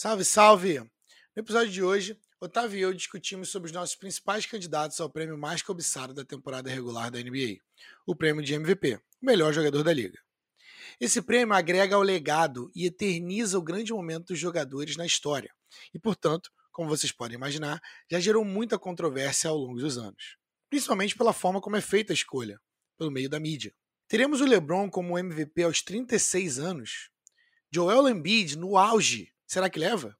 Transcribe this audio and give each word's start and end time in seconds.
Salve, 0.00 0.24
salve! 0.24 0.78
No 0.78 1.40
episódio 1.40 1.72
de 1.72 1.82
hoje, 1.82 2.16
Otávio 2.40 2.78
e 2.78 2.82
eu 2.82 2.94
discutimos 2.94 3.48
sobre 3.48 3.66
os 3.66 3.72
nossos 3.72 3.96
principais 3.96 4.46
candidatos 4.46 5.00
ao 5.00 5.10
prêmio 5.10 5.36
mais 5.36 5.60
cobiçado 5.60 6.14
da 6.14 6.24
temporada 6.24 6.70
regular 6.70 7.10
da 7.10 7.18
NBA, 7.18 7.56
o 8.06 8.14
prêmio 8.14 8.40
de 8.40 8.54
MVP, 8.54 8.94
o 8.94 9.26
melhor 9.26 9.52
jogador 9.52 9.82
da 9.82 9.92
liga. 9.92 10.16
Esse 11.00 11.20
prêmio 11.20 11.52
agrega 11.52 11.96
ao 11.96 12.02
legado 12.02 12.70
e 12.76 12.86
eterniza 12.86 13.58
o 13.58 13.62
grande 13.62 13.92
momento 13.92 14.28
dos 14.28 14.38
jogadores 14.38 14.96
na 14.96 15.04
história, 15.04 15.52
e, 15.92 15.98
portanto, 15.98 16.48
como 16.70 16.88
vocês 16.88 17.10
podem 17.10 17.34
imaginar, 17.34 17.82
já 18.08 18.20
gerou 18.20 18.44
muita 18.44 18.78
controvérsia 18.78 19.50
ao 19.50 19.56
longo 19.56 19.80
dos 19.80 19.98
anos, 19.98 20.36
principalmente 20.70 21.16
pela 21.16 21.32
forma 21.32 21.60
como 21.60 21.74
é 21.74 21.80
feita 21.80 22.12
a 22.12 22.14
escolha, 22.14 22.60
pelo 22.96 23.10
meio 23.10 23.28
da 23.28 23.40
mídia. 23.40 23.74
Teremos 24.06 24.40
o 24.40 24.46
LeBron 24.46 24.88
como 24.88 25.18
MVP 25.18 25.64
aos 25.64 25.82
36 25.82 26.60
anos, 26.60 27.10
Joel 27.68 28.08
Embiid 28.08 28.56
no 28.56 28.78
auge, 28.78 29.32
será 29.48 29.68
que 29.68 29.78
leva? 29.78 30.16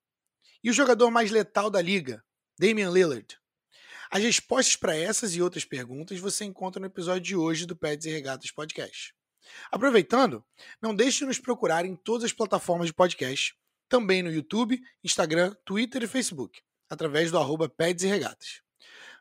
E 0.64 0.70
o 0.70 0.72
jogador 0.72 1.10
mais 1.10 1.30
letal 1.30 1.70
da 1.70 1.80
liga, 1.80 2.24
Damian 2.58 2.90
Lillard? 2.90 3.38
As 4.10 4.22
respostas 4.22 4.74
para 4.74 4.96
essas 4.96 5.36
e 5.36 5.42
outras 5.42 5.64
perguntas 5.66 6.18
você 6.18 6.44
encontra 6.44 6.80
no 6.80 6.86
episódio 6.86 7.20
de 7.20 7.36
hoje 7.36 7.66
do 7.66 7.76
Pets 7.76 8.06
e 8.06 8.10
Regatas 8.10 8.50
Podcast. 8.50 9.14
Aproveitando, 9.70 10.44
não 10.80 10.94
deixe 10.94 11.20
de 11.20 11.26
nos 11.26 11.38
procurar 11.38 11.84
em 11.84 11.94
todas 11.94 12.24
as 12.24 12.32
plataformas 12.32 12.86
de 12.86 12.94
podcast, 12.94 13.54
também 13.88 14.22
no 14.22 14.32
YouTube, 14.32 14.80
Instagram, 15.04 15.54
Twitter 15.64 16.02
e 16.02 16.06
Facebook, 16.06 16.60
através 16.88 17.30
do 17.30 17.38
arroba 17.38 17.68
Peds 17.68 18.04
e 18.04 18.08
Regatas. 18.08 18.62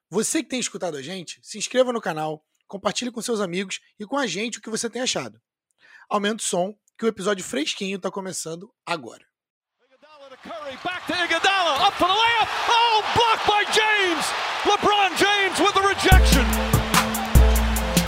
Você 0.09 0.41
que 0.41 0.49
tem 0.49 0.59
escutado 0.59 0.95
a 0.95 1.01
gente, 1.01 1.39
se 1.43 1.57
inscreva 1.57 1.91
no 1.91 2.01
canal, 2.01 2.45
compartilhe 2.65 3.11
com 3.11 3.21
seus 3.21 3.41
amigos 3.41 3.81
e 3.99 4.05
com 4.05 4.17
a 4.17 4.25
gente 4.25 4.57
o 4.57 4.61
que 4.61 4.69
você 4.69 4.89
tem 4.89 5.01
achado. 5.01 5.41
Aumenta 6.09 6.41
o 6.41 6.45
som, 6.45 6.77
que 6.97 7.05
o 7.05 7.09
episódio 7.09 7.43
fresquinho 7.43 7.97
está 7.97 8.09
começando 8.09 8.73
agora. 8.85 9.27
Curry 10.47 10.77
back 10.81 11.05
to 11.07 11.13
Iguodala, 11.13 11.87
up 11.87 11.93
for 11.95 12.07
the 12.07 12.13
layup. 12.13 12.47
Oh, 12.69 13.03
blocked 13.15 13.45
by 13.45 13.63
James. 13.75 14.23
LeBron 14.63 15.11
James 15.19 15.59
with 15.59 15.73
the 15.73 15.81
rejection. 15.83 16.45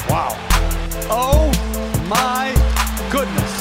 Wow. 0.08 0.38
Oh 1.12 1.52
my 2.08 2.56
goodness. 3.12 3.52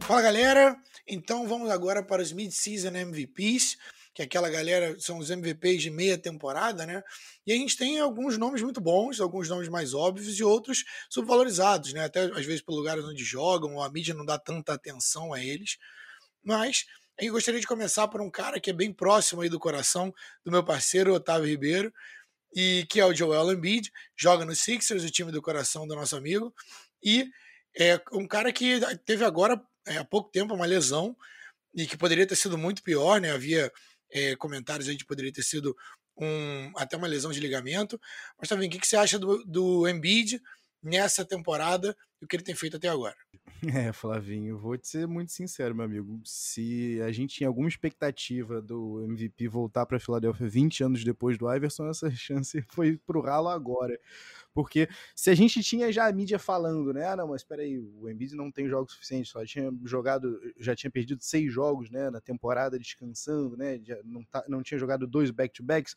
Fala 0.00 0.22
galera, 0.22 0.74
então 1.06 1.46
vamos 1.46 1.68
agora 1.68 2.02
para 2.02 2.22
os 2.22 2.32
Mid-Season 2.32 2.96
MVPs, 2.96 3.76
que 4.18 4.22
aquela 4.22 4.50
galera 4.50 4.98
são 4.98 5.18
os 5.18 5.30
MVPs 5.30 5.80
de 5.80 5.90
meia 5.90 6.18
temporada, 6.18 6.84
né? 6.84 7.04
E 7.46 7.52
a 7.52 7.54
gente 7.54 7.76
tem 7.76 8.00
alguns 8.00 8.36
nomes 8.36 8.60
muito 8.60 8.80
bons, 8.80 9.20
alguns 9.20 9.48
nomes 9.48 9.68
mais 9.68 9.94
óbvios 9.94 10.40
e 10.40 10.42
outros 10.42 10.82
subvalorizados, 11.08 11.92
né? 11.92 12.04
Até 12.04 12.24
às 12.24 12.44
vezes 12.44 12.60
pelo 12.60 12.78
lugar 12.78 12.98
onde 12.98 13.22
jogam, 13.22 13.76
ou 13.76 13.82
a 13.82 13.88
mídia 13.88 14.12
não 14.14 14.24
dá 14.26 14.36
tanta 14.36 14.72
atenção 14.72 15.32
a 15.32 15.40
eles. 15.40 15.78
Mas 16.42 16.84
eu 17.16 17.32
gostaria 17.32 17.60
de 17.60 17.66
começar 17.68 18.08
por 18.08 18.20
um 18.20 18.28
cara 18.28 18.58
que 18.58 18.70
é 18.70 18.72
bem 18.72 18.92
próximo 18.92 19.40
aí 19.40 19.48
do 19.48 19.60
coração 19.60 20.12
do 20.44 20.50
meu 20.50 20.64
parceiro 20.64 21.14
Otávio 21.14 21.46
Ribeiro, 21.46 21.94
e 22.52 22.84
que 22.90 22.98
é 22.98 23.06
o 23.06 23.14
Joel 23.14 23.52
Embiid, 23.52 23.88
joga 24.16 24.44
no 24.44 24.56
Sixers, 24.56 25.04
o 25.04 25.10
time 25.12 25.30
do 25.30 25.40
coração 25.40 25.86
do 25.86 25.94
nosso 25.94 26.16
amigo, 26.16 26.52
e 27.00 27.30
é 27.78 28.00
um 28.12 28.26
cara 28.26 28.52
que 28.52 28.80
teve 29.06 29.24
agora 29.24 29.62
é, 29.86 29.98
há 29.98 30.04
pouco 30.04 30.28
tempo 30.32 30.54
uma 30.54 30.66
lesão 30.66 31.16
e 31.72 31.86
que 31.86 31.96
poderia 31.96 32.26
ter 32.26 32.34
sido 32.34 32.58
muito 32.58 32.82
pior, 32.82 33.20
né? 33.20 33.30
Havia 33.30 33.70
é, 34.10 34.36
comentários 34.36 34.88
aí 34.88 34.96
de 34.96 35.04
poderia 35.04 35.32
ter 35.32 35.42
sido 35.42 35.76
um, 36.16 36.72
até 36.76 36.96
uma 36.96 37.06
lesão 37.06 37.30
de 37.30 37.40
ligamento. 37.40 38.00
Mas 38.38 38.48
também, 38.48 38.68
o 38.68 38.70
que, 38.70 38.78
que 38.78 38.86
você 38.86 38.96
acha 38.96 39.18
do, 39.18 39.44
do 39.44 39.88
Embiid 39.88 40.40
nessa 40.82 41.24
temporada 41.24 41.96
e 42.20 42.24
o 42.24 42.28
que 42.28 42.36
ele 42.36 42.42
tem 42.42 42.54
feito 42.54 42.76
até 42.76 42.88
agora? 42.88 43.16
É, 43.74 43.92
Flavinho, 43.92 44.56
vou 44.56 44.78
te 44.78 44.86
ser 44.86 45.08
muito 45.08 45.32
sincero, 45.32 45.74
meu 45.74 45.84
amigo. 45.84 46.20
Se 46.24 47.00
a 47.02 47.10
gente 47.10 47.34
tinha 47.34 47.48
alguma 47.48 47.68
expectativa 47.68 48.62
do 48.62 49.02
MVP 49.02 49.48
voltar 49.48 49.84
para 49.84 49.96
a 49.96 50.00
Filadélfia 50.00 50.48
20 50.48 50.84
anos 50.84 51.02
depois 51.02 51.36
do 51.36 51.52
Iverson, 51.52 51.88
essa 51.88 52.08
chance 52.14 52.62
foi 52.68 52.96
pro 52.98 53.20
ralo 53.20 53.48
agora. 53.48 53.98
Porque 54.54 54.88
se 55.14 55.30
a 55.30 55.34
gente 55.34 55.62
tinha 55.62 55.92
já 55.92 56.06
a 56.06 56.12
mídia 56.12 56.38
falando, 56.38 56.92
né? 56.92 57.06
Ah, 57.06 57.16
não, 57.16 57.28
mas 57.28 57.42
espera 57.42 57.62
aí, 57.62 57.78
o 57.78 58.08
Embiid 58.08 58.34
não 58.34 58.50
tem 58.50 58.68
jogos 58.68 58.92
suficientes, 58.92 59.30
só 59.30 59.44
tinha 59.44 59.70
jogado, 59.84 60.40
já 60.58 60.74
tinha 60.74 60.90
perdido 60.90 61.22
seis 61.22 61.52
jogos, 61.52 61.90
né, 61.90 62.10
na 62.10 62.20
temporada 62.20 62.78
descansando, 62.78 63.56
né? 63.56 63.80
Não, 64.04 64.24
tá, 64.24 64.44
não 64.48 64.62
tinha 64.62 64.78
jogado 64.78 65.06
dois 65.06 65.30
back-to-backs. 65.30 65.94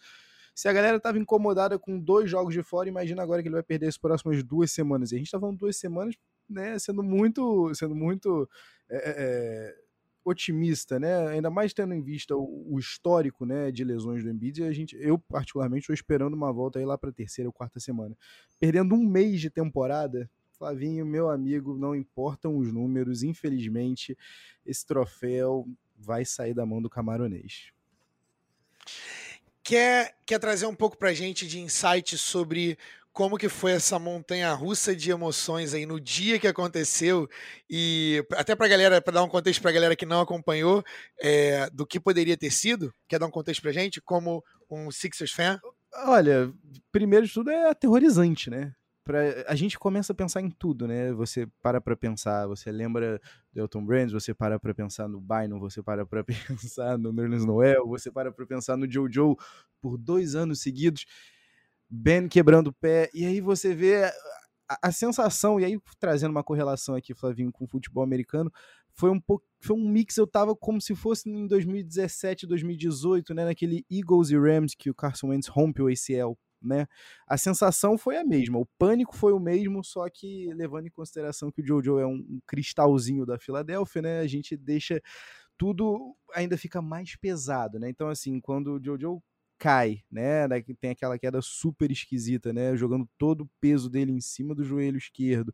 Se 0.53 0.67
a 0.67 0.73
galera 0.73 0.97
estava 0.97 1.17
incomodada 1.17 1.79
com 1.79 1.97
dois 1.99 2.29
jogos 2.29 2.53
de 2.53 2.61
fora, 2.61 2.89
imagina 2.89 3.23
agora 3.23 3.41
que 3.41 3.47
ele 3.47 3.55
vai 3.55 3.63
perder 3.63 3.87
as 3.87 3.97
próximas 3.97 4.43
duas 4.43 4.71
semanas. 4.71 5.11
E 5.11 5.15
a 5.15 5.17
gente 5.17 5.31
tá 5.31 5.39
falando 5.39 5.57
duas 5.57 5.77
semanas, 5.77 6.15
né, 6.49 6.77
sendo 6.77 7.01
muito, 7.01 7.73
sendo 7.73 7.95
muito 7.95 8.49
é, 8.89 9.75
otimista, 10.23 10.99
né? 10.99 11.27
Ainda 11.29 11.49
mais 11.49 11.73
tendo 11.73 11.93
em 11.93 12.01
vista 12.01 12.35
o, 12.35 12.77
histórico, 12.79 13.45
né, 13.45 13.71
de 13.71 13.83
lesões 13.83 14.23
do 14.23 14.29
Embiid, 14.29 14.63
a 14.63 14.71
gente, 14.71 14.95
eu 14.99 15.17
particularmente 15.17 15.83
estou 15.83 15.93
esperando 15.93 16.33
uma 16.33 16.51
volta 16.51 16.79
aí 16.79 16.85
lá 16.85 16.97
para 16.97 17.11
terceira 17.11 17.49
ou 17.49 17.53
quarta 17.53 17.79
semana. 17.79 18.15
Perdendo 18.59 18.95
um 18.95 19.05
mês 19.05 19.41
de 19.41 19.49
temporada, 19.49 20.29
Flavinho, 20.51 21.05
meu 21.05 21.29
amigo, 21.29 21.75
não 21.75 21.95
importam 21.95 22.55
os 22.55 22.71
números, 22.71 23.23
infelizmente, 23.23 24.15
esse 24.63 24.85
troféu 24.85 25.67
vai 25.97 26.23
sair 26.23 26.53
da 26.53 26.65
mão 26.65 26.81
do 26.81 26.89
camaronês. 26.89 27.71
Quer, 29.63 30.15
quer 30.25 30.39
trazer 30.39 30.65
um 30.65 30.75
pouco 30.75 30.97
pra 30.97 31.13
gente 31.13 31.47
de 31.47 31.59
insight 31.59 32.17
sobre 32.17 32.77
como 33.13 33.37
que 33.37 33.49
foi 33.49 33.73
essa 33.73 33.99
montanha 33.99 34.53
russa 34.53 34.95
de 34.95 35.11
emoções 35.11 35.73
aí 35.73 35.85
no 35.85 35.99
dia 35.99 36.39
que 36.39 36.47
aconteceu? 36.47 37.27
E 37.69 38.25
até 38.33 38.55
para 38.55 38.67
galera 38.67 39.01
para 39.01 39.13
dar 39.13 39.23
um 39.23 39.29
contexto 39.29 39.61
para 39.61 39.71
galera 39.71 39.95
que 39.95 40.05
não 40.05 40.21
acompanhou 40.21 40.83
é, 41.21 41.69
do 41.71 41.85
que 41.85 41.99
poderia 41.99 42.37
ter 42.37 42.51
sido? 42.51 42.93
Quer 43.07 43.19
dar 43.19 43.27
um 43.27 43.31
contexto 43.31 43.61
para 43.61 43.71
gente? 43.71 44.01
Como 44.01 44.43
um 44.69 44.89
Sixers 44.91 45.31
fan? 45.31 45.59
Olha 46.05 46.51
primeiro 46.91 47.27
de 47.27 47.33
tudo 47.33 47.51
é 47.51 47.69
aterrorizante 47.69 48.49
né? 48.49 48.73
Pra, 49.03 49.19
a 49.47 49.55
gente 49.55 49.79
começa 49.79 50.13
a 50.13 50.15
pensar 50.15 50.41
em 50.41 50.49
tudo, 50.51 50.87
né? 50.87 51.11
Você 51.13 51.47
para 51.61 51.81
para 51.81 51.97
pensar, 51.97 52.45
você 52.45 52.71
lembra 52.71 53.19
do 53.51 53.59
Elton 53.59 53.83
Brand, 53.83 54.11
você 54.11 54.31
para 54.31 54.59
para 54.59 54.75
pensar 54.75 55.09
no 55.09 55.19
Bynum, 55.19 55.59
você 55.59 55.81
para 55.81 56.05
para 56.05 56.23
pensar 56.47 56.99
no 56.99 57.11
Nerlens 57.11 57.43
Noel, 57.43 57.87
você 57.87 58.11
para 58.11 58.31
para 58.31 58.45
pensar 58.45 58.77
no 58.77 58.89
Joe 58.89 59.35
por 59.81 59.97
dois 59.97 60.35
anos 60.35 60.61
seguidos, 60.61 61.05
Ben 61.91 62.27
quebrando 62.27 62.67
o 62.67 62.73
pé, 62.73 63.09
e 63.13 63.25
aí 63.25 63.41
você 63.41 63.73
vê 63.73 64.05
a, 64.69 64.79
a 64.83 64.91
sensação, 64.91 65.59
e 65.59 65.65
aí 65.65 65.77
trazendo 65.99 66.31
uma 66.31 66.43
correlação 66.43 66.95
aqui, 66.95 67.13
Flavinho, 67.13 67.51
com 67.51 67.65
o 67.65 67.67
futebol 67.67 68.03
americano, 68.03 68.51
foi 68.93 69.09
um 69.09 69.19
pouco 69.19 69.45
foi 69.63 69.75
um 69.75 69.87
mix, 69.87 70.17
eu 70.17 70.25
tava 70.25 70.55
como 70.55 70.81
se 70.81 70.95
fosse 70.95 71.29
em 71.29 71.45
2017, 71.47 72.47
2018, 72.47 73.33
né, 73.33 73.45
naquele 73.45 73.85
Eagles 73.91 74.31
e 74.31 74.37
Rams 74.37 74.73
que 74.75 74.89
o 74.89 74.95
Carson 74.95 75.27
Wentz 75.27 75.47
rompe 75.47 75.81
o 75.81 75.87
ACL 75.87 76.35
né? 76.61 76.87
A 77.27 77.37
sensação 77.37 77.97
foi 77.97 78.17
a 78.17 78.23
mesma, 78.23 78.59
o 78.59 78.65
pânico 78.77 79.15
foi 79.15 79.33
o 79.33 79.39
mesmo, 79.39 79.83
só 79.83 80.07
que 80.09 80.53
levando 80.53 80.87
em 80.87 80.91
consideração 80.91 81.51
que 81.51 81.61
o 81.61 81.65
Jojo 81.65 81.97
é 81.97 82.05
um, 82.05 82.39
cristalzinho 82.45 83.25
da 83.25 83.39
Filadélfia, 83.39 84.01
né? 84.01 84.19
A 84.19 84.27
gente 84.27 84.55
deixa 84.55 85.01
tudo 85.57 86.15
ainda 86.33 86.57
fica 86.57 86.81
mais 86.81 87.15
pesado, 87.15 87.79
né? 87.79 87.89
Então 87.89 88.09
assim, 88.09 88.39
quando 88.39 88.73
o 88.75 88.83
Jojo 88.83 89.21
cai, 89.61 90.01
né? 90.09 90.47
Tem 90.79 90.89
aquela 90.89 91.19
queda 91.19 91.39
super 91.39 91.91
esquisita, 91.91 92.51
né? 92.51 92.75
Jogando 92.75 93.07
todo 93.15 93.41
o 93.41 93.49
peso 93.59 93.91
dele 93.91 94.11
em 94.11 94.19
cima 94.19 94.55
do 94.55 94.63
joelho 94.63 94.97
esquerdo, 94.97 95.53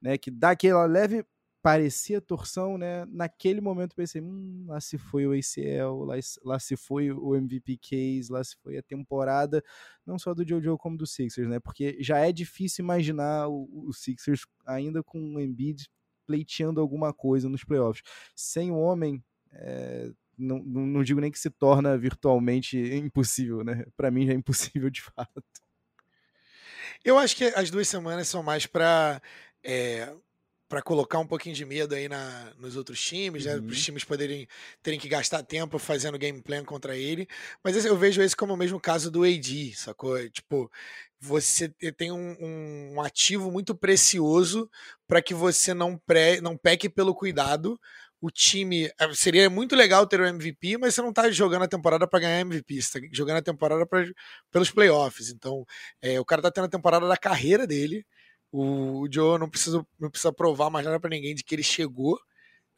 né? 0.00 0.16
Que 0.16 0.30
dá 0.30 0.50
aquela 0.50 0.86
leve 0.86 1.24
parecia 1.60 2.20
torção, 2.20 2.78
né? 2.78 3.04
Naquele 3.06 3.60
momento 3.60 3.96
pensei, 3.96 4.22
hum, 4.22 4.66
lá 4.68 4.80
se 4.80 4.96
foi 4.96 5.26
o 5.26 5.32
ACL, 5.32 6.04
lá, 6.04 6.14
lá 6.44 6.58
se 6.60 6.76
foi 6.76 7.10
o 7.10 7.34
MVP 7.34 7.78
case, 7.78 8.30
lá 8.30 8.44
se 8.44 8.56
foi 8.62 8.78
a 8.78 8.82
temporada, 8.82 9.60
não 10.06 10.20
só 10.20 10.32
do 10.32 10.46
Jojo 10.46 10.78
como 10.78 10.96
do 10.96 11.04
Sixers, 11.04 11.48
né? 11.48 11.58
Porque 11.58 11.98
já 12.00 12.18
é 12.20 12.30
difícil 12.30 12.84
imaginar 12.84 13.48
o, 13.48 13.68
o 13.88 13.92
Sixers 13.92 14.46
ainda 14.66 15.02
com 15.02 15.18
o 15.34 15.40
Embiid 15.40 15.88
pleiteando 16.24 16.80
alguma 16.80 17.12
coisa 17.12 17.48
nos 17.48 17.64
playoffs. 17.64 18.04
Sem 18.36 18.70
o 18.70 18.76
homem, 18.76 19.20
é, 19.52 20.12
não, 20.38 20.58
não 20.58 21.02
digo 21.02 21.20
nem 21.20 21.30
que 21.30 21.38
se 21.38 21.50
torna 21.50 21.96
virtualmente 21.98 22.78
impossível, 22.78 23.64
né? 23.64 23.84
Para 23.96 24.10
mim 24.10 24.26
já 24.26 24.32
é 24.32 24.36
impossível 24.36 24.88
de 24.88 25.02
fato. 25.02 25.42
Eu 27.04 27.18
acho 27.18 27.36
que 27.36 27.44
as 27.44 27.70
duas 27.70 27.88
semanas 27.88 28.28
são 28.28 28.42
mais 28.42 28.66
para 28.66 29.20
é, 29.62 30.12
para 30.68 30.82
colocar 30.82 31.18
um 31.18 31.26
pouquinho 31.26 31.54
de 31.54 31.64
medo 31.64 31.94
aí 31.94 32.08
na, 32.08 32.52
nos 32.58 32.76
outros 32.76 33.00
times, 33.00 33.46
né? 33.46 33.52
Para 33.52 33.64
os 33.64 33.78
uhum. 33.78 33.84
times 33.84 34.04
poderem 34.04 34.46
terem 34.82 35.00
que 35.00 35.08
gastar 35.08 35.42
tempo 35.42 35.78
fazendo 35.78 36.18
game 36.18 36.42
plan 36.42 36.62
contra 36.62 36.94
ele. 36.96 37.26
Mas 37.64 37.84
eu 37.84 37.96
vejo 37.96 38.20
esse 38.20 38.36
como 38.36 38.52
o 38.52 38.56
mesmo 38.56 38.78
caso 38.78 39.10
do 39.10 39.24
AD, 39.24 39.74
sacou? 39.74 40.28
Tipo, 40.28 40.70
você 41.18 41.70
tem 41.96 42.12
um, 42.12 42.36
um 42.94 43.00
ativo 43.00 43.50
muito 43.50 43.74
precioso 43.74 44.70
para 45.06 45.22
que 45.22 45.32
você 45.32 45.72
não, 45.72 45.96
pré, 45.96 46.40
não 46.40 46.56
peque 46.56 46.88
pelo 46.88 47.14
cuidado. 47.14 47.80
O 48.20 48.30
time. 48.30 48.90
É, 48.98 49.14
seria 49.14 49.48
muito 49.48 49.76
legal 49.76 50.06
ter 50.06 50.20
o 50.20 50.26
MVP, 50.26 50.78
mas 50.78 50.94
você 50.94 51.02
não 51.02 51.10
está 51.10 51.30
jogando 51.30 51.62
a 51.64 51.68
temporada 51.68 52.06
para 52.06 52.20
ganhar 52.20 52.40
MVP, 52.40 52.82
você 52.82 53.00
tá 53.00 53.08
jogando 53.12 53.38
a 53.38 53.42
temporada 53.42 53.86
pra, 53.86 54.04
pelos 54.50 54.70
playoffs. 54.70 55.30
Então, 55.30 55.64
é, 56.02 56.18
o 56.20 56.24
cara 56.24 56.40
está 56.40 56.50
tendo 56.50 56.64
a 56.64 56.68
temporada 56.68 57.06
da 57.06 57.16
carreira 57.16 57.66
dele 57.66 58.04
O, 58.52 59.02
o 59.02 59.08
Joe 59.12 59.38
não 59.38 59.48
precisa, 59.50 59.86
não 60.00 60.10
precisa 60.10 60.32
provar 60.32 60.70
mais 60.70 60.86
nada 60.86 61.00
para 61.00 61.10
ninguém 61.10 61.34
de 61.34 61.44
que 61.44 61.54
ele 61.54 61.62
chegou. 61.62 62.18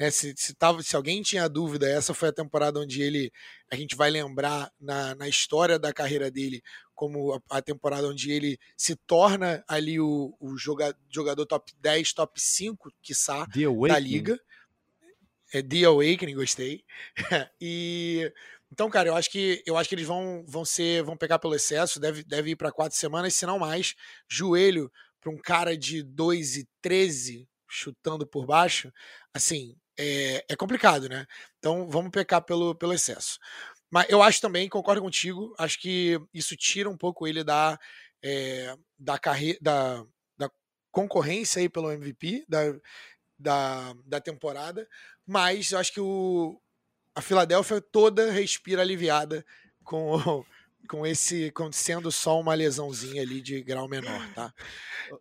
Né? 0.01 0.11
Se, 0.11 0.35
se, 0.37 0.55
tava, 0.55 0.83
se 0.83 0.97
alguém 0.97 1.23
tinha 1.23 1.47
dúvida, 1.49 1.87
essa 1.89 2.15
foi 2.15 2.31
a 2.31 2.33
temporada 2.33 2.81
onde 2.81 3.03
ele. 3.03 3.31
A 3.71 3.77
gente 3.77 3.95
vai 3.95 4.11
lembrar 4.11 4.73
na, 4.81 5.15
na 5.15 5.29
história 5.29 5.79
da 5.79 5.93
carreira 5.93 6.31
dele 6.31 6.63
como 6.95 7.35
a, 7.35 7.59
a 7.59 7.63
temporada 7.63 8.09
onde 8.09 8.31
ele 8.33 8.59
se 8.77 8.97
torna 9.07 9.63
ali 9.69 10.01
o, 10.01 10.35
o 10.41 10.57
joga, 10.57 10.97
jogador 11.11 11.45
top 11.47 11.73
10, 11.81 12.15
top 12.15 12.41
5, 12.41 12.91
quiçá, 13.03 13.47
da 13.93 13.99
liga. 13.99 14.41
É 15.53 15.63
The 15.63 15.85
Awakening, 15.85 16.35
gostei. 16.35 16.85
e 17.61 18.33
então, 18.73 18.89
cara, 18.89 19.09
eu 19.09 19.17
acho 19.17 19.31
que 19.31 19.63
eu 19.67 19.77
acho 19.77 19.89
que 19.89 19.95
eles 19.95 20.07
vão 20.07 20.45
vão 20.47 20.65
ser 20.65 21.03
vão 21.03 21.17
pegar 21.17 21.39
pelo 21.39 21.55
excesso, 21.55 21.99
deve, 21.99 22.23
deve 22.23 22.51
ir 22.51 22.57
para 22.57 22.73
quatro 22.73 22.97
semanas, 22.97 23.35
se 23.35 23.47
não 23.47 23.59
mais. 23.59 23.95
Joelho 24.29 24.91
para 25.21 25.31
um 25.31 25.39
cara 25.39 25.77
de 25.77 26.03
2 26.03 26.57
e 26.57 26.69
13 26.81 27.49
chutando 27.69 28.27
por 28.27 28.47
baixo, 28.47 28.93
assim, 29.33 29.77
é, 29.99 30.45
é 30.49 30.57
complicado, 30.57 31.09
né? 31.09 31.27
Então, 31.59 31.89
vamos 31.89 32.11
pecar 32.11 32.43
pelo, 32.43 32.75
pelo 32.75 32.93
excesso. 32.93 33.39
Mas 33.91 34.09
eu 34.09 34.23
acho 34.23 34.41
também, 34.41 34.69
concordo 34.69 35.03
contigo, 35.03 35.55
acho 35.59 35.79
que 35.81 36.19
isso 36.35 36.57
tira 36.57 36.89
um 36.89 36.97
pouco 36.97 37.27
ele 37.27 37.45
da, 37.45 37.79
é, 38.23 38.75
da 38.99 39.19
carreira, 39.19 39.59
da, 39.61 40.05
da 40.39 40.51
concorrência 40.91 41.61
aí 41.61 41.69
pelo 41.69 41.91
MVP 41.93 42.45
da, 42.49 42.61
da, 43.39 43.95
da 44.05 44.21
temporada, 44.21 44.89
mas 45.31 45.71
eu 45.71 45.79
acho 45.79 45.93
que 45.93 46.01
o, 46.01 46.61
a 47.15 47.21
Filadélfia 47.21 47.81
toda 47.81 48.33
respira 48.33 48.83
aliviada 48.83 49.47
com, 49.85 50.45
com 50.89 51.07
esse 51.07 51.53
com 51.53 51.71
sendo 51.71 52.11
só 52.11 52.41
uma 52.41 52.53
lesãozinha 52.53 53.23
ali 53.23 53.41
de 53.41 53.63
grau 53.63 53.87
menor, 53.87 54.21
tá? 54.35 54.53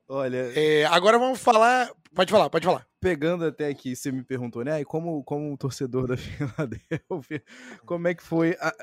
Olha. 0.08 0.52
É, 0.56 0.86
agora 0.86 1.20
vamos 1.20 1.40
falar. 1.40 1.92
Pode 2.16 2.32
falar, 2.32 2.50
pode 2.50 2.66
falar. 2.66 2.88
Pegando 3.00 3.46
até 3.46 3.68
aqui, 3.68 3.96
você 3.96 4.12
me 4.12 4.24
perguntou, 4.24 4.64
né? 4.64 4.82
E 4.82 4.84
como, 4.84 5.24
como 5.24 5.48
um 5.48 5.56
torcedor 5.56 6.08
da 6.08 6.18
Filadélfia, 6.18 7.44
como 7.86 8.08
é 8.08 8.16
que 8.16 8.24
foi? 8.24 8.58
A, 8.60 8.74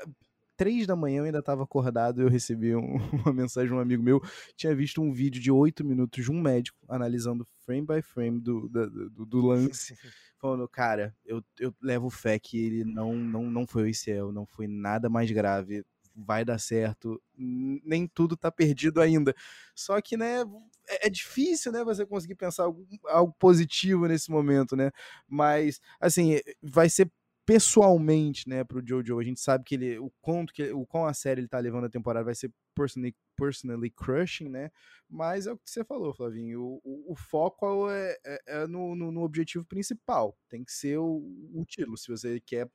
três 0.57 0.87
da 0.87 0.95
manhã 0.95 1.19
eu 1.19 1.25
ainda 1.25 1.41
estava 1.41 1.65
acordado 1.65 2.21
e 2.21 2.25
eu 2.25 2.29
recebi 2.29 2.75
um, 2.77 2.99
uma 3.27 3.33
mensagem 3.33 3.69
de 3.69 3.75
um 3.75 3.81
amigo 3.81 4.03
meu. 4.03 4.23
Tinha 4.57 4.77
visto 4.77 5.03
um 5.03 5.13
vídeo 5.13 5.43
de 5.43 5.51
oito 5.51 5.85
minutos 5.85 6.25
de 6.25 6.31
um 6.31 6.41
médico 6.41 6.79
analisando 6.89 7.45
frame 7.65 7.85
by 7.85 8.01
frame 8.01 8.41
do, 8.41 8.69
do, 8.69 9.11
do, 9.11 9.27
do 9.27 9.41
lance. 9.41 9.97
Falando, 10.39 10.69
cara, 10.69 11.15
eu, 11.25 11.43
eu 11.59 11.75
levo 11.81 12.11
fé 12.11 12.39
que 12.39 12.59
ele 12.59 12.85
não, 12.85 13.15
não, 13.15 13.51
não 13.51 13.67
foi 13.67 13.85
o 13.85 13.89
ICL, 13.89 14.33
não 14.33 14.47
foi 14.47 14.67
nada 14.67 15.09
mais 15.09 15.31
grave 15.31 15.85
vai 16.17 16.45
dar 16.45 16.59
certo, 16.59 17.21
nem 17.37 18.07
tudo 18.07 18.37
tá 18.37 18.51
perdido 18.51 19.01
ainda. 19.03 19.35
Só 19.75 20.01
que, 20.01 20.17
né, 20.17 20.41
é, 20.89 21.07
é 21.09 21.11
difícil, 21.11 21.71
né, 21.71 21.85
você 21.85 22.07
conseguir 22.07 22.35
pensar 22.37 22.65
algo, 22.65 22.87
algo 23.07 23.35
positivo 23.39 24.07
nesse 24.07 24.31
momento, 24.31 24.75
né? 24.75 24.91
Mas, 25.29 25.81
assim, 26.01 26.41
vai 26.63 26.89
ser 26.89 27.11
pessoalmente, 27.47 28.49
né, 28.49 28.65
pro 28.65 28.85
Jojo. 28.85 29.21
A 29.21 29.23
gente 29.23 29.41
sabe 29.41 29.65
que 29.65 29.77
ele, 29.77 29.99
o 29.99 30.11
quanto 30.21 30.53
que, 30.53 30.71
o 30.73 30.85
quão 30.85 31.07
a 31.07 31.15
série 31.15 31.41
ele 31.41 31.49
tá 31.49 31.59
levando 31.61 31.85
a 31.85 31.89
temporada 31.89 32.25
vai 32.25 32.35
ser 32.35 32.53
personally, 32.75 33.15
personally 33.37 33.91
crushing, 33.91 34.49
né? 34.49 34.71
Mas 35.09 35.47
é 35.47 35.53
o 35.53 35.57
que 35.57 35.71
você 35.71 35.85
falou, 35.85 36.13
Flavinho. 36.13 36.61
O, 36.61 36.81
o, 36.85 37.13
o 37.13 37.17
foco 37.17 37.89
é, 37.89 38.17
é, 38.27 38.43
é 38.47 38.67
no, 38.67 38.97
no, 38.97 39.13
no, 39.13 39.23
objetivo 39.23 39.65
principal. 39.65 40.37
Tem 40.49 40.65
que 40.65 40.73
ser 40.73 40.99
o, 40.99 41.23
o 41.55 41.65
título. 41.65 41.97
Se 41.97 42.09
você 42.09 42.41
quer, 42.41 42.69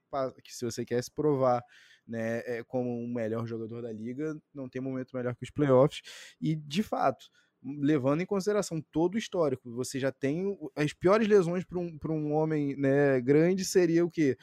se 0.48 0.64
você 0.64 0.86
quer 0.86 1.04
se 1.04 1.12
provar 1.12 1.62
né, 2.08 2.40
é, 2.46 2.64
como 2.64 3.04
o 3.04 3.08
melhor 3.08 3.46
jogador 3.46 3.82
da 3.82 3.92
liga, 3.92 4.40
não 4.54 4.70
tem 4.70 4.82
momento 4.82 5.16
melhor 5.16 5.36
que 5.36 5.44
os 5.44 5.52
playoffs. 5.52 6.02
E, 6.40 6.56
de 6.56 6.82
fato, 6.82 7.26
levando 7.64 8.22
em 8.22 8.26
consideração 8.26 8.82
todo 8.92 9.16
o 9.16 9.18
histórico, 9.18 9.72
você 9.72 10.00
já 10.00 10.12
tem 10.12 10.58
as 10.76 10.94
piores 10.94 11.28
lesões 11.28 11.64
para 11.64 11.78
um, 11.80 11.98
um 12.10 12.34
homem 12.34 12.76
né, 12.76 13.22
grande 13.22 13.64
seria 13.64 14.04
o 14.06 14.10
que? 14.10 14.38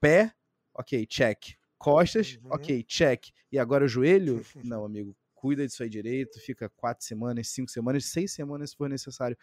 Pé, 0.00 0.32
ok, 0.74 1.06
check. 1.06 1.54
Costas, 1.78 2.38
uhum. 2.42 2.50
ok, 2.52 2.82
check. 2.82 3.28
E 3.50 3.58
agora 3.58 3.84
o 3.84 3.88
joelho? 3.88 4.44
Não, 4.64 4.84
amigo, 4.84 5.16
cuida 5.34 5.66
disso 5.66 5.82
aí 5.82 5.88
direito, 5.88 6.38
fica 6.40 6.68
quatro 6.68 7.04
semanas, 7.04 7.48
cinco 7.48 7.70
semanas, 7.70 8.04
seis 8.06 8.32
semanas 8.32 8.70
se 8.70 8.76
for 8.76 8.88
necessário. 8.88 9.36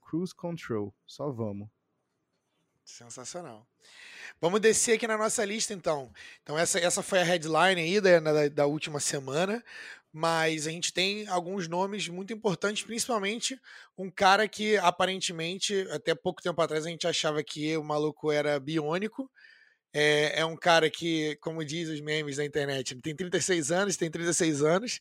Cruise 0.00 0.34
control, 0.34 0.94
só 1.06 1.30
vamos. 1.30 1.68
Sensacional. 2.84 3.66
Vamos 4.40 4.60
descer 4.60 4.96
aqui 4.96 5.06
na 5.06 5.18
nossa 5.18 5.44
lista, 5.44 5.74
então. 5.74 6.12
Então, 6.42 6.58
essa, 6.58 6.78
essa 6.78 7.02
foi 7.02 7.20
a 7.20 7.24
headline 7.24 7.80
aí 7.80 8.00
da, 8.00 8.20
da, 8.20 8.48
da 8.48 8.66
última 8.66 9.00
semana. 9.00 9.62
Mas 10.12 10.66
a 10.66 10.70
gente 10.70 10.92
tem 10.92 11.28
alguns 11.28 11.68
nomes 11.68 12.08
muito 12.08 12.32
importantes, 12.32 12.82
principalmente 12.82 13.60
um 13.96 14.10
cara 14.10 14.48
que 14.48 14.76
aparentemente, 14.78 15.86
até 15.92 16.14
pouco 16.16 16.42
tempo 16.42 16.60
atrás, 16.60 16.84
a 16.84 16.90
gente 16.90 17.06
achava 17.06 17.44
que 17.44 17.76
o 17.76 17.84
maluco 17.84 18.32
era 18.32 18.58
biônico. 18.58 19.30
É, 19.92 20.40
é, 20.40 20.44
um 20.44 20.56
cara 20.56 20.88
que, 20.88 21.36
como 21.40 21.64
diz 21.64 21.88
os 21.88 22.00
memes 22.00 22.36
da 22.36 22.44
internet, 22.44 22.94
tem 23.02 23.14
36 23.14 23.72
anos, 23.72 23.96
tem 23.96 24.08
36 24.08 24.62
anos, 24.62 25.00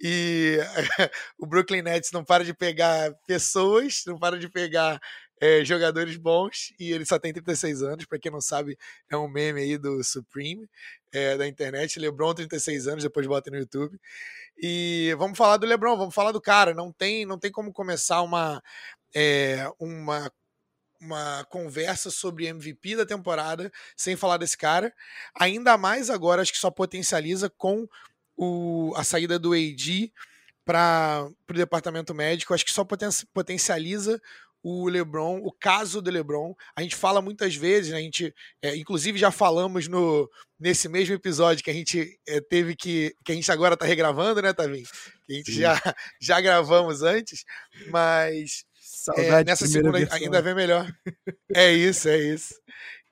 e 0.00 0.56
o 1.38 1.46
Brooklyn 1.46 1.82
Nets 1.82 2.10
não 2.10 2.24
para 2.24 2.42
de 2.42 2.54
pegar 2.54 3.12
pessoas, 3.26 4.02
não 4.06 4.18
para 4.18 4.38
de 4.38 4.48
pegar 4.48 4.98
é, 5.40 5.64
jogadores 5.64 6.16
bons 6.16 6.72
e 6.78 6.92
ele 6.92 7.06
só 7.06 7.18
tem 7.18 7.32
36 7.32 7.82
anos. 7.82 8.04
Para 8.04 8.18
quem 8.18 8.30
não 8.30 8.40
sabe, 8.40 8.76
é 9.08 9.16
um 9.16 9.28
meme 9.28 9.60
aí 9.62 9.78
do 9.78 10.04
Supreme 10.04 10.68
é, 11.12 11.36
da 11.36 11.46
internet. 11.48 11.98
LeBron, 11.98 12.34
36 12.34 12.86
anos, 12.86 13.02
depois 13.02 13.26
bota 13.26 13.50
no 13.50 13.56
YouTube. 13.56 13.98
E 14.62 15.14
vamos 15.18 15.38
falar 15.38 15.56
do 15.56 15.66
LeBron, 15.66 15.96
vamos 15.96 16.14
falar 16.14 16.32
do 16.32 16.40
cara. 16.40 16.74
Não 16.74 16.92
tem, 16.92 17.24
não 17.24 17.38
tem 17.38 17.50
como 17.50 17.72
começar 17.72 18.20
uma, 18.22 18.62
é, 19.14 19.66
uma 19.78 20.30
uma 21.00 21.44
conversa 21.48 22.10
sobre 22.10 22.46
MVP 22.46 22.94
da 22.94 23.06
temporada 23.06 23.72
sem 23.96 24.16
falar 24.16 24.36
desse 24.36 24.56
cara. 24.56 24.92
Ainda 25.34 25.78
mais 25.78 26.10
agora, 26.10 26.42
acho 26.42 26.52
que 26.52 26.58
só 26.58 26.70
potencializa 26.70 27.48
com 27.48 27.88
o, 28.36 28.92
a 28.94 29.02
saída 29.02 29.38
do 29.38 29.54
AD 29.54 30.12
para 30.64 31.26
o 31.48 31.54
departamento 31.54 32.14
médico. 32.14 32.52
Acho 32.52 32.64
que 32.64 32.72
só 32.72 32.84
poten 32.84 33.08
potencializa 33.32 34.20
o 34.62 34.88
LeBron, 34.88 35.38
o 35.42 35.52
caso 35.52 36.02
do 36.02 36.10
LeBron. 36.10 36.54
A 36.76 36.82
gente 36.82 36.96
fala 36.96 37.22
muitas 37.22 37.54
vezes, 37.54 37.92
né, 37.92 37.98
a 37.98 38.00
gente, 38.00 38.34
é, 38.62 38.76
inclusive 38.76 39.18
já 39.18 39.30
falamos 39.30 39.88
no 39.88 40.28
nesse 40.58 40.88
mesmo 40.88 41.14
episódio 41.14 41.64
que 41.64 41.70
a 41.70 41.74
gente 41.74 42.18
é, 42.28 42.40
teve 42.40 42.76
que 42.76 43.14
que 43.24 43.32
a 43.32 43.34
gente 43.34 43.50
agora 43.50 43.74
está 43.74 43.86
regravando, 43.86 44.42
né, 44.42 44.52
Tavim? 44.52 44.82
Que 45.26 45.32
a 45.32 45.36
gente 45.36 45.52
já 45.52 45.72
já 46.20 46.40
gravamos 46.40 47.02
antes, 47.02 47.44
mas 47.90 48.64
é, 49.16 49.44
nessa 49.44 49.66
segunda 49.66 49.98
versão. 49.98 50.18
ainda 50.18 50.42
vem 50.42 50.54
melhor. 50.54 50.90
é 51.54 51.72
isso, 51.72 52.08
é 52.08 52.18
isso. 52.18 52.54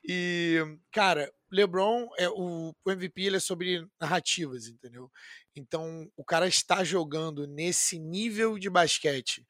E 0.06 0.62
cara, 0.92 1.30
LeBron 1.50 2.08
é 2.18 2.28
o, 2.28 2.74
o 2.84 2.90
MVP 2.90 3.22
ele 3.22 3.36
é 3.36 3.40
sobre 3.40 3.86
narrativas, 4.00 4.66
entendeu? 4.66 5.10
Então 5.56 6.10
o 6.16 6.24
cara 6.24 6.46
está 6.46 6.84
jogando 6.84 7.46
nesse 7.46 7.98
nível 7.98 8.58
de 8.58 8.68
basquete 8.68 9.46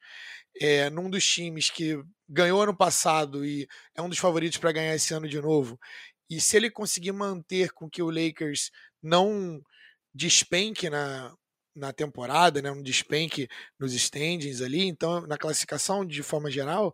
é, 0.59 0.89
num 0.89 1.09
dos 1.09 1.25
times 1.25 1.69
que 1.69 2.01
ganhou 2.27 2.61
ano 2.61 2.75
passado 2.75 3.45
e 3.45 3.67
é 3.95 4.01
um 4.01 4.09
dos 4.09 4.17
favoritos 4.17 4.57
para 4.57 4.71
ganhar 4.71 4.95
esse 4.95 5.13
ano 5.13 5.27
de 5.27 5.39
novo. 5.41 5.79
E 6.29 6.39
se 6.39 6.57
ele 6.57 6.69
conseguir 6.69 7.11
manter 7.11 7.71
com 7.71 7.89
que 7.89 8.01
o 8.01 8.09
Lakers 8.09 8.71
não 9.01 9.61
despenque 10.13 10.89
na, 10.89 11.33
na 11.75 11.93
temporada, 11.93 12.61
né, 12.61 12.71
um 12.71 12.83
despenque 12.83 13.47
nos 13.79 13.93
standings 13.93 14.61
ali, 14.61 14.85
então 14.85 15.21
na 15.21 15.37
classificação 15.37 16.05
de 16.05 16.21
forma 16.21 16.51
geral, 16.51 16.93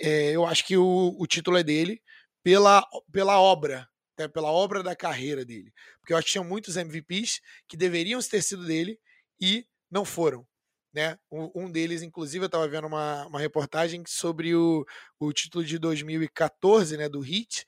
é, 0.00 0.32
eu 0.32 0.46
acho 0.46 0.64
que 0.66 0.76
o, 0.76 1.16
o 1.18 1.26
título 1.26 1.56
é 1.56 1.62
dele 1.62 2.02
pela, 2.42 2.86
pela 3.12 3.40
obra, 3.40 3.88
né, 4.18 4.28
pela 4.28 4.50
obra 4.50 4.82
da 4.82 4.96
carreira 4.96 5.44
dele. 5.44 5.72
Porque 6.00 6.12
eu 6.12 6.16
acho 6.16 6.26
que 6.26 6.32
tinha 6.32 6.44
muitos 6.44 6.76
MVPs 6.76 7.40
que 7.68 7.76
deveriam 7.76 8.20
ter 8.20 8.42
sido 8.42 8.64
dele 8.64 8.98
e 9.40 9.66
não 9.90 10.04
foram. 10.04 10.46
Né? 10.92 11.18
Um 11.30 11.70
deles, 11.70 12.02
inclusive, 12.02 12.44
eu 12.44 12.46
estava 12.46 12.66
vendo 12.66 12.86
uma, 12.86 13.26
uma 13.26 13.38
reportagem 13.38 14.02
sobre 14.06 14.54
o, 14.54 14.84
o 15.20 15.32
título 15.32 15.64
de 15.64 15.78
2014 15.78 16.96
né, 16.96 17.08
do 17.08 17.24
Heat 17.24 17.64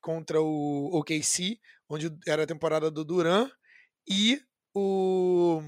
contra 0.00 0.40
o 0.40 0.90
OKC, 0.98 1.60
onde 1.88 2.10
era 2.26 2.42
a 2.42 2.46
temporada 2.46 2.90
do 2.90 3.04
Duran 3.04 3.48
e 4.08 4.42
o 4.74 5.62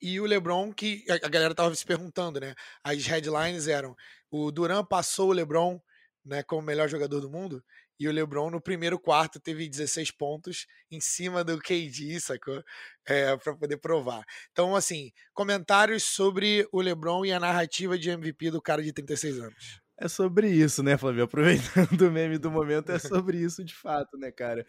e 0.00 0.20
o 0.20 0.26
LeBron 0.26 0.70
que 0.72 1.04
a 1.08 1.28
galera 1.28 1.52
estava 1.52 1.74
se 1.74 1.84
perguntando, 1.84 2.38
né? 2.38 2.54
As 2.82 3.06
headlines 3.06 3.68
eram: 3.68 3.96
o 4.30 4.50
Duran 4.50 4.84
passou 4.84 5.30
o 5.30 5.32
LeBron, 5.32 5.80
né, 6.24 6.42
como 6.42 6.62
melhor 6.62 6.88
jogador 6.88 7.20
do 7.20 7.30
mundo 7.30 7.62
e 7.98 8.08
o 8.08 8.12
LeBron 8.12 8.50
no 8.50 8.60
primeiro 8.60 8.98
quarto 8.98 9.38
teve 9.38 9.68
16 9.68 10.10
pontos 10.10 10.66
em 10.90 11.00
cima 11.00 11.44
do 11.44 11.58
KD, 11.58 12.18
sacou? 12.20 12.62
É, 13.06 13.36
para 13.36 13.54
poder 13.54 13.76
provar. 13.76 14.24
Então, 14.50 14.74
assim, 14.74 15.12
comentários 15.32 16.02
sobre 16.02 16.66
o 16.72 16.80
LeBron 16.80 17.24
e 17.24 17.32
a 17.32 17.40
narrativa 17.40 17.98
de 17.98 18.10
MVP 18.10 18.50
do 18.50 18.60
cara 18.60 18.82
de 18.82 18.92
36 18.92 19.38
anos. 19.38 19.80
É 19.96 20.08
sobre 20.08 20.50
isso, 20.50 20.82
né, 20.82 20.98
Flávio? 20.98 21.24
Aproveitando 21.24 22.00
o 22.02 22.10
meme 22.10 22.36
do 22.36 22.50
momento, 22.50 22.90
é 22.90 22.98
sobre 22.98 23.38
isso 23.38 23.64
de 23.64 23.74
fato, 23.74 24.16
né, 24.18 24.32
cara? 24.32 24.66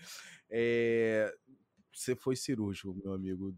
É... 0.50 1.34
você 1.96 2.16
foi 2.16 2.36
cirúrgico, 2.36 2.94
meu 2.94 3.14
amigo. 3.14 3.56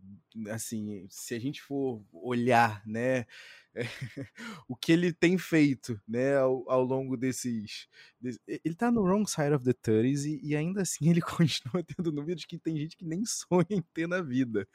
Assim, 0.50 1.08
se 1.10 1.34
a 1.34 1.40
gente 1.40 1.62
for 1.62 2.04
olhar, 2.14 2.86
né, 2.86 3.26
o 4.68 4.76
que 4.76 4.92
ele 4.92 5.12
tem 5.12 5.38
feito, 5.38 6.00
né, 6.08 6.38
ao, 6.38 6.70
ao 6.70 6.84
longo 6.84 7.18
desses, 7.18 7.88
desse, 8.22 8.40
ele 8.48 8.76
tá 8.76 8.92
no 8.92 9.02
wrong 9.02 9.28
side 9.28 9.54
of 9.54 9.66
the 9.66 9.74
30s 9.74 10.26
e, 10.26 10.40
e, 10.44 10.56
ainda 10.56 10.84
assim 10.84 11.10
ele 11.10 11.22
continua 11.22 11.84
tendo 11.84 12.12
números 12.12 12.46
que 12.46 12.60
tem 12.60 12.78
gente 12.78 12.96
que 12.96 13.06
nem 13.06 13.26
sonha 13.26 13.66
em 13.72 13.82
ter 13.94 14.08
na 14.08 14.22
vida. 14.22 14.68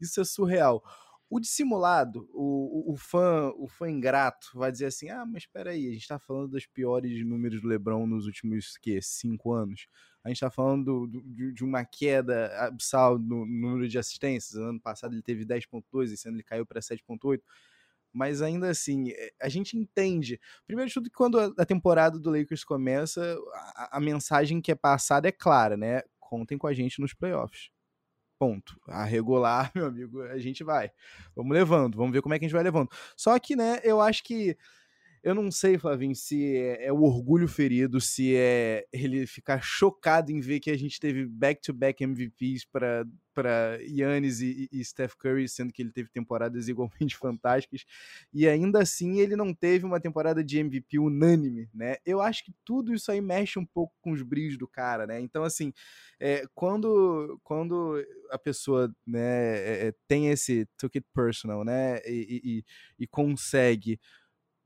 Isso 0.00 0.20
é 0.20 0.24
surreal. 0.24 0.82
O 1.30 1.38
dissimulado, 1.38 2.28
o, 2.34 2.90
o, 2.90 2.92
o, 2.92 2.96
fã, 2.96 3.52
o 3.56 3.68
fã 3.68 3.88
ingrato 3.88 4.50
vai 4.52 4.72
dizer 4.72 4.86
assim: 4.86 5.08
ah, 5.08 5.24
mas 5.24 5.44
espera 5.44 5.70
aí, 5.70 5.86
a 5.86 5.92
gente 5.92 6.02
está 6.02 6.18
falando 6.18 6.48
dos 6.48 6.66
piores 6.66 7.24
números 7.24 7.62
do 7.62 7.68
LeBron 7.68 8.04
nos 8.04 8.26
últimos 8.26 8.76
que 8.76 9.00
cinco 9.00 9.52
anos. 9.52 9.86
A 10.24 10.28
gente 10.28 10.36
está 10.36 10.50
falando 10.50 11.06
do, 11.06 11.52
de 11.52 11.64
uma 11.64 11.84
queda 11.84 12.48
abissal 12.66 13.16
no, 13.18 13.46
no 13.46 13.68
número 13.68 13.88
de 13.88 13.96
assistências. 13.96 14.60
Ano 14.60 14.80
passado 14.80 15.14
ele 15.14 15.22
teve 15.22 15.46
10.2, 15.46 16.12
esse 16.12 16.28
ano 16.28 16.36
ele 16.36 16.44
caiu 16.44 16.66
para 16.66 16.80
7.8 16.80 17.40
mas 18.12 18.42
ainda 18.42 18.68
assim, 18.68 19.10
eh, 19.10 19.32
a 19.40 19.48
gente 19.48 19.76
entende. 19.76 20.40
Primeiro 20.66 20.88
de 20.88 20.94
tudo, 20.94 21.08
que 21.08 21.16
quando 21.16 21.38
a 21.38 21.64
temporada 21.64 22.18
do 22.18 22.30
Lakers 22.30 22.64
começa, 22.64 23.38
a, 23.76 23.98
a, 23.98 24.00
mensagem 24.00 24.60
que 24.60 24.72
é 24.72 24.74
passada 24.74 25.28
é 25.28 25.32
clara, 25.32 25.76
né? 25.76 26.02
Contem 26.18 26.58
com 26.58 26.66
a 26.66 26.74
gente 26.74 27.00
nos 27.00 27.14
playoffs. 27.14 27.70
Ponto. 28.40 28.80
A 28.88 29.04
regular, 29.04 29.70
meu 29.76 29.84
amigo, 29.84 30.22
a 30.22 30.38
gente 30.38 30.64
vai. 30.64 30.90
Vamos 31.36 31.52
levando, 31.52 31.94
vamos 31.94 32.10
ver 32.10 32.22
como 32.22 32.34
é 32.34 32.38
que 32.38 32.46
a 32.46 32.48
gente 32.48 32.54
vai 32.54 32.64
levando. 32.64 32.88
Só 33.14 33.38
que, 33.38 33.54
né, 33.54 33.80
eu 33.84 34.00
acho 34.00 34.24
que. 34.24 34.56
Eu 35.22 35.34
não 35.34 35.50
sei, 35.50 35.76
Flavinho, 35.76 36.14
se 36.14 36.56
é, 36.56 36.86
é 36.86 36.92
o 36.92 37.02
orgulho 37.02 37.46
ferido, 37.46 38.00
se 38.00 38.34
é 38.34 38.86
ele 38.90 39.26
ficar 39.26 39.60
chocado 39.60 40.32
em 40.32 40.40
ver 40.40 40.60
que 40.60 40.70
a 40.70 40.78
gente 40.78 40.98
teve 40.98 41.26
back-to-back 41.26 42.02
-back 42.02 42.10
MVPs 42.10 42.64
para 42.64 43.78
Yannis 43.82 44.40
e, 44.40 44.66
e, 44.72 44.82
Steph 44.82 45.14
Curry, 45.16 45.46
sendo 45.46 45.74
que 45.74 45.82
ele 45.82 45.92
teve 45.92 46.08
temporadas 46.08 46.68
igualmente 46.72 47.18
fantásticas, 47.18 47.84
e 48.32 48.48
ainda 48.48 48.80
assim 48.80 49.20
ele 49.20 49.36
não 49.36 49.52
teve 49.52 49.84
uma 49.84 50.00
temporada 50.00 50.42
de 50.42 50.58
MVP 50.58 50.98
unânime, 50.98 51.68
né? 51.74 51.96
Eu 52.06 52.22
acho 52.22 52.42
que 52.42 52.54
tudo 52.64 52.94
isso 52.94 53.12
aí 53.12 53.20
mexe 53.20 53.58
um 53.58 53.66
pouco 53.66 53.94
com 54.00 54.12
os 54.12 54.22
brilhos 54.22 54.56
do 54.56 54.66
cara, 54.66 55.06
né? 55.06 55.20
Então, 55.20 55.44
assim, 55.44 55.70
é, 56.18 56.44
quando, 56.54 57.38
quando 57.44 58.02
a 58.30 58.38
pessoa 58.38 58.90
né, 59.06 59.58
é, 59.58 59.88
é 59.88 59.94
tem 60.08 60.28
esse 60.30 60.66
took 60.78 60.96
it 60.96 61.06
personal, 61.14 61.62
né, 61.62 61.98
e, 62.06 62.40
e, 62.42 62.64
e 63.04 63.06
consegue 63.06 64.00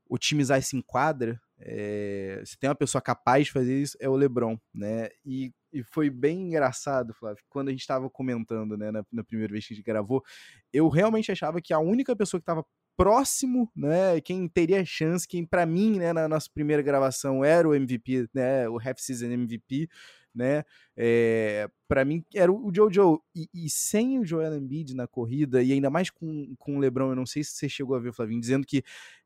otimizar 0.09 0.59
esse 0.59 0.75
enquadra, 0.75 1.39
é, 1.59 2.41
se 2.45 2.57
tem 2.57 2.69
uma 2.69 2.75
pessoa 2.75 3.01
capaz 3.01 3.45
de 3.45 3.51
fazer 3.51 3.81
isso, 3.81 3.97
é 3.99 4.09
o 4.09 4.15
LeBron, 4.15 4.57
né? 4.73 5.09
E, 5.25 5.53
e 5.71 5.83
foi 5.83 6.09
bem 6.09 6.47
engraçado, 6.47 7.13
Flávio, 7.13 7.43
quando 7.49 7.69
a 7.69 7.71
gente 7.71 7.81
estava 7.81 8.09
comentando, 8.09 8.77
né, 8.77 8.91
na, 8.91 9.05
na, 9.11 9.23
primeira 9.23 9.51
vez 9.51 9.65
que 9.67 9.73
a 9.73 9.75
gente 9.75 9.85
gravou, 9.85 10.23
eu 10.71 10.87
realmente 10.89 11.31
achava 11.31 11.61
que 11.61 11.73
a 11.73 11.79
única 11.79 12.15
pessoa 12.15 12.39
que 12.39 12.43
estava 12.43 12.65
próximo, 12.97 13.69
né, 13.75 14.19
quem 14.21 14.47
teria 14.47 14.85
chance, 14.85 15.27
quem 15.27 15.45
para 15.45 15.65
mim, 15.65 15.97
né, 15.97 16.13
na 16.13 16.27
nossa 16.27 16.49
primeira 16.53 16.81
gravação 16.81 17.43
era 17.43 17.67
o 17.67 17.73
MVP, 17.73 18.29
né, 18.33 18.67
o 18.69 18.79
half 18.79 18.99
season 18.99 19.25
MVP, 19.27 19.89
né, 20.33 20.63
é, 20.95 21.69
para 21.87 22.03
mim 22.03 22.23
era 22.33 22.51
o 22.51 22.71
Jojo 22.73 23.21
e, 23.33 23.49
e, 23.53 23.69
sem 23.69 24.19
o 24.19 24.25
Joel 24.25 24.55
Embiid 24.55 24.93
na 24.93 25.07
corrida 25.07 25.63
e 25.63 25.71
ainda 25.71 25.89
mais 25.89 26.09
com, 26.09 26.53
com 26.57 26.77
o 26.77 26.79
LeBron, 26.79 27.11
eu 27.11 27.15
não 27.15 27.25
sei 27.25 27.43
se 27.43 27.51
você 27.51 27.69
chegou 27.69 27.95
a 27.95 27.99
ver, 27.99 28.13
Flavinho, 28.13 28.41
dizendo 28.41 28.65
que 28.65 28.83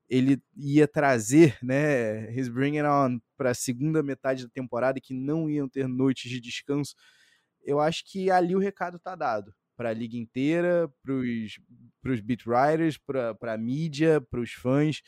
ele 0.10 0.42
ia 0.58 0.88
trazer, 0.88 1.58
né, 1.63 2.34
his 2.36 2.50
bringing 2.50 2.82
on 2.82 3.20
para 3.38 3.51
a 3.51 3.56
segunda 3.56 4.01
metade 4.01 4.44
da 4.44 4.50
temporada 4.50 5.00
que 5.00 5.13
não 5.13 5.50
iam 5.50 5.70
ter 5.70 5.88
noites 5.88 6.32
de 6.32 6.39
descanso. 6.39 6.96
Eu 7.63 7.80
acho 7.80 8.04
que 8.06 8.32
ali 8.32 8.56
o 8.56 8.60
recado 8.60 8.98
tá 9.00 9.16
dado 9.16 9.54
para 9.78 9.89
a 9.89 9.94
liga 9.94 10.18
inteira, 10.18 10.92
para 11.01 11.13
os 12.12 12.20
beat 12.20 12.46
writers, 12.46 12.98
para 12.98 13.54
a 13.54 13.58
mídia, 13.58 14.20
para 14.20 14.42
os 14.42 14.51
fãs. 14.51 15.01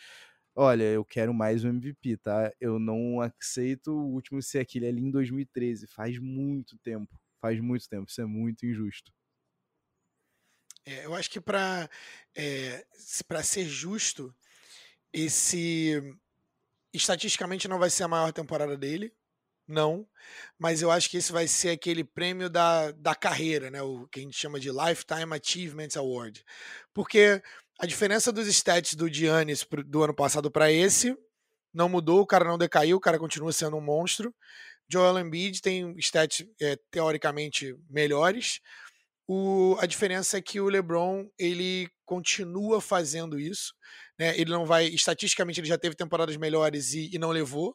Olha, 0.55 0.83
eu 0.83 1.03
quero 1.03 1.33
mais 1.33 1.63
um 1.63 1.69
MVP, 1.69 2.17
tá? 2.17 2.53
Eu 2.59 2.77
não 2.77 3.19
aceito 3.19 3.91
o 3.91 4.13
último 4.13 4.41
ser 4.41 4.59
aquele 4.59 4.87
ali 4.87 5.01
em 5.01 5.11
2013. 5.11 5.87
Faz 5.87 6.19
muito 6.19 6.77
tempo. 6.77 7.19
Faz 7.41 7.59
muito 7.59 7.87
tempo. 7.89 8.09
Isso 8.09 8.21
é 8.21 8.25
muito 8.25 8.65
injusto. 8.65 9.11
É, 10.85 11.05
eu 11.05 11.15
acho 11.15 11.29
que 11.29 11.39
para 11.39 11.89
é, 12.35 12.85
ser 13.43 13.65
justo, 13.65 14.33
esse 15.13 16.01
estatisticamente 16.93 17.67
não 17.67 17.79
vai 17.79 17.89
ser 17.89 18.03
a 18.03 18.07
maior 18.07 18.31
temporada 18.33 18.77
dele, 18.77 19.13
não, 19.67 20.05
mas 20.59 20.81
eu 20.81 20.91
acho 20.91 21.09
que 21.09 21.17
esse 21.17 21.31
vai 21.31 21.47
ser 21.47 21.69
aquele 21.69 22.03
prêmio 22.03 22.49
da, 22.49 22.91
da 22.91 23.15
carreira, 23.15 23.71
né? 23.71 23.81
O 23.81 24.07
que 24.07 24.19
a 24.19 24.23
gente 24.23 24.37
chama 24.37 24.59
de 24.59 24.69
Lifetime 24.69 25.33
Achievement 25.33 25.89
Award. 25.95 26.43
Porque 26.93 27.41
a 27.79 27.85
diferença 27.85 28.31
dos 28.31 28.47
stats 28.47 28.93
do 28.93 29.11
Giannis 29.11 29.65
do 29.85 30.03
ano 30.03 30.13
passado 30.13 30.51
para 30.51 30.71
esse 30.71 31.15
não 31.73 31.87
mudou, 31.87 32.21
o 32.21 32.27
cara 32.27 32.43
não 32.43 32.57
decaiu, 32.57 32.97
o 32.97 33.01
cara 33.01 33.17
continua 33.17 33.53
sendo 33.53 33.77
um 33.77 33.81
monstro. 33.81 34.35
Joel 34.91 35.19
Embiid 35.19 35.61
tem 35.61 35.95
stats 35.97 36.45
é, 36.59 36.77
teoricamente 36.91 37.73
melhores. 37.89 38.59
O, 39.33 39.77
a 39.79 39.85
diferença 39.85 40.37
é 40.37 40.41
que 40.41 40.59
o 40.59 40.67
LeBron 40.67 41.25
ele 41.39 41.89
continua 42.03 42.81
fazendo 42.81 43.39
isso. 43.39 43.73
Né? 44.19 44.37
Ele 44.37 44.51
não 44.51 44.65
vai, 44.65 44.87
estatisticamente, 44.87 45.61
ele 45.61 45.69
já 45.69 45.77
teve 45.77 45.95
temporadas 45.95 46.35
melhores 46.35 46.93
e, 46.93 47.09
e 47.13 47.17
não 47.17 47.29
levou, 47.29 47.73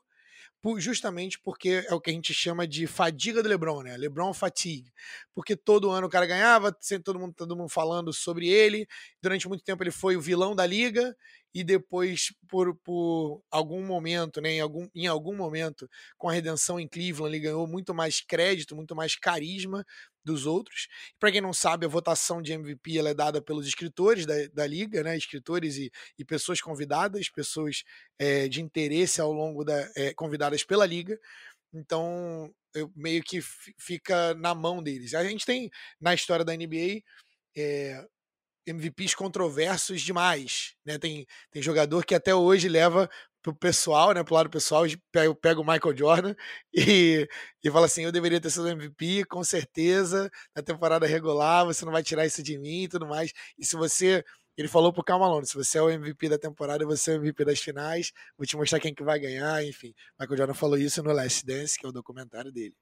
por, 0.60 0.78
justamente 0.78 1.40
porque 1.42 1.82
é 1.88 1.94
o 1.94 2.00
que 2.00 2.10
a 2.10 2.12
gente 2.12 2.34
chama 2.34 2.66
de 2.66 2.86
fadiga 2.86 3.42
do 3.42 3.48
LeBron, 3.48 3.84
né? 3.84 3.96
LeBron 3.96 4.34
fatigue. 4.34 4.92
Porque 5.34 5.56
todo 5.56 5.90
ano 5.90 6.08
o 6.08 6.10
cara 6.10 6.26
ganhava, 6.26 6.76
sempre 6.78 7.04
todo 7.04 7.18
mundo, 7.18 7.32
todo 7.34 7.56
mundo 7.56 7.70
falando 7.70 8.12
sobre 8.12 8.48
ele. 8.48 8.86
Durante 9.22 9.48
muito 9.48 9.64
tempo 9.64 9.82
ele 9.82 9.90
foi 9.90 10.14
o 10.14 10.20
vilão 10.20 10.54
da 10.54 10.66
liga 10.66 11.16
e 11.56 11.64
depois, 11.64 12.34
por, 12.46 12.76
por 12.84 13.42
algum 13.50 13.82
momento, 13.82 14.42
né, 14.42 14.50
em, 14.50 14.60
algum, 14.60 14.86
em 14.94 15.06
algum 15.06 15.34
momento, 15.34 15.88
com 16.18 16.28
a 16.28 16.32
redenção 16.34 16.78
em 16.78 16.86
Cleveland, 16.86 17.34
ele 17.34 17.44
ganhou 17.44 17.66
muito 17.66 17.94
mais 17.94 18.20
crédito, 18.20 18.76
muito 18.76 18.94
mais 18.94 19.16
carisma 19.16 19.82
dos 20.22 20.44
outros. 20.44 20.86
Para 21.18 21.32
quem 21.32 21.40
não 21.40 21.54
sabe, 21.54 21.86
a 21.86 21.88
votação 21.88 22.42
de 22.42 22.52
MVP 22.52 22.98
é 22.98 23.14
dada 23.14 23.40
pelos 23.40 23.66
escritores 23.66 24.26
da, 24.26 24.34
da 24.52 24.66
liga, 24.66 25.02
né? 25.02 25.16
escritores 25.16 25.78
e, 25.78 25.90
e 26.18 26.26
pessoas 26.26 26.60
convidadas, 26.60 27.30
pessoas 27.30 27.84
é, 28.18 28.48
de 28.48 28.60
interesse 28.60 29.18
ao 29.22 29.32
longo 29.32 29.64
da. 29.64 29.90
É, 29.96 30.12
convidadas 30.12 30.62
pela 30.62 30.84
liga. 30.84 31.18
Então, 31.72 32.52
eu, 32.74 32.92
meio 32.94 33.22
que 33.22 33.40
fica 33.78 34.34
na 34.34 34.54
mão 34.54 34.82
deles. 34.82 35.14
A 35.14 35.24
gente 35.24 35.46
tem 35.46 35.70
na 35.98 36.12
história 36.12 36.44
da 36.44 36.54
NBA. 36.54 37.00
É, 37.56 37.92
eh, 37.92 38.06
MVPs 38.66 39.14
controversos 39.14 40.02
demais, 40.02 40.74
né? 40.84 40.98
Tem, 40.98 41.26
tem 41.50 41.62
jogador 41.62 42.04
que 42.04 42.14
até 42.14 42.34
hoje 42.34 42.68
leva 42.68 43.08
pro 43.46 43.54
pessoal, 43.54 44.12
né, 44.12 44.24
pro 44.24 44.34
lado 44.34 44.50
pessoal, 44.50 44.84
pega, 45.12 45.32
pega 45.36 45.60
o 45.60 45.64
Michael 45.64 45.96
Jordan 45.96 46.34
e, 46.74 47.28
e 47.62 47.70
fala 47.70 47.86
assim, 47.86 48.02
eu 48.02 48.10
deveria 48.10 48.40
ter 48.40 48.50
sido 48.50 48.68
MVP, 48.68 49.24
com 49.26 49.44
certeza, 49.44 50.28
na 50.54 50.62
temporada 50.62 51.06
regular, 51.06 51.64
você 51.64 51.84
não 51.84 51.92
vai 51.92 52.02
tirar 52.02 52.26
isso 52.26 52.42
de 52.42 52.58
mim 52.58 52.82
e 52.84 52.88
tudo 52.88 53.06
mais. 53.06 53.32
E 53.56 53.64
se 53.64 53.76
você, 53.76 54.24
ele 54.56 54.66
falou 54.66 54.92
pro 54.92 55.04
Camalone, 55.04 55.46
se 55.46 55.54
você 55.54 55.78
é 55.78 55.82
o 55.82 55.88
MVP 55.88 56.28
da 56.28 56.38
temporada, 56.38 56.84
você 56.84 57.12
é 57.12 57.14
o 57.14 57.16
MVP 57.18 57.44
das 57.44 57.60
finais, 57.60 58.10
vou 58.36 58.44
te 58.44 58.56
mostrar 58.56 58.80
quem 58.80 58.92
que 58.92 59.04
vai 59.04 59.20
ganhar, 59.20 59.64
enfim. 59.64 59.94
Michael 60.18 60.38
Jordan 60.38 60.54
falou 60.54 60.76
isso 60.76 61.00
no 61.04 61.12
Last 61.12 61.46
Dance, 61.46 61.78
que 61.78 61.86
é 61.86 61.88
o 61.88 61.92
documentário 61.92 62.50
dele. 62.50 62.74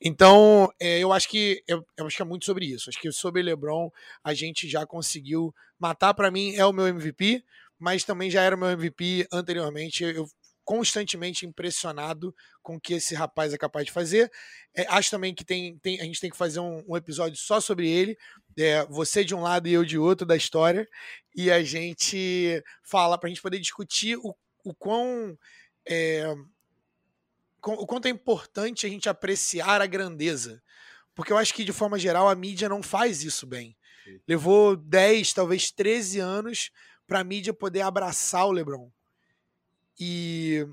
Então, 0.00 0.70
é, 0.80 0.98
eu 0.98 1.12
acho 1.12 1.28
que 1.28 1.62
eu, 1.66 1.84
eu, 1.96 2.06
acho 2.06 2.16
que 2.16 2.22
é 2.22 2.24
muito 2.24 2.44
sobre 2.44 2.66
isso. 2.66 2.88
Acho 2.88 3.00
que 3.00 3.10
sobre 3.12 3.42
LeBron 3.42 3.90
a 4.22 4.34
gente 4.34 4.68
já 4.68 4.86
conseguiu 4.86 5.54
matar 5.78 6.14
para 6.14 6.30
mim 6.30 6.54
é 6.54 6.64
o 6.64 6.72
meu 6.72 6.86
MVP, 6.86 7.42
mas 7.78 8.04
também 8.04 8.30
já 8.30 8.42
era 8.42 8.54
o 8.54 8.58
meu 8.58 8.68
MVP 8.70 9.26
anteriormente. 9.32 10.04
Eu 10.04 10.28
constantemente 10.64 11.44
impressionado 11.44 12.32
com 12.62 12.76
o 12.76 12.80
que 12.80 12.94
esse 12.94 13.12
rapaz 13.14 13.52
é 13.52 13.58
capaz 13.58 13.86
de 13.86 13.92
fazer. 13.92 14.30
É, 14.72 14.86
acho 14.88 15.10
também 15.10 15.34
que 15.34 15.44
tem, 15.44 15.76
tem, 15.78 16.00
a 16.00 16.04
gente 16.04 16.20
tem 16.20 16.30
que 16.30 16.36
fazer 16.36 16.60
um, 16.60 16.84
um 16.86 16.96
episódio 16.96 17.36
só 17.36 17.60
sobre 17.60 17.88
ele. 17.88 18.16
É, 18.56 18.86
você 18.86 19.24
de 19.24 19.34
um 19.34 19.40
lado 19.40 19.66
e 19.66 19.72
eu 19.72 19.84
de 19.84 19.98
outro 19.98 20.24
da 20.24 20.36
história. 20.36 20.86
E 21.34 21.50
a 21.50 21.62
gente 21.64 22.62
fala 22.84 23.18
para 23.18 23.26
a 23.26 23.30
gente 23.30 23.42
poder 23.42 23.58
discutir 23.58 24.16
o, 24.18 24.32
o 24.64 24.74
quão. 24.74 25.36
É, 25.88 26.32
o 27.62 27.86
quanto 27.86 28.06
é 28.06 28.10
importante 28.10 28.86
a 28.86 28.88
gente 28.88 29.08
apreciar 29.08 29.80
a 29.80 29.86
grandeza. 29.86 30.62
Porque 31.14 31.32
eu 31.32 31.36
acho 31.36 31.52
que, 31.54 31.64
de 31.64 31.72
forma 31.72 31.98
geral, 31.98 32.28
a 32.28 32.34
mídia 32.34 32.68
não 32.68 32.82
faz 32.82 33.22
isso 33.22 33.46
bem. 33.46 33.76
Levou 34.26 34.76
10, 34.76 35.32
talvez 35.32 35.70
13 35.70 36.18
anos 36.18 36.70
para 37.06 37.20
a 37.20 37.24
mídia 37.24 37.52
poder 37.52 37.82
abraçar 37.82 38.46
o 38.46 38.52
LeBron. 38.52 38.90
E 39.98 40.66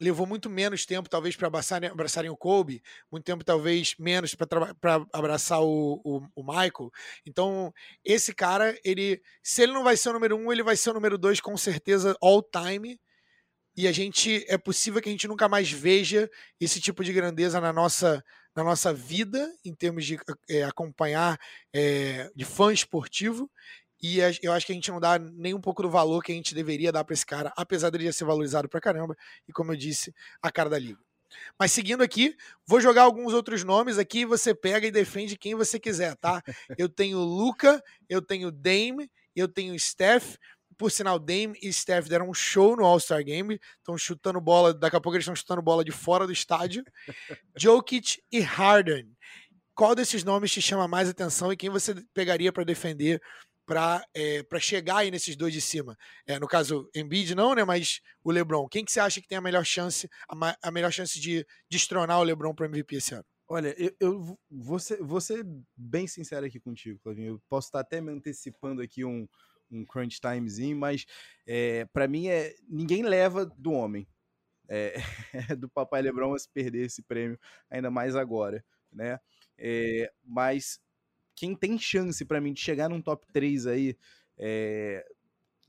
levou 0.00 0.26
muito 0.26 0.48
menos 0.48 0.86
tempo, 0.86 1.08
talvez, 1.08 1.34
para 1.34 1.48
abraçarem, 1.48 1.90
abraçarem 1.90 2.30
o 2.30 2.36
Kobe, 2.36 2.82
muito 3.10 3.24
tempo, 3.24 3.44
talvez, 3.44 3.94
menos 3.98 4.34
para 4.34 5.04
abraçar 5.12 5.60
o, 5.60 6.00
o, 6.04 6.22
o, 6.36 6.42
Michael. 6.44 6.90
Então, 7.26 7.72
esse 8.04 8.32
cara, 8.32 8.78
ele, 8.84 9.20
se 9.42 9.62
ele 9.62 9.72
não 9.72 9.82
vai 9.82 9.96
ser 9.96 10.10
o 10.10 10.12
número 10.12 10.36
um, 10.36 10.52
ele 10.52 10.62
vai 10.62 10.76
ser 10.76 10.90
o 10.90 10.94
número 10.94 11.18
dois, 11.18 11.40
com 11.40 11.56
certeza, 11.56 12.16
all 12.22 12.42
time. 12.42 13.00
E 13.78 13.86
a 13.86 13.92
gente 13.92 14.44
é 14.48 14.58
possível 14.58 15.00
que 15.00 15.08
a 15.08 15.12
gente 15.12 15.28
nunca 15.28 15.48
mais 15.48 15.70
veja 15.70 16.28
esse 16.60 16.80
tipo 16.80 17.04
de 17.04 17.12
grandeza 17.12 17.60
na 17.60 17.72
nossa 17.72 18.24
na 18.52 18.64
nossa 18.64 18.92
vida 18.92 19.54
em 19.64 19.72
termos 19.72 20.04
de 20.04 20.18
é, 20.50 20.64
acompanhar 20.64 21.38
é, 21.72 22.28
de 22.34 22.44
fã 22.44 22.72
esportivo 22.72 23.48
e 24.02 24.18
eu 24.42 24.52
acho 24.52 24.66
que 24.66 24.72
a 24.72 24.74
gente 24.74 24.90
não 24.90 24.98
dá 24.98 25.16
nem 25.16 25.54
um 25.54 25.60
pouco 25.60 25.80
do 25.80 25.88
valor 25.88 26.24
que 26.24 26.32
a 26.32 26.34
gente 26.34 26.56
deveria 26.56 26.90
dar 26.90 27.04
para 27.04 27.14
esse 27.14 27.24
cara, 27.24 27.52
apesar 27.56 27.90
dele 27.90 28.06
já 28.06 28.12
ser 28.12 28.24
valorizado 28.24 28.68
pra 28.68 28.80
caramba 28.80 29.16
e 29.46 29.52
como 29.52 29.70
eu 29.70 29.76
disse, 29.76 30.12
a 30.42 30.50
cara 30.50 30.68
da 30.68 30.78
liga. 30.78 30.98
Mas 31.56 31.70
seguindo 31.70 32.02
aqui, 32.02 32.34
vou 32.66 32.80
jogar 32.80 33.02
alguns 33.02 33.32
outros 33.32 33.62
nomes 33.62 33.96
aqui, 33.96 34.24
você 34.24 34.52
pega 34.56 34.88
e 34.88 34.90
defende 34.90 35.38
quem 35.38 35.54
você 35.54 35.78
quiser, 35.78 36.16
tá? 36.16 36.42
Eu 36.76 36.88
tenho 36.88 37.18
Luca, 37.20 37.80
eu 38.08 38.20
tenho 38.20 38.50
Dame, 38.50 39.08
eu 39.36 39.46
tenho 39.46 39.78
Steph. 39.78 40.36
Por 40.78 40.92
sinal, 40.92 41.18
Dame 41.18 41.58
e 41.60 41.72
Steph 41.72 42.06
deram 42.06 42.30
um 42.30 42.34
show 42.34 42.76
no 42.76 42.84
All-Star 42.84 43.22
Game. 43.24 43.60
Estão 43.78 43.98
chutando 43.98 44.40
bola, 44.40 44.72
daqui 44.72 44.96
a 44.96 45.00
pouco 45.00 45.16
eles 45.16 45.24
estão 45.24 45.34
chutando 45.34 45.60
bola 45.60 45.84
de 45.84 45.90
fora 45.90 46.24
do 46.24 46.32
estádio. 46.32 46.84
Jokic 47.58 48.22
e 48.30 48.40
Harden. 48.40 49.10
Qual 49.74 49.94
desses 49.94 50.22
nomes 50.24 50.52
te 50.52 50.62
chama 50.62 50.86
mais 50.86 51.08
atenção 51.08 51.52
e 51.52 51.56
quem 51.56 51.68
você 51.68 51.94
pegaria 52.14 52.52
para 52.52 52.64
defender 52.64 53.20
para 53.68 54.02
é, 54.14 54.42
chegar 54.58 54.98
aí 54.98 55.10
nesses 55.10 55.36
dois 55.36 55.52
de 55.52 55.60
cima. 55.60 55.94
É, 56.26 56.38
no 56.38 56.48
caso, 56.48 56.88
Embiid 56.96 57.34
não, 57.34 57.54
né? 57.54 57.64
Mas 57.64 58.00
o 58.24 58.30
LeBron. 58.30 58.66
Quem 58.66 58.82
que 58.82 58.90
você 58.90 58.98
acha 58.98 59.20
que 59.20 59.28
tem 59.28 59.36
a 59.36 59.42
melhor 59.42 59.64
chance, 59.64 60.08
a, 60.26 60.56
a 60.62 60.70
melhor 60.70 60.90
chance 60.90 61.20
de 61.20 61.46
destronar 61.70 62.18
o 62.18 62.22
LeBron 62.22 62.54
para 62.54 62.64
MVP 62.64 62.96
esse 62.96 63.14
ano? 63.14 63.26
Olha, 63.46 63.74
eu, 63.78 63.94
eu 64.00 64.38
vou, 64.50 64.78
ser, 64.78 65.02
vou 65.02 65.20
ser 65.20 65.46
bem 65.76 66.06
sincero 66.06 66.46
aqui 66.46 66.58
contigo, 66.58 66.98
Clavinho. 67.02 67.34
Eu 67.34 67.42
posso 67.46 67.68
estar 67.68 67.80
até 67.80 68.00
me 68.00 68.10
antecipando 68.10 68.80
aqui 68.80 69.04
um, 69.04 69.28
um 69.70 69.84
crunch 69.84 70.20
timezinho, 70.20 70.76
mas 70.76 71.04
é, 71.46 71.84
para 71.86 72.08
mim 72.08 72.28
é 72.28 72.54
ninguém 72.68 73.02
leva 73.02 73.46
do 73.46 73.72
homem. 73.72 74.06
É, 74.70 74.96
do 75.58 75.68
papai 75.68 76.02
LeBron 76.02 76.34
a 76.34 76.38
se 76.38 76.48
perder 76.50 76.84
esse 76.84 77.02
prêmio, 77.02 77.38
ainda 77.70 77.90
mais 77.90 78.14
agora, 78.14 78.62
né? 78.92 79.18
É, 79.56 80.12
mas 80.22 80.78
quem 81.34 81.54
tem 81.54 81.78
chance 81.78 82.22
para 82.24 82.40
mim 82.40 82.52
de 82.52 82.60
chegar 82.60 82.88
num 82.90 83.00
top 83.00 83.26
3 83.32 83.66
aí 83.66 83.96
é, 84.36 85.04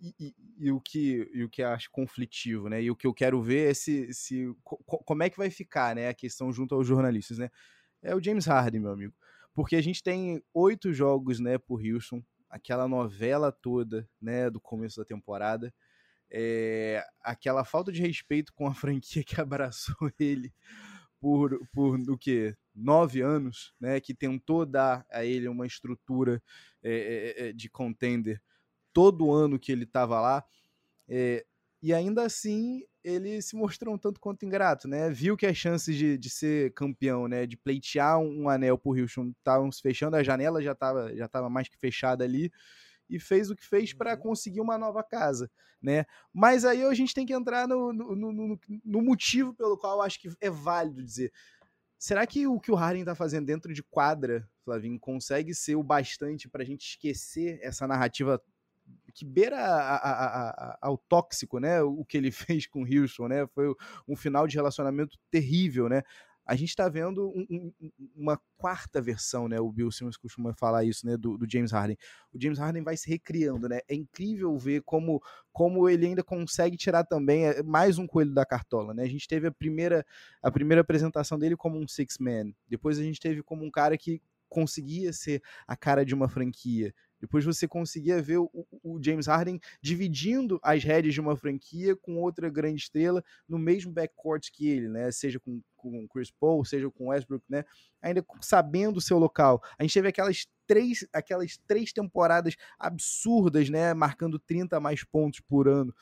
e, 0.01 0.13
e, 0.19 0.35
e, 0.57 0.71
o 0.71 0.79
que 0.79 1.29
e 1.33 1.43
o 1.43 1.49
que 1.49 1.63
acho 1.63 1.89
conflitivo, 1.91 2.69
né? 2.69 2.81
E 2.81 2.91
o 2.91 2.95
que 2.95 3.07
eu 3.07 3.13
quero 3.13 3.41
ver 3.41 3.71
é 3.71 3.73
se, 3.73 4.13
se 4.13 4.47
como 4.63 5.23
é 5.23 5.29
que 5.29 5.37
vai 5.37 5.49
ficar, 5.49 5.95
né? 5.95 6.09
A 6.09 6.13
questão 6.13 6.51
junto 6.51 6.75
aos 6.75 6.87
jornalistas, 6.87 7.37
né? 7.37 7.49
É 8.01 8.15
o 8.15 8.23
James 8.23 8.45
Harden, 8.45 8.81
meu 8.81 8.91
amigo, 8.91 9.13
porque 9.53 9.75
a 9.75 9.81
gente 9.81 10.01
tem 10.01 10.41
oito 10.53 10.93
jogos, 10.93 11.39
né, 11.39 11.57
por 11.57 11.81
Houston, 11.85 12.23
aquela 12.49 12.87
novela 12.87 13.51
toda, 13.51 14.09
né, 14.21 14.49
do 14.49 14.59
começo 14.59 14.99
da 14.99 15.05
temporada, 15.05 15.73
é, 16.31 17.03
aquela 17.21 17.63
falta 17.65 17.91
de 17.91 18.01
respeito 18.01 18.53
com 18.53 18.67
a 18.67 18.73
franquia 18.75 19.23
que 19.23 19.39
abraçou 19.39 19.95
ele 20.19 20.53
por, 21.19 21.59
por 21.71 21.99
o 22.09 22.17
que 22.17 22.55
nove 22.73 23.21
anos, 23.21 23.73
né, 23.79 23.99
que 23.99 24.13
tentou 24.13 24.65
dar 24.65 25.05
a 25.11 25.25
ele 25.25 25.47
uma 25.47 25.67
estrutura 25.67 26.41
é, 26.81 27.49
é, 27.49 27.53
de 27.53 27.69
contender 27.69 28.41
todo 28.93 29.31
ano 29.31 29.59
que 29.59 29.71
ele 29.71 29.83
estava 29.83 30.19
lá, 30.19 30.45
e 31.81 31.93
ainda 31.93 32.23
assim 32.23 32.83
ele 33.03 33.41
se 33.41 33.55
mostrou 33.55 33.95
um 33.95 33.97
tanto 33.97 34.19
quanto 34.19 34.45
ingrato, 34.45 34.87
né? 34.87 35.09
Viu 35.09 35.37
que 35.37 35.45
as 35.45 35.55
chances 35.55 35.95
de, 35.95 36.17
de 36.17 36.29
ser 36.29 36.73
campeão, 36.73 37.27
né, 37.27 37.45
de 37.45 37.55
pleitear 37.55 38.19
um, 38.19 38.43
um 38.43 38.49
anel 38.49 38.77
por 38.77 38.99
Houston 38.99 39.31
estavam 39.37 39.71
se 39.71 39.81
fechando, 39.81 40.17
a 40.17 40.23
janela 40.23 40.61
já 40.61 40.73
estava 40.73 41.15
já 41.15 41.27
tava 41.27 41.49
mais 41.49 41.69
que 41.69 41.77
fechada 41.77 42.23
ali, 42.23 42.51
e 43.09 43.19
fez 43.19 43.49
o 43.49 43.55
que 43.55 43.65
fez 43.65 43.93
para 43.93 44.13
uhum. 44.13 44.19
conseguir 44.19 44.61
uma 44.61 44.77
nova 44.77 45.03
casa, 45.03 45.49
né? 45.81 46.05
Mas 46.33 46.63
aí 46.63 46.83
a 46.83 46.93
gente 46.93 47.13
tem 47.13 47.25
que 47.25 47.33
entrar 47.33 47.67
no, 47.67 47.91
no, 47.91 48.15
no, 48.15 48.59
no 48.85 49.01
motivo 49.01 49.53
pelo 49.53 49.77
qual 49.77 49.97
eu 49.97 50.01
acho 50.03 50.19
que 50.19 50.29
é 50.39 50.49
válido 50.49 51.03
dizer. 51.03 51.31
Será 51.97 52.25
que 52.25 52.47
o 52.47 52.59
que 52.59 52.71
o 52.71 52.75
Harden 52.75 53.01
está 53.01 53.15
fazendo 53.15 53.45
dentro 53.45 53.73
de 53.73 53.83
quadra, 53.83 54.47
Flavinho, 54.63 54.97
consegue 54.99 55.53
ser 55.53 55.75
o 55.75 55.83
bastante 55.83 56.47
para 56.47 56.63
a 56.63 56.65
gente 56.65 56.87
esquecer 56.87 57.59
essa 57.61 57.85
narrativa 57.87 58.41
que 59.13 59.25
beira 59.25 59.57
a, 59.57 59.95
a, 59.95 60.49
a, 60.49 60.77
ao 60.81 60.97
tóxico, 60.97 61.59
né? 61.59 61.81
O 61.81 62.03
que 62.05 62.17
ele 62.17 62.31
fez 62.31 62.67
com 62.67 62.83
o 62.83 62.85
Houston, 62.85 63.27
né? 63.27 63.47
Foi 63.47 63.73
um 64.07 64.15
final 64.15 64.47
de 64.47 64.55
relacionamento 64.55 65.17
terrível, 65.31 65.89
né? 65.89 66.03
a 66.49 66.55
gente 66.55 66.69
está 66.69 66.89
vendo 66.89 67.29
um, 67.29 67.71
um, 67.79 67.91
uma 68.15 68.41
quarta 68.57 68.99
versão, 68.99 69.47
né? 69.47 69.59
O 69.59 69.71
Bill 69.71 69.91
Simmons 69.91 70.17
costuma 70.17 70.51
falar 70.51 70.83
isso, 70.83 71.05
né? 71.05 71.15
Do, 71.15 71.37
do, 71.37 71.47
James 71.47 71.71
Harden. 71.71 71.95
O 72.33 72.41
James 72.41 72.57
Harden 72.57 72.81
vai 72.81 72.97
se 72.97 73.07
recriando, 73.07 73.69
né? 73.69 73.81
É 73.87 73.93
incrível 73.93 74.57
ver 74.57 74.81
como, 74.81 75.21
como 75.53 75.87
ele 75.87 76.07
ainda 76.07 76.23
consegue 76.23 76.75
tirar 76.75 77.03
também 77.03 77.45
eh, 77.45 77.61
mais 77.61 77.99
um 77.99 78.07
coelho 78.07 78.33
da 78.33 78.43
cartola, 78.43 78.95
né? 78.95 79.03
A 79.03 79.07
gente 79.07 79.27
teve 79.27 79.45
a 79.45 79.51
primeira, 79.51 80.03
a 80.41 80.49
primeira 80.49 80.81
apresentação 80.81 81.37
dele 81.37 81.55
como 81.55 81.77
um 81.77 81.87
six 81.87 82.17
man. 82.17 82.51
Depois 82.67 82.97
a 82.97 83.03
gente 83.03 83.19
teve 83.19 83.43
como 83.43 83.63
um 83.63 83.69
cara 83.69 83.95
que 83.95 84.19
conseguia 84.49 85.13
ser 85.13 85.43
a 85.67 85.77
cara 85.77 86.03
de 86.03 86.15
uma 86.15 86.27
franquia. 86.27 86.91
Depois 87.19 87.43
você 87.43 87.67
conseguia 87.67 88.21
ver 88.21 88.37
o, 88.37 88.49
o, 88.83 88.99
James 89.03 89.27
Harden 89.27 89.59
dividindo 89.81 90.59
as 90.63 90.83
rédeas 90.83 91.13
de 91.13 91.21
uma 91.21 91.35
franquia 91.35 91.95
com 91.95 92.17
outra 92.17 92.49
grande 92.49 92.81
estrela 92.81 93.23
no 93.47 93.59
mesmo 93.59 93.91
backcourt 93.91 94.49
que 94.51 94.67
ele, 94.69 94.87
né? 94.87 95.11
Seja 95.11 95.39
com, 95.39 95.61
com 95.75 96.07
Chris 96.07 96.31
Paul, 96.31 96.63
seja 96.63 96.89
com 96.89 97.07
Westbrook, 97.09 97.43
né? 97.49 97.65
Ainda 98.01 98.25
sabendo 98.41 98.97
o 98.97 99.01
seu 99.01 99.17
local. 99.17 99.61
A 99.77 99.83
gente 99.83 99.93
teve 99.93 100.07
aquelas 100.07 100.47
três, 100.65 101.05
aquelas 101.11 101.57
três 101.67 101.91
temporadas 101.91 102.55
absurdas, 102.77 103.69
né? 103.69 103.93
Marcando 103.93 104.39
30 104.39 104.79
mais 104.79 105.03
pontos 105.03 105.39
por 105.41 105.67
ano, 105.67 105.93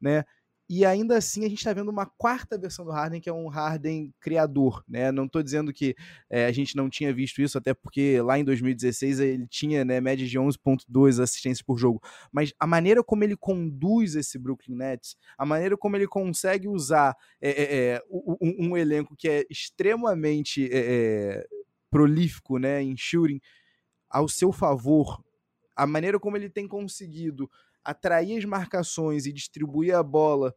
né? 0.00 0.24
E 0.68 0.84
ainda 0.84 1.16
assim 1.16 1.44
a 1.44 1.48
gente 1.48 1.58
está 1.58 1.72
vendo 1.72 1.90
uma 1.90 2.06
quarta 2.06 2.58
versão 2.58 2.84
do 2.84 2.90
Harden, 2.90 3.20
que 3.20 3.28
é 3.28 3.32
um 3.32 3.46
Harden 3.46 4.12
criador. 4.20 4.82
Né? 4.88 5.12
Não 5.12 5.26
estou 5.26 5.40
dizendo 5.42 5.72
que 5.72 5.94
é, 6.28 6.46
a 6.46 6.52
gente 6.52 6.74
não 6.74 6.90
tinha 6.90 7.14
visto 7.14 7.40
isso, 7.40 7.56
até 7.56 7.72
porque 7.72 8.20
lá 8.20 8.36
em 8.36 8.44
2016 8.44 9.20
ele 9.20 9.46
tinha 9.46 9.84
né, 9.84 10.00
média 10.00 10.26
de 10.26 10.36
11,2 10.38 11.22
assistências 11.22 11.62
por 11.62 11.78
jogo. 11.78 12.02
Mas 12.32 12.52
a 12.58 12.66
maneira 12.66 13.02
como 13.04 13.22
ele 13.22 13.36
conduz 13.36 14.16
esse 14.16 14.38
Brooklyn 14.38 14.76
Nets, 14.76 15.16
a 15.38 15.46
maneira 15.46 15.76
como 15.76 15.96
ele 15.96 16.08
consegue 16.08 16.66
usar 16.66 17.16
é, 17.40 17.94
é, 17.94 18.02
um, 18.10 18.70
um, 18.70 18.76
elenco 18.76 19.14
que 19.16 19.28
é 19.28 19.46
extremamente 19.48 20.68
prolífico 21.90 22.58
né, 22.58 22.82
em 22.82 22.96
shooting 22.96 23.40
ao 24.10 24.28
seu 24.28 24.50
favor, 24.50 25.22
a 25.76 25.86
maneira 25.86 26.18
como 26.18 26.36
ele 26.36 26.48
tem 26.48 26.66
conseguido 26.66 27.50
atrair 27.90 28.38
as 28.38 28.44
marcações 28.44 29.26
e 29.26 29.32
distribuir 29.32 29.94
a 29.94 30.02
bola 30.02 30.54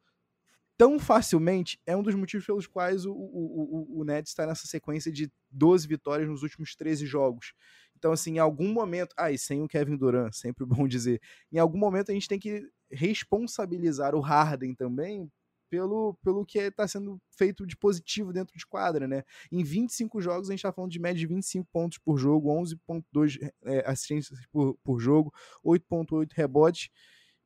tão 0.80 0.98
facilmente 0.98 1.78
é 1.86 1.96
um 1.96 2.02
dos 2.02 2.16
motivos 2.16 2.46
pelos 2.46 2.66
quais 2.66 3.06
o, 3.06 3.12
o, 3.12 3.98
o, 3.98 4.00
o 4.00 4.04
Nets 4.06 4.32
está 4.32 4.48
nessa 4.48 4.66
sequência 4.66 5.12
de 5.12 5.30
12 5.52 5.86
vitórias 5.86 6.30
nos 6.30 6.42
últimos 6.42 6.74
13 6.74 7.06
jogos. 7.06 7.54
Então, 7.98 8.14
assim, 8.14 8.36
em 8.36 8.40
algum 8.40 8.72
momento. 8.72 9.14
Ah, 9.18 9.30
e 9.30 9.38
sem 9.38 9.62
o 9.62 9.68
Kevin 9.68 9.98
Durant, 9.98 10.32
sempre 10.32 10.64
bom 10.66 10.88
dizer. 10.88 11.22
Em 11.52 11.60
algum 11.60 11.78
momento 11.78 12.12
a 12.12 12.14
gente 12.14 12.30
tem 12.30 12.40
que 12.40 12.66
responsabilizar 12.90 14.16
o 14.16 14.22
Harden 14.22 14.74
também 14.74 15.30
pelo, 15.70 16.18
pelo 16.24 16.46
que 16.46 16.58
está 16.58 16.88
sendo 16.88 17.22
feito 17.38 17.68
de 17.68 17.76
positivo 17.76 18.32
dentro 18.32 18.58
de 18.58 18.66
quadra, 18.66 19.06
né? 19.06 19.24
Em 19.52 19.64
25 19.64 20.22
jogos, 20.22 20.50
a 20.50 20.54
gente 20.54 20.60
está 20.60 20.72
falando 20.72 20.92
de 20.92 21.00
média 21.00 21.20
de 21.20 21.28
25 21.28 21.68
pontos 21.74 21.98
por 21.98 22.18
jogo, 22.18 22.50
11,2 22.50 23.52
é, 23.66 23.84
assistências 23.86 24.40
por, 24.50 24.78
por 24.82 25.00
jogo, 25.00 25.32
8,8 25.64 26.30
rebotes 26.34 26.90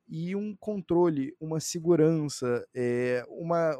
e 0.08 0.36
um 0.36 0.56
controle, 0.56 1.36
uma 1.40 1.60
segurança, 1.60 2.68
é, 2.74 3.24
uma 3.30 3.78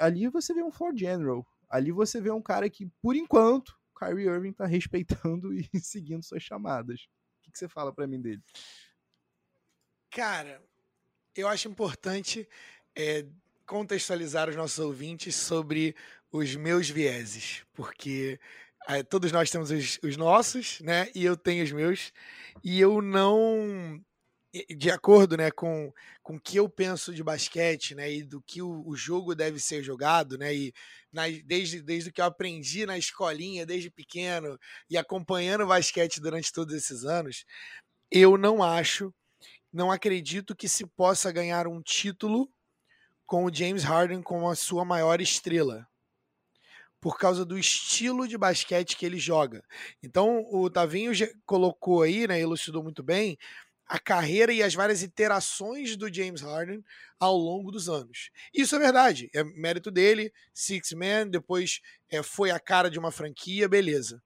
ali 0.00 0.28
você 0.28 0.52
vê 0.52 0.62
um 0.62 0.72
floor 0.72 0.96
general, 0.96 1.46
ali 1.68 1.92
você 1.92 2.20
vê 2.20 2.30
um 2.30 2.42
cara 2.42 2.68
que 2.68 2.86
por 3.00 3.14
enquanto 3.14 3.78
Kyrie 3.98 4.26
Irving 4.26 4.50
está 4.50 4.66
respeitando 4.66 5.52
e 5.54 5.68
seguindo 5.80 6.24
suas 6.24 6.42
chamadas. 6.42 7.00
O 7.38 7.42
que, 7.42 7.52
que 7.52 7.58
você 7.58 7.68
fala 7.68 7.92
para 7.92 8.06
mim 8.06 8.20
dele? 8.20 8.42
Cara, 10.10 10.62
eu 11.34 11.48
acho 11.48 11.68
importante 11.68 12.48
é, 12.96 13.26
contextualizar 13.66 14.48
os 14.48 14.56
nossos 14.56 14.78
ouvintes 14.78 15.34
sobre 15.34 15.96
os 16.30 16.54
meus 16.56 16.88
vieses, 16.88 17.64
porque 17.72 18.38
é, 18.88 19.02
todos 19.02 19.32
nós 19.32 19.50
temos 19.50 19.70
os, 19.70 19.98
os, 20.02 20.16
nossos, 20.16 20.80
né? 20.80 21.08
E 21.14 21.24
eu 21.24 21.36
tenho 21.36 21.64
os 21.64 21.72
meus, 21.72 22.12
e 22.62 22.80
eu 22.80 23.00
não 23.00 24.00
de 24.76 24.90
acordo 24.90 25.36
né, 25.36 25.50
com, 25.50 25.92
com 26.22 26.36
o 26.36 26.40
que 26.40 26.56
eu 26.58 26.68
penso 26.68 27.12
de 27.12 27.24
basquete 27.24 27.94
né, 27.94 28.12
e 28.12 28.22
do 28.22 28.40
que 28.40 28.62
o, 28.62 28.86
o 28.86 28.94
jogo 28.94 29.34
deve 29.34 29.58
ser 29.58 29.82
jogado, 29.82 30.38
né, 30.38 30.54
e 30.54 30.72
na, 31.12 31.24
desde, 31.44 31.82
desde 31.82 32.12
que 32.12 32.20
eu 32.20 32.24
aprendi 32.24 32.86
na 32.86 32.96
escolinha, 32.96 33.66
desde 33.66 33.90
pequeno, 33.90 34.58
e 34.88 34.96
acompanhando 34.96 35.64
o 35.64 35.68
basquete 35.68 36.20
durante 36.20 36.52
todos 36.52 36.72
esses 36.72 37.04
anos, 37.04 37.44
eu 38.10 38.38
não 38.38 38.62
acho, 38.62 39.12
não 39.72 39.90
acredito 39.90 40.54
que 40.54 40.68
se 40.68 40.86
possa 40.86 41.32
ganhar 41.32 41.66
um 41.66 41.82
título 41.82 42.48
com 43.26 43.44
o 43.44 43.52
James 43.52 43.82
Harden 43.82 44.22
como 44.22 44.48
a 44.48 44.54
sua 44.54 44.84
maior 44.84 45.20
estrela. 45.20 45.86
Por 47.00 47.18
causa 47.18 47.44
do 47.44 47.58
estilo 47.58 48.26
de 48.26 48.38
basquete 48.38 48.96
que 48.96 49.04
ele 49.04 49.18
joga. 49.18 49.62
Então, 50.02 50.46
o 50.50 50.70
Tavinho 50.70 51.12
colocou 51.44 52.02
aí, 52.02 52.26
né, 52.26 52.40
elucidou 52.40 52.82
muito 52.82 53.02
bem, 53.02 53.36
a 53.86 53.98
carreira 53.98 54.52
e 54.52 54.62
as 54.62 54.74
várias 54.74 55.02
iterações 55.02 55.96
do 55.96 56.12
James 56.12 56.40
Harden 56.40 56.82
ao 57.18 57.36
longo 57.36 57.70
dos 57.70 57.88
anos. 57.88 58.30
Isso 58.52 58.74
é 58.74 58.78
verdade, 58.78 59.30
é 59.34 59.44
mérito 59.44 59.90
dele, 59.90 60.32
Six 60.52 60.92
Man, 60.92 61.28
depois 61.28 61.80
é, 62.10 62.22
foi 62.22 62.50
a 62.50 62.58
cara 62.58 62.90
de 62.90 62.98
uma 62.98 63.10
franquia, 63.10 63.68
beleza. 63.68 64.22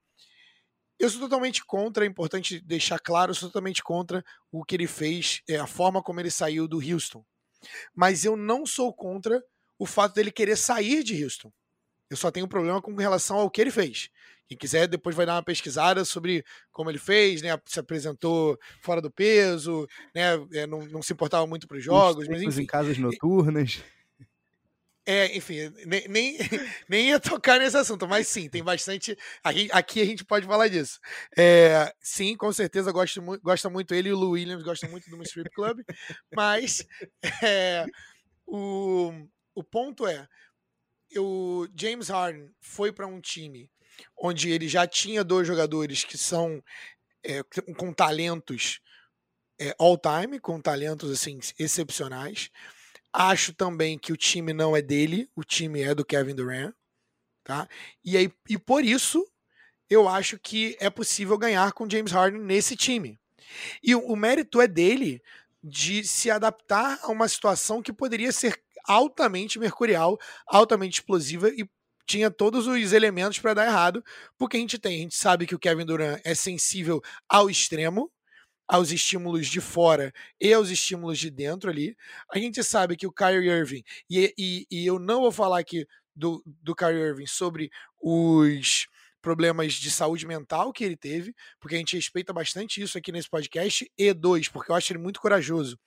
Eu 0.97 1.09
sou 1.09 1.21
totalmente 1.21 1.63
contra, 1.65 2.03
é 2.03 2.07
importante 2.07 2.59
deixar 2.59 2.99
claro, 2.99 3.31
eu 3.31 3.35
sou 3.35 3.49
totalmente 3.49 3.81
contra 3.81 4.23
o 4.51 4.63
que 4.65 4.75
ele 4.75 4.87
fez, 4.87 5.41
é, 5.47 5.55
a 5.55 5.67
forma 5.67 6.03
como 6.03 6.19
ele 6.19 6.31
saiu 6.31 6.67
do 6.67 6.77
Houston. 6.77 7.25
Mas 7.95 8.25
eu 8.25 8.35
não 8.35 8.65
sou 8.65 8.93
contra 8.93 9.41
o 9.77 9.85
fato 9.85 10.15
dele 10.15 10.31
querer 10.31 10.57
sair 10.57 11.03
de 11.03 11.23
Houston. 11.23 11.51
Eu 12.09 12.17
só 12.17 12.31
tenho 12.31 12.47
problema 12.47 12.81
com 12.81 12.93
relação 12.95 13.37
ao 13.37 13.49
que 13.49 13.61
ele 13.61 13.71
fez. 13.71 14.09
Quem 14.49 14.57
quiser 14.57 14.87
depois 14.87 15.15
vai 15.15 15.27
dar 15.27 15.35
uma 15.35 15.43
pesquisada 15.43 16.03
sobre 16.03 16.43
como 16.71 16.89
ele 16.89 16.97
fez, 16.97 17.43
né? 17.43 17.49
Se 17.67 17.79
apresentou 17.79 18.57
fora 18.81 18.99
do 18.99 19.11
peso, 19.11 19.87
né? 20.13 20.33
É, 20.53 20.65
não, 20.65 20.83
não, 20.87 21.03
se 21.03 21.13
importava 21.13 21.45
muito 21.45 21.67
para 21.67 21.77
os 21.77 21.83
jogos, 21.83 22.27
mas 22.27 22.41
enfim. 22.41 22.63
em 22.63 22.65
casas 22.65 22.97
noturnas. 22.97 23.83
É, 25.05 25.37
enfim, 25.37 25.71
nem, 25.85 26.07
nem, 26.07 26.37
nem, 26.89 27.09
ia 27.09 27.19
tocar 27.19 27.59
nesse 27.59 27.77
assunto, 27.77 28.07
mas 28.07 28.27
sim, 28.27 28.49
tem 28.49 28.63
bastante. 28.63 29.15
Aqui, 29.43 29.69
aqui 29.71 30.01
a 30.01 30.05
gente 30.05 30.25
pode 30.25 30.47
falar 30.47 30.67
disso. 30.67 30.99
É, 31.37 31.93
sim, 32.01 32.35
com 32.35 32.51
certeza 32.51 32.91
gosto, 32.91 33.21
gosta 33.43 33.69
muito 33.69 33.93
ele 33.93 34.09
e 34.09 34.13
o 34.13 34.17
Lou 34.17 34.31
Williams 34.31 34.63
gostam 34.63 34.89
muito 34.89 35.07
do 35.11 35.21
Strip 35.21 35.51
Club, 35.51 35.81
mas 36.35 36.83
é, 37.43 37.85
o, 38.47 39.11
o 39.53 39.63
ponto 39.63 40.07
é: 40.07 40.27
o 41.17 41.67
James 41.75 42.09
Harden 42.09 42.51
foi 42.59 42.91
para 42.91 43.05
um 43.05 43.21
time 43.21 43.69
onde 44.17 44.49
ele 44.49 44.67
já 44.67 44.87
tinha 44.87 45.23
dois 45.23 45.47
jogadores 45.47 46.03
que 46.03 46.17
são 46.17 46.63
é, 47.23 47.41
com 47.77 47.93
talentos 47.93 48.81
é, 49.59 49.75
all-time, 49.77 50.39
com 50.39 50.59
talentos 50.61 51.11
assim 51.11 51.39
excepcionais. 51.57 52.49
Acho 53.11 53.53
também 53.53 53.97
que 53.97 54.13
o 54.13 54.17
time 54.17 54.53
não 54.53 54.75
é 54.75 54.81
dele, 54.81 55.29
o 55.35 55.43
time 55.43 55.81
é 55.81 55.95
do 55.95 56.05
Kevin 56.05 56.35
Durant, 56.35 56.73
tá? 57.43 57.67
E 58.03 58.15
aí 58.15 58.31
e 58.47 58.57
por 58.57 58.85
isso 58.85 59.27
eu 59.89 60.07
acho 60.07 60.37
que 60.37 60.77
é 60.79 60.89
possível 60.89 61.37
ganhar 61.37 61.71
com 61.73 61.89
James 61.89 62.11
Harden 62.11 62.41
nesse 62.41 62.75
time. 62.75 63.19
E 63.81 63.95
o, 63.95 63.99
o 63.99 64.15
mérito 64.15 64.61
é 64.61 64.67
dele 64.67 65.21
de 65.63 66.03
se 66.03 66.29
adaptar 66.31 66.99
a 67.01 67.07
uma 67.07 67.27
situação 67.27 67.81
que 67.81 67.91
poderia 67.91 68.31
ser 68.31 68.61
altamente 68.85 69.59
mercurial, 69.59 70.17
altamente 70.47 70.99
explosiva 70.99 71.49
e 71.49 71.67
tinha 72.09 72.31
todos 72.31 72.65
os 72.65 72.91
elementos 72.91 73.37
para 73.37 73.53
dar 73.53 73.67
errado, 73.67 74.03
porque 74.35 74.57
a 74.57 74.59
gente 74.59 74.79
tem, 74.79 74.95
a 74.95 74.99
gente 75.03 75.15
sabe 75.15 75.45
que 75.45 75.53
o 75.53 75.59
Kevin 75.59 75.85
Durant 75.85 76.19
é 76.23 76.33
sensível 76.33 76.99
ao 77.29 77.51
extremo, 77.51 78.11
aos 78.67 78.91
estímulos 78.91 79.45
de 79.45 79.61
fora 79.61 80.11
e 80.41 80.51
aos 80.51 80.71
estímulos 80.71 81.19
de 81.19 81.29
dentro 81.29 81.69
ali. 81.69 81.95
A 82.33 82.39
gente 82.39 82.63
sabe 82.63 82.97
que 82.97 83.05
o 83.05 83.11
Kyrie 83.11 83.47
Irving, 83.47 83.83
e, 84.09 84.33
e, 84.35 84.65
e 84.71 84.87
eu 84.87 84.97
não 84.97 85.21
vou 85.21 85.31
falar 85.31 85.59
aqui 85.59 85.85
do, 86.15 86.43
do 86.45 86.75
Kyrie 86.75 86.99
Irving 86.99 87.27
sobre 87.27 87.69
os 88.01 88.87
problemas 89.21 89.73
de 89.73 89.91
saúde 89.91 90.25
mental 90.25 90.73
que 90.73 90.83
ele 90.83 90.97
teve, 90.97 91.35
porque 91.59 91.75
a 91.75 91.77
gente 91.77 91.95
respeita 91.95 92.33
bastante 92.33 92.81
isso 92.81 92.97
aqui 92.97 93.11
nesse 93.11 93.29
podcast, 93.29 93.87
e 93.95 94.13
dois, 94.13 94.49
porque 94.49 94.71
eu 94.71 94.75
acho 94.75 94.91
ele 94.91 94.99
muito 94.99 95.21
corajoso 95.21 95.77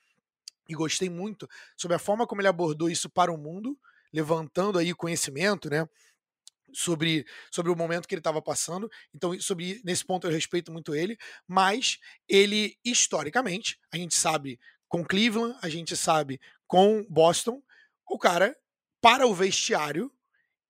e 0.68 0.74
gostei 0.74 1.10
muito 1.10 1.48
sobre 1.76 1.96
a 1.96 1.98
forma 1.98 2.28
como 2.28 2.40
ele 2.40 2.48
abordou 2.48 2.88
isso 2.88 3.10
para 3.10 3.32
o 3.32 3.36
mundo, 3.36 3.76
levantando 4.12 4.78
aí 4.78 4.94
conhecimento, 4.94 5.68
né? 5.68 5.88
Sobre, 6.74 7.26
sobre 7.50 7.70
o 7.70 7.76
momento 7.76 8.08
que 8.08 8.14
ele 8.14 8.20
estava 8.20 8.40
passando. 8.40 8.90
Então, 9.14 9.38
sobre 9.40 9.80
nesse 9.84 10.04
ponto 10.04 10.26
eu 10.26 10.30
respeito 10.30 10.72
muito 10.72 10.94
ele, 10.94 11.16
mas 11.46 11.98
ele, 12.28 12.78
historicamente, 12.84 13.78
a 13.92 13.96
gente 13.96 14.14
sabe 14.14 14.58
com 14.88 15.04
Cleveland, 15.04 15.58
a 15.62 15.68
gente 15.68 15.96
sabe 15.96 16.40
com 16.66 17.04
Boston, 17.08 17.62
o 18.08 18.18
cara, 18.18 18.56
para 19.00 19.26
o 19.26 19.34
vestiário, 19.34 20.12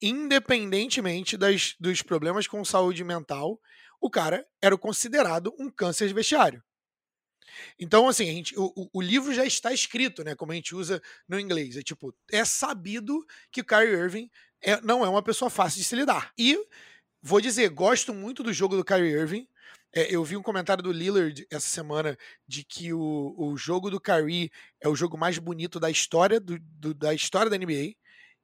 independentemente 0.01 1.37
das, 1.37 1.75
dos 1.79 2.03
problemas 2.03 2.47
com 2.47 2.65
saúde 2.65 3.05
mental, 3.05 3.61
o 4.01 4.11
cara 4.11 4.47
era 4.61 4.77
considerado 4.77 5.55
um 5.59 5.71
câncer 5.71 6.09
de 6.09 6.15
vestiário. 6.15 6.63
Então, 7.79 8.09
assim, 8.09 8.29
a 8.29 8.33
gente, 8.33 8.55
o, 8.57 8.89
o 8.93 9.01
livro 9.01 9.33
já 9.33 9.45
está 9.45 9.73
escrito, 9.73 10.25
né? 10.25 10.35
Como 10.35 10.53
a 10.53 10.55
gente 10.55 10.75
usa 10.75 11.01
no 11.29 11.39
inglês. 11.39 11.77
É 11.77 11.83
tipo, 11.83 12.15
é 12.31 12.45
sabido 12.45 13.25
que 13.51 13.61
o 13.61 13.65
Kyrie 13.65 13.95
Irving 13.95 14.31
é, 14.63 14.81
não 14.81 15.05
é 15.05 15.09
uma 15.09 15.23
pessoa 15.23 15.51
fácil 15.51 15.79
de 15.79 15.85
se 15.85 15.97
lidar. 15.97 16.33
E 16.39 16.59
vou 17.23 17.41
dizer, 17.41 17.69
gosto 17.71 18.15
muito 18.15 18.43
do 18.43 18.53
jogo 18.53 18.77
do 18.77 18.85
Kyrie 18.85 19.13
Irving. 19.13 19.49
É, 19.95 20.15
eu 20.15 20.25
vi 20.25 20.37
um 20.37 20.43
comentário 20.43 20.83
do 20.83 20.91
Lillard 20.93 21.47
essa 21.51 21.69
semana 21.69 22.17
de 22.49 22.65
que 22.65 22.93
o, 22.93 23.35
o 23.37 23.57
jogo 23.57 23.91
do 23.91 24.01
Kyrie 24.01 24.51
é 24.81 24.89
o 24.89 24.97
jogo 24.97 25.19
mais 25.19 25.39
bonito 25.39 25.79
da 25.79 25.91
história 25.91 26.41
do, 26.41 26.59
do 26.59 26.95
da 26.95 27.13
história 27.13 27.51
da 27.51 27.59
NBA. 27.59 27.95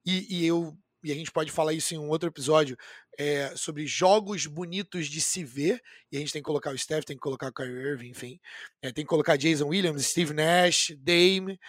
E, 0.05 0.27
e 0.29 0.45
eu 0.45 0.77
e 1.03 1.11
a 1.11 1.15
gente 1.15 1.31
pode 1.31 1.51
falar 1.51 1.73
isso 1.73 1.93
em 1.93 1.97
um 1.97 2.09
outro 2.09 2.27
episódio, 2.29 2.77
é, 3.17 3.55
sobre 3.55 3.87
jogos 3.87 4.45
bonitos 4.45 5.07
de 5.07 5.21
se 5.21 5.43
ver, 5.43 5.81
e 6.11 6.17
a 6.17 6.19
gente 6.19 6.33
tem 6.33 6.41
que 6.41 6.45
colocar 6.45 6.73
o 6.73 6.77
Steph, 6.77 7.05
tem 7.05 7.15
que 7.15 7.21
colocar 7.21 7.47
o 7.47 7.53
Kyrie 7.53 7.91
Irving, 7.91 8.09
enfim, 8.09 8.39
é, 8.81 8.91
tem 8.91 9.05
que 9.05 9.09
colocar 9.09 9.37
Jason 9.37 9.67
Williams, 9.67 10.05
Steve 10.05 10.33
Nash, 10.33 10.93
Dame, 10.97 11.59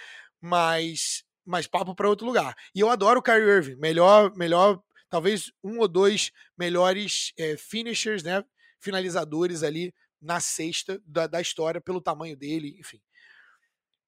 mas, 0.40 1.22
mas 1.50 1.66
papo 1.66 1.94
para 1.94 2.08
outro 2.08 2.26
lugar. 2.26 2.56
E 2.72 2.80
eu 2.80 2.88
adoro 2.88 3.18
o 3.18 3.22
Kyrie 3.22 3.48
Irving, 3.48 3.74
melhor, 3.74 4.34
melhor, 4.36 4.80
talvez 5.08 5.52
um 5.64 5.80
ou 5.80 5.88
dois 5.88 6.30
melhores 6.56 7.32
é, 7.36 7.56
finishers, 7.56 8.22
né, 8.22 8.44
finalizadores 8.78 9.64
ali 9.64 9.92
na 10.22 10.38
sexta 10.38 11.02
da, 11.04 11.26
da 11.26 11.40
história, 11.40 11.80
pelo 11.80 12.00
tamanho 12.00 12.36
dele, 12.36 12.76
enfim. 12.78 13.00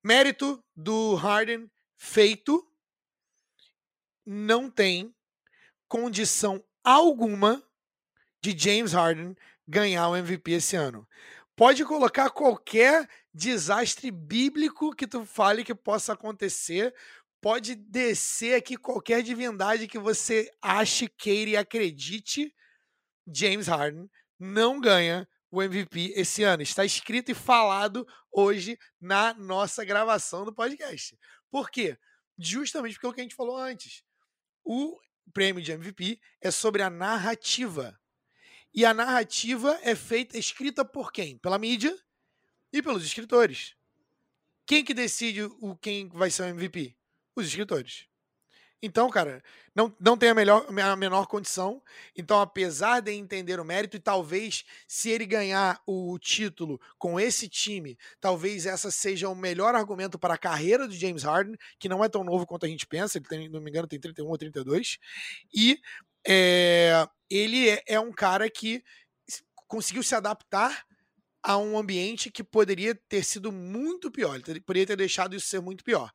Mérito 0.05 0.63
do 0.75 1.15
Harden 1.17 1.69
feito, 1.97 2.65
não 4.25 4.71
tem 4.71 5.13
condição 5.89 6.63
alguma 6.85 7.63
de 8.41 8.57
James 8.57 8.93
Harden 8.93 9.37
ganhar 9.67 10.09
o 10.09 10.17
MVP 10.17 10.53
esse 10.53 10.77
ano. 10.77 11.09
Pode 11.57 11.85
colocar 11.85 12.31
qualquer 12.31 13.09
desastre 13.33 14.11
bíblico 14.11 14.95
que 14.95 15.07
tu 15.07 15.25
fale 15.25 15.65
que 15.65 15.75
possa 15.75 16.13
acontecer, 16.13 16.95
pode 17.43 17.75
descer 17.75 18.55
aqui 18.55 18.77
qualquer 18.77 19.21
divindade 19.21 19.89
que 19.89 19.99
você 19.99 20.49
ache, 20.63 21.09
queira 21.09 21.51
e 21.51 21.57
acredite, 21.57 22.55
James 23.27 23.67
Harden 23.67 24.09
não 24.39 24.81
ganha 24.81 25.29
o 25.51 25.61
MVP 25.61 26.15
esse 26.17 26.45
ano. 26.45 26.63
Está 26.63 26.85
escrito 26.85 27.33
e 27.33 27.35
falado 27.35 28.07
hoje 28.31 28.79
na 29.01 29.35
nossa 29.35 29.85
gravação 29.85 30.45
do 30.45 30.55
podcast. 30.55 31.19
Por 31.51 31.69
quê? 31.69 31.99
Justamente 32.39 32.95
porque 32.95 33.07
é 33.07 33.09
o 33.11 33.13
que 33.13 33.21
a 33.21 33.25
gente 33.25 33.35
falou 33.35 33.57
antes. 33.57 34.05
O 34.65 34.99
prêmio 35.33 35.61
de 35.61 35.73
MVP 35.73 36.21
é 36.41 36.51
sobre 36.51 36.81
a 36.81 36.89
narrativa. 36.89 37.99
E 38.73 38.87
a 38.87 38.95
narrativa 38.95 39.79
é 39.83 39.97
feita, 39.97 40.39
escrita 40.39 40.85
por 40.85 41.13
quem? 41.13 41.39
Pela 41.39 41.59
mídia 41.59 41.95
e 42.73 42.81
pelos 42.81 43.05
escritores. 43.05 43.75
Quem 44.65 44.85
que 44.85 44.95
decide 44.95 45.43
o 45.43 45.77
quem 45.77 46.09
vai 46.09 46.31
ser 46.31 46.45
o 46.45 46.47
MVP? 46.47 46.97
Os 47.37 47.47
escritores. 47.47 48.07
Então, 48.85 49.09
cara, 49.09 49.41
não, 49.77 49.95
não 50.01 50.17
tem 50.17 50.31
a, 50.31 50.35
melhor, 50.35 50.67
a 50.69 50.97
menor 50.97 51.27
condição. 51.27 51.81
Então, 52.17 52.41
apesar 52.41 52.99
de 53.01 53.13
entender 53.13 53.61
o 53.61 53.65
mérito, 53.65 53.97
e 53.97 54.01
talvez 54.01 54.65
se 54.89 55.09
ele 55.09 55.25
ganhar 55.25 55.81
o 55.87 56.19
título 56.19 56.81
com 56.99 57.19
esse 57.21 57.49
time, 57.49 57.97
talvez 58.21 58.67
essa 58.67 58.91
seja 58.91 59.29
o 59.29 59.37
melhor 59.37 59.77
argumento 59.77 60.19
para 60.19 60.35
a 60.35 60.39
carreira 60.39 60.89
do 60.89 60.95
James 60.95 61.23
Harden, 61.23 61.57
que 61.79 61.89
não 61.89 62.03
é 62.03 62.09
tão 62.09 62.25
novo 62.25 62.45
quanto 62.45 62.67
a 62.67 62.69
gente 62.69 62.85
pensa, 62.85 63.19
ele 63.19 63.27
tem, 63.27 63.49
não 63.49 63.61
me 63.61 63.71
engano, 63.71 63.87
tem 63.87 64.01
31 64.01 64.27
ou 64.27 64.37
32. 64.37 64.99
E 65.55 65.79
é, 66.27 67.07
ele 67.31 67.69
é, 67.69 67.83
é 67.87 68.01
um 68.01 68.11
cara 68.11 68.51
que 68.51 68.83
conseguiu 69.69 70.03
se 70.03 70.17
adaptar 70.17 70.85
a 71.43 71.57
um 71.57 71.77
ambiente 71.79 72.31
que 72.31 72.45
poderia 72.45 72.95
ter 73.09 73.25
sido 73.25 73.51
muito 73.51 74.11
pior. 74.11 74.41
Ele 74.47 74.61
poderia 74.61 74.87
ter 74.87 74.97
deixado 74.97 75.35
isso 75.35 75.47
ser 75.47 75.61
muito 75.61 75.83
pior. 75.83 76.11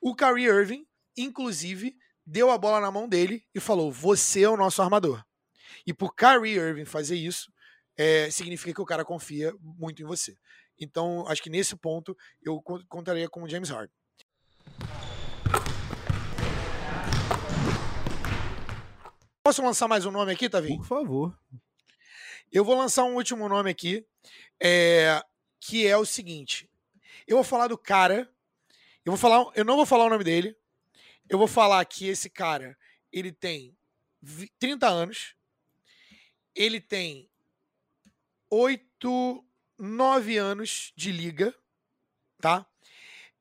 O 0.00 0.14
Kyrie 0.14 0.46
Irving 0.46 0.88
inclusive, 1.22 1.96
deu 2.24 2.50
a 2.50 2.58
bola 2.58 2.80
na 2.80 2.90
mão 2.90 3.08
dele 3.08 3.44
e 3.54 3.60
falou: 3.60 3.90
Você 3.90 4.42
é 4.42 4.48
o 4.48 4.56
nosso 4.56 4.80
armador. 4.80 5.24
E 5.86 5.92
por 5.92 6.14
Kyrie 6.14 6.56
Irving 6.56 6.84
fazer 6.84 7.16
isso, 7.16 7.52
é, 7.96 8.30
significa 8.30 8.74
que 8.74 8.80
o 8.80 8.86
cara 8.86 9.04
confia 9.04 9.52
muito 9.60 10.02
em 10.02 10.06
você. 10.06 10.36
Então, 10.78 11.26
acho 11.26 11.42
que 11.42 11.50
nesse 11.50 11.74
ponto 11.76 12.16
eu 12.40 12.62
contaria 12.88 13.28
com 13.28 13.42
o 13.42 13.48
James 13.48 13.70
Harden. 13.70 13.94
Posso 19.42 19.62
lançar 19.62 19.88
mais 19.88 20.04
um 20.04 20.10
nome 20.10 20.32
aqui, 20.32 20.48
Tavinho? 20.48 20.76
Por 20.76 20.86
favor. 20.86 21.38
Eu 22.52 22.64
vou 22.64 22.76
lançar 22.76 23.04
um 23.04 23.14
último 23.14 23.48
nome 23.48 23.70
aqui, 23.70 24.06
é, 24.60 25.22
que 25.60 25.86
é 25.86 25.96
o 25.96 26.04
seguinte. 26.04 26.70
Eu 27.26 27.36
vou 27.36 27.44
falar 27.44 27.68
do 27.68 27.76
cara. 27.76 28.30
Eu 29.08 29.12
vou 29.12 29.16
falar. 29.18 29.50
Eu 29.54 29.64
não 29.64 29.74
vou 29.74 29.86
falar 29.86 30.04
o 30.04 30.10
nome 30.10 30.22
dele, 30.22 30.54
eu 31.30 31.38
vou 31.38 31.48
falar 31.48 31.82
que 31.86 32.06
esse 32.06 32.28
cara, 32.28 32.76
ele 33.10 33.32
tem 33.32 33.74
30 34.58 34.86
anos, 34.86 35.34
ele 36.54 36.78
tem 36.78 37.26
8, 38.50 39.42
9 39.78 40.36
anos 40.36 40.92
de 40.94 41.10
liga, 41.10 41.54
tá? 42.38 42.66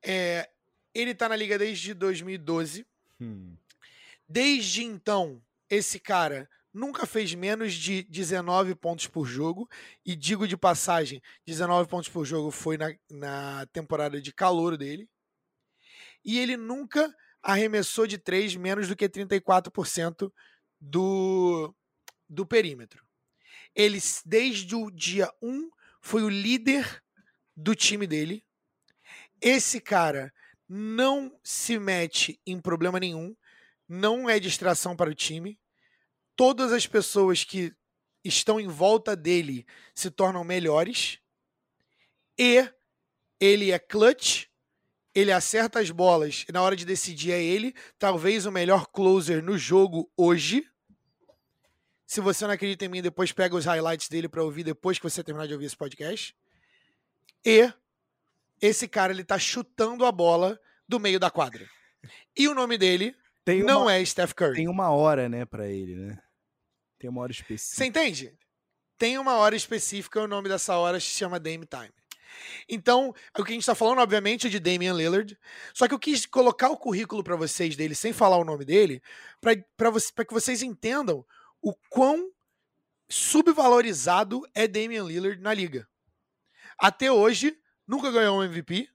É, 0.01 0.49
ele 0.93 1.13
tá 1.13 1.27
na 1.27 1.35
liga 1.35 1.57
desde 1.57 1.93
2012. 1.93 2.87
Hum. 3.19 3.57
Desde 4.25 4.85
então, 4.85 5.43
esse 5.69 5.99
cara 5.99 6.49
nunca 6.73 7.05
fez 7.05 7.33
menos 7.33 7.73
de 7.73 8.03
19 8.03 8.73
pontos 8.73 9.05
por 9.07 9.25
jogo. 9.25 9.69
E 10.05 10.15
digo 10.15 10.47
de 10.47 10.55
passagem, 10.55 11.21
19 11.45 11.89
pontos 11.89 12.07
por 12.07 12.23
jogo 12.23 12.51
foi 12.51 12.77
na, 12.77 12.95
na 13.11 13.65
temporada 13.73 14.21
de 14.21 14.31
calor 14.31 14.77
dele. 14.77 15.09
E 16.27 16.37
ele 16.37 16.57
nunca 16.57 17.15
arremessou 17.41 18.05
de 18.05 18.17
3 18.17 18.57
menos 18.57 18.89
do 18.89 18.95
que 18.97 19.07
34% 19.07 20.29
do, 20.79 21.73
do 22.27 22.45
perímetro. 22.45 23.07
Ele, 23.73 23.97
desde 24.25 24.75
o 24.75 24.91
dia 24.91 25.31
1, 25.41 25.69
foi 26.01 26.23
o 26.23 26.29
líder 26.29 27.01
do 27.55 27.73
time 27.73 28.05
dele. 28.05 28.43
Esse 29.39 29.79
cara 29.79 30.33
não 30.67 31.39
se 31.41 31.79
mete 31.79 32.41
em 32.45 32.59
problema 32.59 32.99
nenhum, 32.99 33.33
não 33.87 34.29
é 34.29 34.37
distração 34.37 34.97
para 34.97 35.09
o 35.09 35.15
time. 35.15 35.57
Todas 36.35 36.73
as 36.73 36.85
pessoas 36.85 37.45
que 37.45 37.73
estão 38.21 38.59
em 38.59 38.67
volta 38.67 39.15
dele 39.15 39.65
se 39.95 40.11
tornam 40.11 40.43
melhores. 40.43 41.19
E 42.37 42.69
ele 43.39 43.71
é 43.71 43.79
clutch, 43.79 44.46
ele 45.19 45.31
acerta 45.31 45.79
as 45.79 45.89
bolas 45.89 46.45
e 46.47 46.51
na 46.51 46.61
hora 46.61 46.75
de 46.75 46.85
decidir 46.85 47.31
é 47.31 47.41
ele, 47.41 47.73
talvez 47.97 48.45
o 48.45 48.51
melhor 48.51 48.85
closer 48.85 49.43
no 49.43 49.57
jogo 49.57 50.11
hoje. 50.15 50.63
Se 52.05 52.21
você 52.21 52.45
não 52.45 52.53
acredita 52.53 52.85
em 52.85 52.87
mim, 52.87 53.01
depois 53.01 53.31
pega 53.31 53.55
os 53.55 53.65
highlights 53.65 54.09
dele 54.09 54.29
para 54.29 54.43
ouvir 54.43 54.63
depois 54.63 54.99
que 54.99 55.03
você 55.03 55.23
terminar 55.23 55.47
de 55.47 55.53
ouvir 55.53 55.65
esse 55.65 55.75
podcast. 55.75 56.35
E 57.43 57.73
esse 58.61 58.87
cara 58.87 59.11
ele 59.11 59.23
tá 59.23 59.39
chutando 59.39 60.05
a 60.05 60.11
bola 60.11 60.59
do 60.87 60.99
meio 60.99 61.19
da 61.19 61.31
quadra. 61.31 61.67
E 62.37 62.47
o 62.47 62.53
nome 62.53 62.77
dele 62.77 63.15
Tem 63.43 63.63
não 63.63 63.83
uma, 63.83 63.93
é 63.95 64.05
Steph 64.05 64.33
Curry. 64.33 64.55
tem 64.55 64.67
uma 64.67 64.91
hora, 64.91 65.27
né, 65.27 65.45
pra 65.45 65.67
ele, 65.67 65.95
né? 65.95 66.21
Tem 66.99 67.09
uma 67.09 67.21
hora 67.21 67.31
específica. 67.31 67.75
Você 67.75 67.85
entende? 67.85 68.37
Tem 68.99 69.17
uma 69.17 69.35
hora 69.37 69.55
específica, 69.55 70.21
o 70.21 70.27
nome 70.27 70.47
dessa 70.47 70.77
hora 70.77 70.99
se 70.99 71.07
chama 71.07 71.39
Dame 71.39 71.65
Time. 71.65 71.91
Então, 72.67 73.13
o 73.37 73.43
que 73.43 73.51
a 73.51 73.53
gente 73.53 73.65
tá 73.65 73.75
falando, 73.75 73.99
obviamente, 73.99 74.47
é 74.47 74.49
de 74.49 74.59
Damian 74.59 74.93
Lillard. 74.93 75.37
Só 75.73 75.87
que 75.87 75.93
eu 75.93 75.99
quis 75.99 76.25
colocar 76.25 76.69
o 76.69 76.77
currículo 76.77 77.23
para 77.23 77.35
vocês 77.35 77.75
dele, 77.75 77.95
sem 77.95 78.13
falar 78.13 78.37
o 78.37 78.45
nome 78.45 78.65
dele, 78.65 79.01
para 79.41 79.55
que 80.25 80.33
vocês 80.33 80.61
entendam 80.61 81.25
o 81.61 81.73
quão 81.89 82.31
subvalorizado 83.09 84.41
é 84.53 84.67
Damian 84.67 85.03
Lillard 85.03 85.41
na 85.41 85.53
liga. 85.53 85.87
Até 86.77 87.11
hoje, 87.11 87.57
nunca 87.87 88.11
ganhou 88.11 88.39
um 88.39 88.43
MVP, 88.43 88.89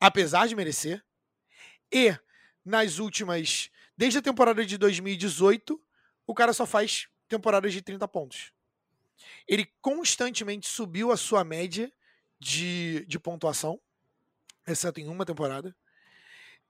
apesar 0.00 0.46
de 0.46 0.54
merecer. 0.54 1.04
E 1.92 2.16
nas 2.64 2.98
últimas. 2.98 3.70
Desde 3.96 4.18
a 4.20 4.22
temporada 4.22 4.64
de 4.64 4.78
2018, 4.78 5.80
o 6.26 6.34
cara 6.34 6.52
só 6.52 6.64
faz 6.64 7.08
temporadas 7.26 7.72
de 7.72 7.82
30 7.82 8.06
pontos. 8.06 8.52
Ele 9.46 9.66
constantemente 9.80 10.68
subiu 10.68 11.10
a 11.10 11.16
sua 11.16 11.42
média 11.42 11.92
de, 12.38 13.04
de 13.06 13.18
pontuação, 13.18 13.80
exceto 14.66 15.00
em 15.00 15.08
uma 15.08 15.24
temporada. 15.24 15.74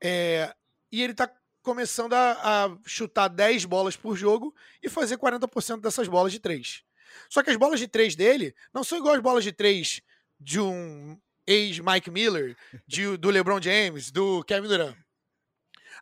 É, 0.00 0.54
e 0.90 1.02
ele 1.02 1.14
tá 1.14 1.30
começando 1.62 2.14
a, 2.14 2.64
a, 2.64 2.78
chutar 2.86 3.28
10 3.28 3.64
bolas 3.64 3.96
por 3.96 4.16
jogo 4.16 4.54
e 4.82 4.88
fazer 4.88 5.18
40% 5.18 5.80
dessas 5.80 6.08
bolas 6.08 6.32
de 6.32 6.38
3. 6.38 6.82
Só 7.28 7.42
que 7.42 7.50
as 7.50 7.56
bolas 7.56 7.80
de 7.80 7.88
3 7.88 8.16
dele 8.16 8.54
não 8.72 8.84
são 8.84 8.98
igual 8.98 9.14
as 9.14 9.20
bolas 9.20 9.44
de 9.44 9.52
3 9.52 10.00
de 10.40 10.60
um 10.60 11.20
ex-Mike 11.46 12.10
Miller, 12.10 12.56
de, 12.86 13.16
do 13.16 13.30
LeBron 13.30 13.60
James, 13.60 14.10
do 14.10 14.44
Kevin 14.44 14.68
Durant. 14.68 14.96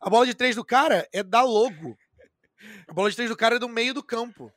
A 0.01 0.11
bola 0.11 0.27
de 0.27 0.35
3 0.35 0.57
do 0.57 0.65
cara 0.65 1.09
é 1.13 1.23
da 1.23 1.43
logo. 1.43 1.97
A 2.87 2.93
bola 2.93 3.11
de 3.11 3.17
3 3.17 3.31
do 3.31 3.37
cara 3.37 3.57
é 3.57 3.59
do 3.59 3.69
meio 3.69 3.95
do 3.95 4.03
campo. 4.03 4.53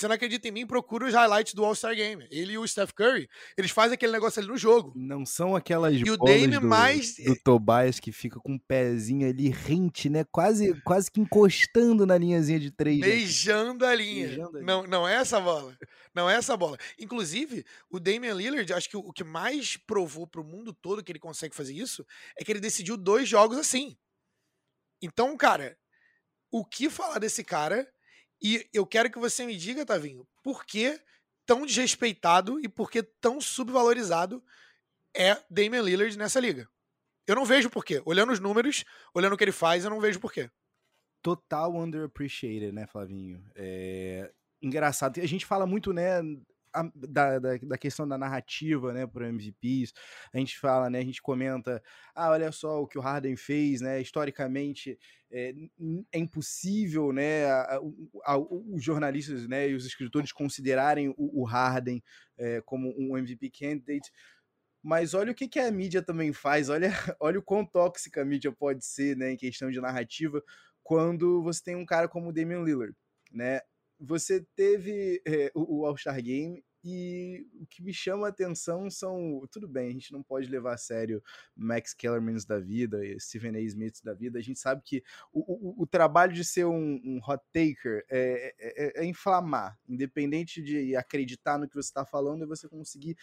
Você 0.00 0.08
não 0.08 0.14
acredita 0.14 0.48
em 0.48 0.50
mim? 0.50 0.66
Procura 0.66 1.06
os 1.06 1.12
highlights 1.12 1.52
do 1.52 1.62
All-Star 1.64 1.94
Game. 1.94 2.26
Ele 2.30 2.52
e 2.54 2.58
o 2.58 2.66
Steph 2.66 2.92
Curry, 2.92 3.28
eles 3.56 3.70
fazem 3.70 3.94
aquele 3.94 4.12
negócio 4.12 4.40
ali 4.40 4.48
no 4.48 4.56
jogo. 4.56 4.92
Não 4.96 5.26
são 5.26 5.54
aquelas 5.54 5.94
E 5.94 6.10
o 6.10 6.16
bolas 6.16 6.48
do, 6.50 6.62
mais- 6.62 7.16
do 7.16 7.36
Tobias 7.42 8.00
que 8.00 8.10
fica 8.10 8.40
com 8.40 8.54
o 8.54 8.60
pezinho 8.60 9.28
ali 9.28 9.50
rente, 9.50 10.08
né? 10.08 10.24
Quase, 10.24 10.80
quase 10.82 11.10
que 11.10 11.20
encostando 11.20 12.06
na 12.06 12.16
linhazinha 12.16 12.58
de 12.58 12.70
três. 12.70 12.98
né? 13.00 13.06
Beijando 13.08 13.84
a 13.84 13.94
linha. 13.94 14.28
Beijando 14.28 14.56
a 14.56 14.60
linha. 14.60 14.64
Não, 14.66 14.82
não 14.86 15.06
é 15.06 15.16
essa 15.16 15.38
bola. 15.38 15.76
Não 16.14 16.28
é 16.30 16.34
essa 16.36 16.56
bola. 16.56 16.78
Inclusive, 16.98 17.64
o 17.90 18.00
Damian 18.00 18.32
Lillard, 18.34 18.72
acho 18.72 18.88
que 18.88 18.96
o, 18.96 19.00
o 19.00 19.12
que 19.12 19.22
mais 19.22 19.76
provou 19.76 20.26
pro 20.26 20.42
mundo 20.42 20.72
todo 20.72 21.04
que 21.04 21.12
ele 21.12 21.18
consegue 21.18 21.54
fazer 21.54 21.74
isso 21.74 22.06
é 22.38 22.42
que 22.42 22.50
ele 22.50 22.60
decidiu 22.60 22.96
dois 22.96 23.28
jogos 23.28 23.58
assim. 23.58 23.96
Então, 25.02 25.36
cara, 25.36 25.76
o 26.50 26.64
que 26.64 26.90
falar 26.90 27.18
desse 27.18 27.44
cara? 27.44 27.86
E 28.42 28.68
eu 28.72 28.86
quero 28.86 29.10
que 29.10 29.18
você 29.18 29.44
me 29.44 29.56
diga, 29.56 29.84
Tavinho, 29.84 30.26
por 30.42 30.64
que 30.64 31.00
tão 31.44 31.66
desrespeitado 31.66 32.60
e 32.60 32.68
por 32.68 32.90
que 32.90 33.02
tão 33.02 33.40
subvalorizado 33.40 34.42
é 35.14 35.36
Damian 35.50 35.82
Lillard 35.82 36.16
nessa 36.16 36.40
liga? 36.40 36.68
Eu 37.26 37.34
não 37.34 37.44
vejo 37.44 37.70
porquê. 37.70 38.02
Olhando 38.04 38.32
os 38.32 38.40
números, 38.40 38.84
olhando 39.14 39.34
o 39.34 39.36
que 39.36 39.44
ele 39.44 39.52
faz, 39.52 39.84
eu 39.84 39.90
não 39.90 40.00
vejo 40.00 40.18
porquê. 40.18 40.50
Total 41.22 41.74
underappreciated, 41.74 42.72
né, 42.72 42.86
Flavinho? 42.86 43.44
É 43.54 44.32
engraçado. 44.62 45.20
A 45.20 45.26
gente 45.26 45.46
fala 45.46 45.66
muito, 45.66 45.92
né, 45.92 46.20
a- 46.72 46.90
da, 46.94 47.38
da, 47.38 47.56
da 47.58 47.78
questão 47.78 48.06
da 48.08 48.16
narrativa, 48.18 48.92
né, 48.92 49.06
para 49.06 49.28
MVPs. 49.28 49.92
A 50.32 50.38
gente 50.38 50.58
fala, 50.58 50.88
né, 50.90 50.98
a 51.00 51.04
gente 51.04 51.22
comenta, 51.22 51.82
ah, 52.14 52.30
olha 52.30 52.52
só 52.52 52.82
o 52.82 52.86
que 52.86 52.98
o 52.98 53.00
Harden 53.02 53.36
fez, 53.36 53.80
né, 53.80 54.00
historicamente 54.00 54.98
é, 55.32 55.52
é 56.12 56.18
impossível, 56.18 57.12
né, 57.12 57.46
a- 57.46 57.80
a- 58.24 58.38
os 58.38 58.82
jornalistas, 58.82 59.46
né, 59.48 59.68
e 59.68 59.74
os 59.74 59.86
escritores 59.86 60.32
considerarem 60.32 61.08
o, 61.10 61.14
o 61.42 61.44
Harden 61.44 62.02
é, 62.38 62.60
como 62.62 62.94
um 62.98 63.16
MVP 63.16 63.50
candidate. 63.50 64.10
Mas 64.82 65.12
olha 65.14 65.32
o 65.32 65.34
que, 65.34 65.48
que 65.48 65.58
a 65.60 65.70
mídia 65.70 66.02
também 66.02 66.32
faz, 66.32 66.68
olha, 66.70 66.88
olha 67.20 67.38
o 67.38 67.42
quão 67.42 67.64
tóxica 67.66 68.22
a 68.22 68.24
mídia 68.24 68.50
pode 68.52 68.84
ser, 68.84 69.16
né, 69.16 69.32
em 69.32 69.36
questão 69.36 69.70
de 69.70 69.80
narrativa, 69.80 70.42
quando 70.82 71.42
você 71.42 71.62
tem 71.62 71.76
um 71.76 71.84
cara 71.86 72.08
como 72.08 72.30
o 72.30 72.32
Damian 72.32 72.62
Lillard, 72.62 72.94
né? 73.32 73.60
Você 74.00 74.46
teve 74.56 75.22
é, 75.26 75.52
o, 75.54 75.84
All-Star 75.84 76.20
Game 76.22 76.64
e 76.82 77.46
o 77.60 77.66
que 77.66 77.82
me 77.82 77.92
chama 77.92 78.26
a 78.26 78.30
atenção 78.30 78.90
são. 78.90 79.46
Tudo 79.52 79.68
bem, 79.68 79.90
a 79.90 79.92
gente 79.92 80.10
não 80.12 80.22
pode 80.22 80.48
levar 80.48 80.72
a 80.72 80.78
sério 80.78 81.22
Max 81.54 81.92
Kellermans 81.92 82.46
da 82.46 82.58
vida, 82.58 83.04
e 83.04 83.20
Stephen 83.20 83.54
A. 83.56 83.60
Smith 83.60 84.02
da 84.02 84.14
vida. 84.14 84.38
A 84.38 84.42
gente 84.42 84.58
sabe 84.58 84.80
que 84.82 85.02
o, 85.30 85.40
o, 85.40 85.82
o 85.82 85.86
trabalho 85.86 86.32
de 86.32 86.42
ser 86.42 86.64
um, 86.64 86.98
um 87.04 87.20
hot 87.22 87.44
taker 87.52 88.02
é, 88.08 88.54
é, 88.58 89.02
é 89.02 89.04
inflamar, 89.04 89.78
independente 89.86 90.62
de 90.62 90.96
acreditar 90.96 91.58
no 91.58 91.68
que 91.68 91.74
você 91.74 91.90
está 91.90 92.06
falando, 92.06 92.44
é 92.44 92.46
você 92.46 92.66
conseguir 92.66 93.18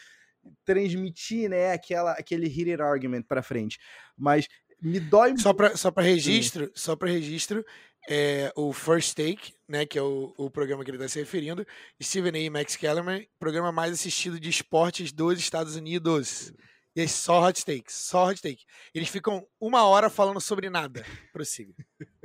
transmitir 0.64 1.50
né, 1.50 1.74
aquela, 1.74 2.12
aquele 2.14 2.46
heated 2.46 2.82
argument 2.82 3.24
para 3.24 3.42
frente. 3.42 3.80
Mas 4.16 4.48
me 4.82 5.00
dói 5.00 5.38
Só 5.38 5.54
para 5.54 5.76
só 5.76 5.92
pra 5.92 6.04
registro, 6.04 6.72
só 6.74 6.96
para 6.96 7.10
registro, 7.10 7.66
é, 8.10 8.52
o 8.56 8.72
First 8.72 9.16
Take, 9.16 9.54
né, 9.68 9.86
que 9.86 9.98
é 9.98 10.02
o, 10.02 10.34
o 10.38 10.50
programa 10.50 10.84
que 10.84 10.90
ele 10.90 10.98
está 10.98 11.10
se 11.10 11.20
referindo, 11.20 11.66
Stephen 12.02 12.34
A. 12.36 12.40
e 12.40 12.50
Max 12.50 12.76
Kellerman, 12.76 13.28
programa 13.38 13.72
mais 13.72 13.92
assistido 13.92 14.40
de 14.40 14.50
esportes 14.50 15.12
dos 15.12 15.40
Estados 15.40 15.76
Unidos. 15.76 16.54
E 16.98 17.02
é 17.02 17.08
só 17.08 17.46
hot 17.46 17.64
takes, 17.64 17.94
só 17.94 18.28
hot 18.28 18.42
take. 18.42 18.66
Eles 18.92 19.08
ficam 19.08 19.46
uma 19.62 19.86
hora 19.86 20.10
falando 20.10 20.42
sobre 20.42 20.68
nada. 20.68 21.06
Prossiga. 21.32 21.72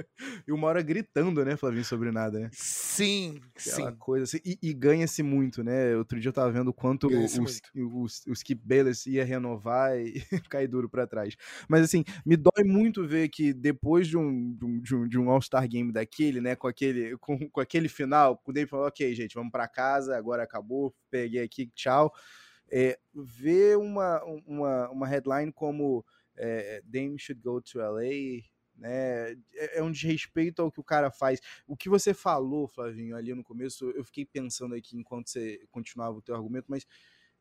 E 0.46 0.52
uma 0.52 0.68
hora 0.68 0.80
gritando, 0.82 1.44
né, 1.44 1.56
Flavinho, 1.56 1.84
sobre 1.84 2.12
nada, 2.12 2.38
né? 2.38 2.50
Sim, 2.52 3.40
Aquela 3.56 3.90
sim. 3.90 3.96
coisa 3.98 4.24
assim. 4.24 4.38
E, 4.44 4.56
e 4.62 4.72
ganha-se 4.72 5.20
muito, 5.22 5.64
né? 5.64 5.96
Outro 5.96 6.18
dia 6.20 6.28
eu 6.28 6.32
tava 6.32 6.50
vendo 6.50 6.72
quanto 6.72 7.08
o, 7.08 7.26
o, 7.74 8.04
o, 8.04 8.32
Skip 8.32 8.60
Bayless 8.64 9.10
ia 9.10 9.24
renovar 9.24 9.98
e 9.98 10.20
cair 10.48 10.68
duro 10.68 10.88
pra 10.88 11.08
trás. 11.08 11.36
Mas 11.68 11.82
assim, 11.82 12.04
me 12.24 12.36
dói 12.36 12.64
muito 12.64 13.06
ver 13.06 13.28
que 13.30 13.52
depois 13.52 14.06
de 14.06 14.16
um, 14.16 14.54
de 14.54 14.94
um, 14.94 15.08
de 15.08 15.18
um, 15.18 15.30
All-Star 15.30 15.68
Game 15.68 15.92
daquele, 15.92 16.40
né? 16.40 16.54
Com 16.54 16.68
aquele, 16.68 17.16
com, 17.18 17.48
com 17.48 17.60
aquele 17.60 17.88
final, 17.88 18.40
o 18.46 18.52
Dave 18.52 18.70
falou, 18.70 18.86
ok, 18.86 19.12
gente, 19.14 19.34
vamos 19.34 19.50
pra 19.50 19.66
casa, 19.66 20.16
agora 20.16 20.44
acabou, 20.44 20.94
peguei 21.10 21.42
aqui, 21.42 21.70
tchau. 21.74 22.12
É, 22.72 22.98
ver 23.14 23.76
uma, 23.76 24.24
uma, 24.24 24.88
uma 24.88 25.06
headline 25.06 25.52
como 25.52 26.04
é, 26.36 26.80
Dame 26.84 27.18
should 27.18 27.42
go 27.42 27.60
to 27.60 27.78
LA, 27.78 28.42
né? 28.76 29.32
É, 29.54 29.78
é 29.78 29.82
um 29.82 29.90
desrespeito 29.90 30.62
ao 30.62 30.72
que 30.72 30.80
o 30.80 30.84
cara 30.84 31.10
faz. 31.10 31.40
O 31.66 31.76
que 31.76 31.88
você 31.88 32.14
falou, 32.14 32.66
Flavinho, 32.66 33.16
ali 33.16 33.34
no 33.34 33.44
começo, 33.44 33.90
eu 33.90 34.04
fiquei 34.04 34.24
pensando 34.24 34.74
aqui 34.74 34.96
enquanto 34.96 35.28
você 35.28 35.60
continuava 35.70 36.18
o 36.18 36.22
teu 36.22 36.34
argumento, 36.34 36.66
mas 36.68 36.86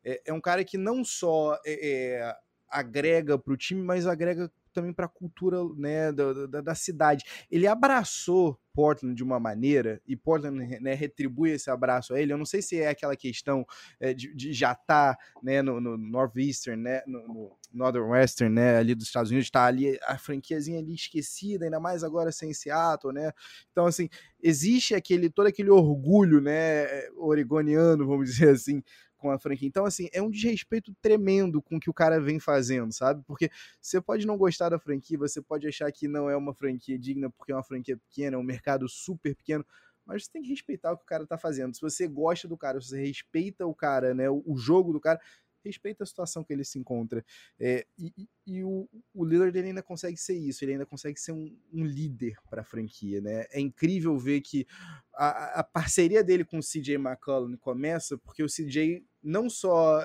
é, 0.04 0.22
é 0.26 0.32
um 0.32 0.40
cara 0.40 0.64
que 0.64 0.76
não 0.76 1.04
só 1.04 1.58
é, 1.66 2.36
agrega 2.68 3.38
para 3.38 3.52
o 3.52 3.56
time, 3.56 3.82
mas 3.82 4.06
agrega 4.06 4.50
também 4.72 4.92
para 4.92 5.06
a 5.06 5.08
cultura 5.08 5.58
né, 5.76 6.12
da, 6.12 6.46
da, 6.46 6.60
da, 6.60 6.74
cidade. 6.74 7.24
Ele 7.50 7.66
abraçou 7.66 8.58
Portland 8.72 9.14
de 9.14 9.22
uma 9.22 9.38
maneira 9.38 10.00
e 10.06 10.16
Portland 10.16 10.80
né, 10.80 10.94
retribui 10.94 11.50
esse 11.50 11.70
abraço 11.70 12.14
a 12.14 12.20
ele. 12.20 12.32
Eu 12.32 12.38
não 12.38 12.46
sei 12.46 12.62
se 12.62 12.80
é 12.80 12.88
aquela 12.88 13.16
questão 13.16 13.66
é, 14.00 14.14
de, 14.14 14.34
de, 14.34 14.52
já 14.52 14.72
estar 14.72 15.14
tá, 15.14 15.18
né, 15.42 15.62
no, 15.62 15.80
no 15.80 15.96
Northeastern, 15.96 16.80
né, 16.80 17.02
no, 17.06 17.28
no 17.28 17.56
Northern 17.72 18.08
Western, 18.08 18.54
né, 18.54 18.76
ali 18.76 18.94
dos 18.94 19.06
Estados 19.06 19.30
Unidos, 19.30 19.46
está 19.46 19.66
ali 19.66 19.98
a 20.04 20.16
franquiazinha 20.18 20.78
ali 20.78 20.94
esquecida, 20.94 21.64
ainda 21.64 21.80
mais 21.80 22.02
agora 22.02 22.32
sem 22.32 22.52
Seattle, 22.52 23.12
né? 23.12 23.32
Então 23.70 23.86
assim 23.86 24.08
existe 24.42 24.94
aquele 24.94 25.30
todo 25.30 25.46
aquele 25.46 25.70
orgulho, 25.70 26.40
né, 26.40 26.86
oregoniano, 27.16 28.06
vamos 28.06 28.30
dizer 28.30 28.50
assim, 28.50 28.82
com 29.22 29.30
a 29.30 29.38
franquia. 29.38 29.68
Então, 29.68 29.86
assim, 29.86 30.08
é 30.12 30.20
um 30.20 30.28
desrespeito 30.28 30.92
tremendo 31.00 31.62
com 31.62 31.76
o 31.76 31.80
que 31.80 31.88
o 31.88 31.94
cara 31.94 32.20
vem 32.20 32.40
fazendo, 32.40 32.92
sabe? 32.92 33.22
Porque 33.24 33.48
você 33.80 34.00
pode 34.00 34.26
não 34.26 34.36
gostar 34.36 34.68
da 34.68 34.80
franquia, 34.80 35.16
você 35.16 35.40
pode 35.40 35.66
achar 35.68 35.90
que 35.92 36.08
não 36.08 36.28
é 36.28 36.36
uma 36.36 36.52
franquia 36.52 36.98
digna 36.98 37.30
porque 37.30 37.52
é 37.52 37.54
uma 37.54 37.62
franquia 37.62 37.96
pequena, 37.96 38.36
é 38.36 38.38
um 38.38 38.42
mercado 38.42 38.88
super 38.88 39.36
pequeno, 39.36 39.64
mas 40.04 40.24
você 40.24 40.32
tem 40.32 40.42
que 40.42 40.48
respeitar 40.48 40.92
o 40.92 40.96
que 40.96 41.04
o 41.04 41.06
cara 41.06 41.24
tá 41.24 41.38
fazendo. 41.38 41.72
Se 41.72 41.80
você 41.80 42.08
gosta 42.08 42.48
do 42.48 42.56
cara, 42.56 42.80
se 42.80 42.88
você 42.88 43.06
respeita 43.06 43.64
o 43.64 43.72
cara, 43.72 44.12
né, 44.12 44.28
o, 44.28 44.56
jogo 44.56 44.92
do 44.92 45.00
cara, 45.00 45.20
respeita 45.64 46.02
a 46.04 46.06
situação 46.06 46.44
que 46.44 46.52
ele 46.52 46.64
se 46.64 46.78
encontra. 46.78 47.24
É, 47.58 47.86
e, 47.98 48.28
e 48.46 48.64
o, 48.64 48.88
o 49.14 49.24
Lillard 49.24 49.56
ele 49.56 49.68
ainda 49.68 49.82
consegue 49.82 50.16
ser 50.16 50.34
isso, 50.34 50.64
ele 50.64 50.72
ainda 50.72 50.86
consegue 50.86 51.18
ser 51.18 51.32
um, 51.32 51.56
um 51.72 51.84
líder 51.84 52.36
para 52.48 52.62
a 52.62 52.64
franquia. 52.64 53.20
Né? 53.20 53.46
É 53.50 53.60
incrível 53.60 54.16
ver 54.18 54.40
que 54.40 54.66
a, 55.14 55.60
a 55.60 55.64
parceria 55.64 56.22
dele 56.24 56.44
com 56.44 56.58
o 56.58 56.62
CJ 56.62 56.94
McCollum 56.94 57.56
começa 57.56 58.18
porque 58.18 58.42
o 58.42 58.48
CJ 58.48 59.04
não 59.22 59.48
só 59.48 60.04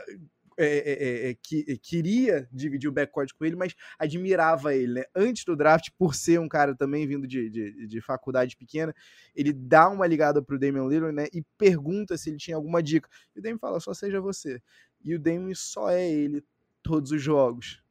é, 0.59 0.65
é, 0.65 1.29
é, 1.29 1.35
que, 1.35 1.77
queria 1.77 2.49
dividir 2.51 2.89
o 2.89 2.91
backcourt 2.91 3.31
com 3.37 3.45
ele, 3.45 3.55
mas 3.55 3.75
admirava 3.99 4.73
ele. 4.73 4.93
Né? 4.93 5.03
Antes 5.15 5.45
do 5.45 5.55
draft, 5.55 5.89
por 5.97 6.15
ser 6.15 6.39
um 6.39 6.49
cara 6.49 6.75
também 6.75 7.07
vindo 7.07 7.27
de, 7.27 7.47
de, 7.49 7.85
de 7.85 8.01
faculdade 8.01 8.57
pequena, 8.57 8.93
ele 9.35 9.53
dá 9.53 9.87
uma 9.87 10.07
ligada 10.07 10.41
pro 10.41 10.57
Damian 10.57 10.87
Lillard 10.87 11.15
né, 11.15 11.27
e 11.31 11.43
pergunta 11.57 12.17
se 12.17 12.31
ele 12.31 12.37
tinha 12.37 12.55
alguma 12.57 12.81
dica. 12.81 13.07
E 13.35 13.39
o 13.39 13.41
Damian 13.41 13.59
fala, 13.59 13.79
só 13.79 13.93
seja 13.93 14.19
você. 14.19 14.59
E 15.07 15.15
o 15.15 15.19
Damian 15.19 15.55
só 15.55 15.89
é 15.89 16.09
ele 16.09 16.43
todos 16.83 17.11
os 17.11 17.21
jogos. 17.21 17.81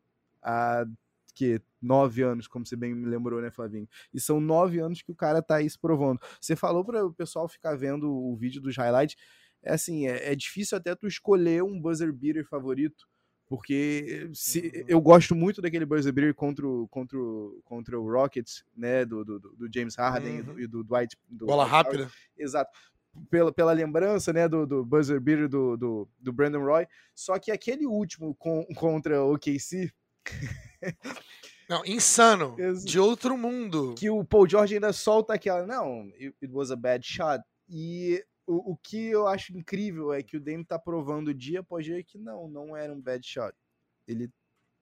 Há 0.42 0.86
que 1.34 1.60
nove 1.82 2.22
anos, 2.22 2.48
como 2.48 2.64
você 2.64 2.76
bem 2.76 2.94
me 2.94 3.06
lembrou, 3.06 3.42
né, 3.42 3.50
Flavinho? 3.50 3.86
E 4.12 4.18
são 4.18 4.40
nove 4.40 4.78
anos 4.78 5.02
que 5.02 5.12
o 5.12 5.14
cara 5.14 5.42
tá 5.42 5.56
aí 5.56 5.68
se 5.68 5.78
provando. 5.78 6.18
Você 6.40 6.56
falou 6.56 6.84
para 6.84 7.04
o 7.04 7.12
pessoal 7.12 7.46
ficar 7.46 7.76
vendo 7.76 8.10
o 8.10 8.34
vídeo 8.36 8.60
dos 8.60 8.76
highlights 8.76 9.16
é 9.66 9.72
assim, 9.72 10.06
é, 10.06 10.32
é, 10.32 10.34
difícil 10.36 10.78
até 10.78 10.94
tu 10.94 11.08
escolher 11.08 11.62
um 11.62 11.80
buzzer 11.80 12.12
beater 12.12 12.46
favorito, 12.46 13.08
porque 13.48 14.30
se, 14.32 14.60
uhum. 14.60 14.84
eu 14.86 15.00
gosto 15.00 15.34
muito 15.34 15.60
daquele 15.60 15.84
buzzer 15.84 16.12
beater 16.12 16.34
contra 16.34 16.66
o, 16.66 16.86
contra 16.88 17.18
o, 17.18 17.60
contra 17.64 17.98
o 17.98 18.08
Rockets, 18.08 18.64
né, 18.76 19.04
do, 19.04 19.24
do, 19.24 19.38
do 19.40 19.68
James 19.72 19.96
Harden 19.96 20.42
uhum. 20.42 20.58
e, 20.60 20.66
do, 20.68 20.82
do 20.82 20.84
Dwight. 20.84 21.16
Do 21.28 21.46
Bola 21.46 21.64
rápida. 21.64 22.08
Exato. 22.38 22.70
Pela, 23.30 23.52
pela 23.52 23.72
lembrança, 23.72 24.32
né, 24.32 24.48
do, 24.48 24.66
do 24.66 24.84
buzzer 24.84 25.20
beater 25.20 25.48
do, 25.48 25.76
do, 25.76 26.08
do 26.18 26.32
Brandon 26.32 26.64
Roy, 26.64 26.86
só 27.14 27.38
que 27.38 27.50
aquele 27.50 27.86
último 27.86 28.34
com, 28.34 28.64
contra 28.74 29.22
o 29.22 29.38
KC... 29.38 29.92
Não, 31.68 31.84
insano. 31.84 32.56
De 32.84 32.98
outro 32.98 33.36
mundo. 33.36 33.94
Que 33.98 34.08
o 34.08 34.24
Paul 34.24 34.48
George 34.48 34.74
ainda 34.74 34.92
solta 34.92 35.34
aquela. 35.34 35.66
Não, 35.66 36.02
it, 36.14 36.34
it 36.42 36.52
was 36.52 36.70
a 36.70 36.76
bad 36.76 37.04
shot. 37.04 37.42
E 37.68 38.24
o, 38.46 38.72
o 38.72 38.76
que 38.76 39.06
eu 39.06 39.26
acho 39.26 39.56
incrível 39.56 40.12
é 40.12 40.22
que 40.22 40.36
o 40.36 40.40
Dame 40.40 40.64
tá 40.64 40.78
provando 40.78 41.34
dia 41.34 41.60
após 41.60 41.84
dia 41.84 42.02
que 42.02 42.18
não, 42.18 42.48
não 42.48 42.76
era 42.76 42.92
um 42.92 43.00
bad 43.00 43.26
shot. 43.26 43.52
Ele 44.06 44.30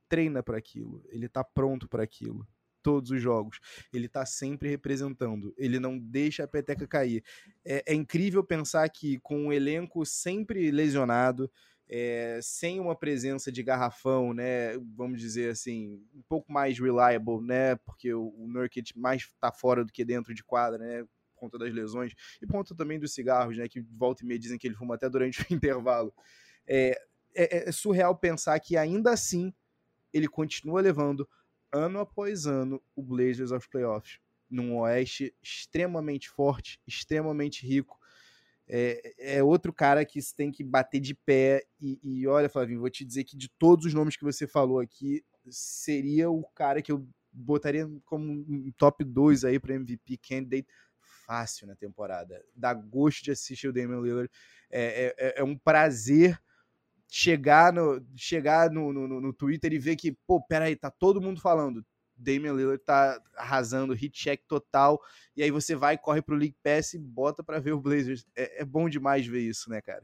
treina 0.09 0.42
para 0.42 0.59
aquilo, 0.59 1.03
ele 1.09 1.29
tá 1.29 1.42
pronto 1.42 1.88
para 1.88 2.03
aquilo. 2.03 2.47
Todos 2.85 3.11
os 3.11 3.20
jogos. 3.20 3.59
Ele 3.92 4.09
tá 4.09 4.27
sempre 4.27 4.68
representando. 4.68 5.55
Ele 5.57 5.81
não 5.81 5.99
deixa 5.99 6.44
a 6.44 6.49
peteca 6.49 6.87
cair. 6.87 7.25
É, 7.64 7.83
é 7.87 7.94
incrível 7.94 8.44
pensar 8.44 8.87
que 8.90 9.18
com 9.20 9.47
um 9.47 9.53
elenco 9.53 10.05
sempre 10.05 10.70
lesionado, 10.70 11.51
é, 11.88 12.38
sem 12.42 12.79
uma 12.79 12.94
presença 12.94 13.51
de 13.51 13.62
garrafão, 13.62 14.35
né, 14.35 14.77
vamos 14.94 15.20
dizer 15.20 15.51
assim, 15.51 16.03
um 16.14 16.23
pouco 16.29 16.53
mais 16.53 16.79
reliable, 16.79 17.40
né, 17.42 17.77
porque 17.77 18.12
o, 18.12 18.29
o 18.29 18.49
mais 18.97 19.29
tá 19.40 19.51
fora 19.51 19.85
do 19.85 19.92
que 19.92 20.05
dentro 20.05 20.35
de 20.35 20.44
quadra, 20.44 20.79
né, 20.79 21.07
conta 21.44 21.59
das 21.59 21.73
lesões 21.73 22.14
e 22.40 22.47
por 22.47 22.53
conta 22.53 22.75
também 22.75 22.99
dos 22.99 23.12
cigarros, 23.12 23.57
né? 23.57 23.68
Que 23.68 23.81
volta 23.81 24.25
e 24.25 24.27
meia 24.27 24.38
dizem 24.38 24.59
que 24.59 24.66
ele 24.66 24.75
fuma 24.75 24.94
até 24.94 25.09
durante 25.09 25.40
o 25.51 25.55
intervalo. 25.55 26.12
É, 26.66 26.99
é, 27.35 27.68
é 27.68 27.73
surreal 27.73 28.16
pensar 28.16 28.59
que 28.61 28.77
ainda 28.77 29.12
assim 29.12 29.53
ele 30.12 30.29
continua 30.29 30.81
levando 30.81 31.29
ano 31.75 31.99
após 31.99 32.47
ano 32.47 32.81
o 32.95 33.03
Blazers 33.03 33.53
aos 33.53 33.67
playoffs 33.67 34.21
num 34.49 34.79
Oeste 34.79 35.35
extremamente 35.43 36.31
forte, 36.31 36.81
extremamente 36.87 37.67
rico. 37.67 37.99
É, 38.67 39.37
é, 39.37 39.43
outro 39.43 39.73
cara 39.73 40.05
que 40.05 40.21
tem 40.35 40.51
que 40.51 40.63
bater 40.63 41.01
de 41.01 41.15
pé. 41.15 41.65
E, 41.81 41.99
e, 42.03 42.27
olha, 42.27 42.49
Flavinho, 42.49 42.81
vou 42.81 42.91
te 42.91 43.05
dizer 43.05 43.25
que 43.25 43.37
de 43.37 43.49
todos 43.49 43.87
os 43.87 43.95
nomes 43.95 44.17
que 44.17 44.25
você 44.25 44.47
falou 44.47 44.79
aqui, 44.79 45.25
seria 45.51 46.31
o 46.31 46.45
cara 46.55 46.81
que 46.81 46.93
eu 46.93 47.07
botaria 47.33 47.91
como 48.05 48.25
um 48.33 48.73
top 48.79 49.05
2 49.05 49.45
aí 49.45 49.59
para 49.59 49.75
MVP 49.75 50.19
candidate 50.19 50.69
fácil 51.27 51.67
na 51.67 51.75
temporada. 51.75 52.43
Dá 52.55 52.73
gosto 52.73 53.25
de 53.25 53.33
assistir 53.33 53.69
o 53.69 53.73
Damian 53.73 54.01
Lillard. 54.01 54.31
É, 54.71 55.15
é, 55.19 55.41
é 55.41 55.45
um 55.45 55.59
prazer 55.59 56.41
chegar 57.16 57.72
no, 57.72 58.05
chegar 58.16 58.68
no, 58.68 58.92
no, 58.92 59.07
no, 59.07 59.33
Twitter 59.33 59.72
e 59.72 59.79
ver 59.79 59.94
que, 59.94 60.11
pô, 60.27 60.42
peraí, 60.42 60.74
tá 60.74 60.90
todo 60.90 61.20
mundo 61.20 61.40
falando. 61.40 61.87
Damian 62.16 62.55
Lillard 62.55 62.83
tá 62.83 63.22
arrasando, 63.37 63.94
hit 63.94 64.20
check 64.20 64.42
total. 64.48 65.00
E 65.37 65.42
aí 65.42 65.50
você 65.53 65.77
vai, 65.77 65.96
corre 65.96 66.20
pro 66.20 66.35
League 66.35 66.57
Pass 66.61 66.92
e 66.92 66.98
bota 66.98 67.44
para 67.44 67.61
ver 67.61 67.72
o 67.72 67.81
Blazers. 67.81 68.27
É, 68.35 68.62
é 68.62 68.64
bom 68.64 68.88
demais 68.88 69.24
ver 69.29 69.42
isso, 69.42 69.70
né, 69.70 69.81
cara? 69.81 70.03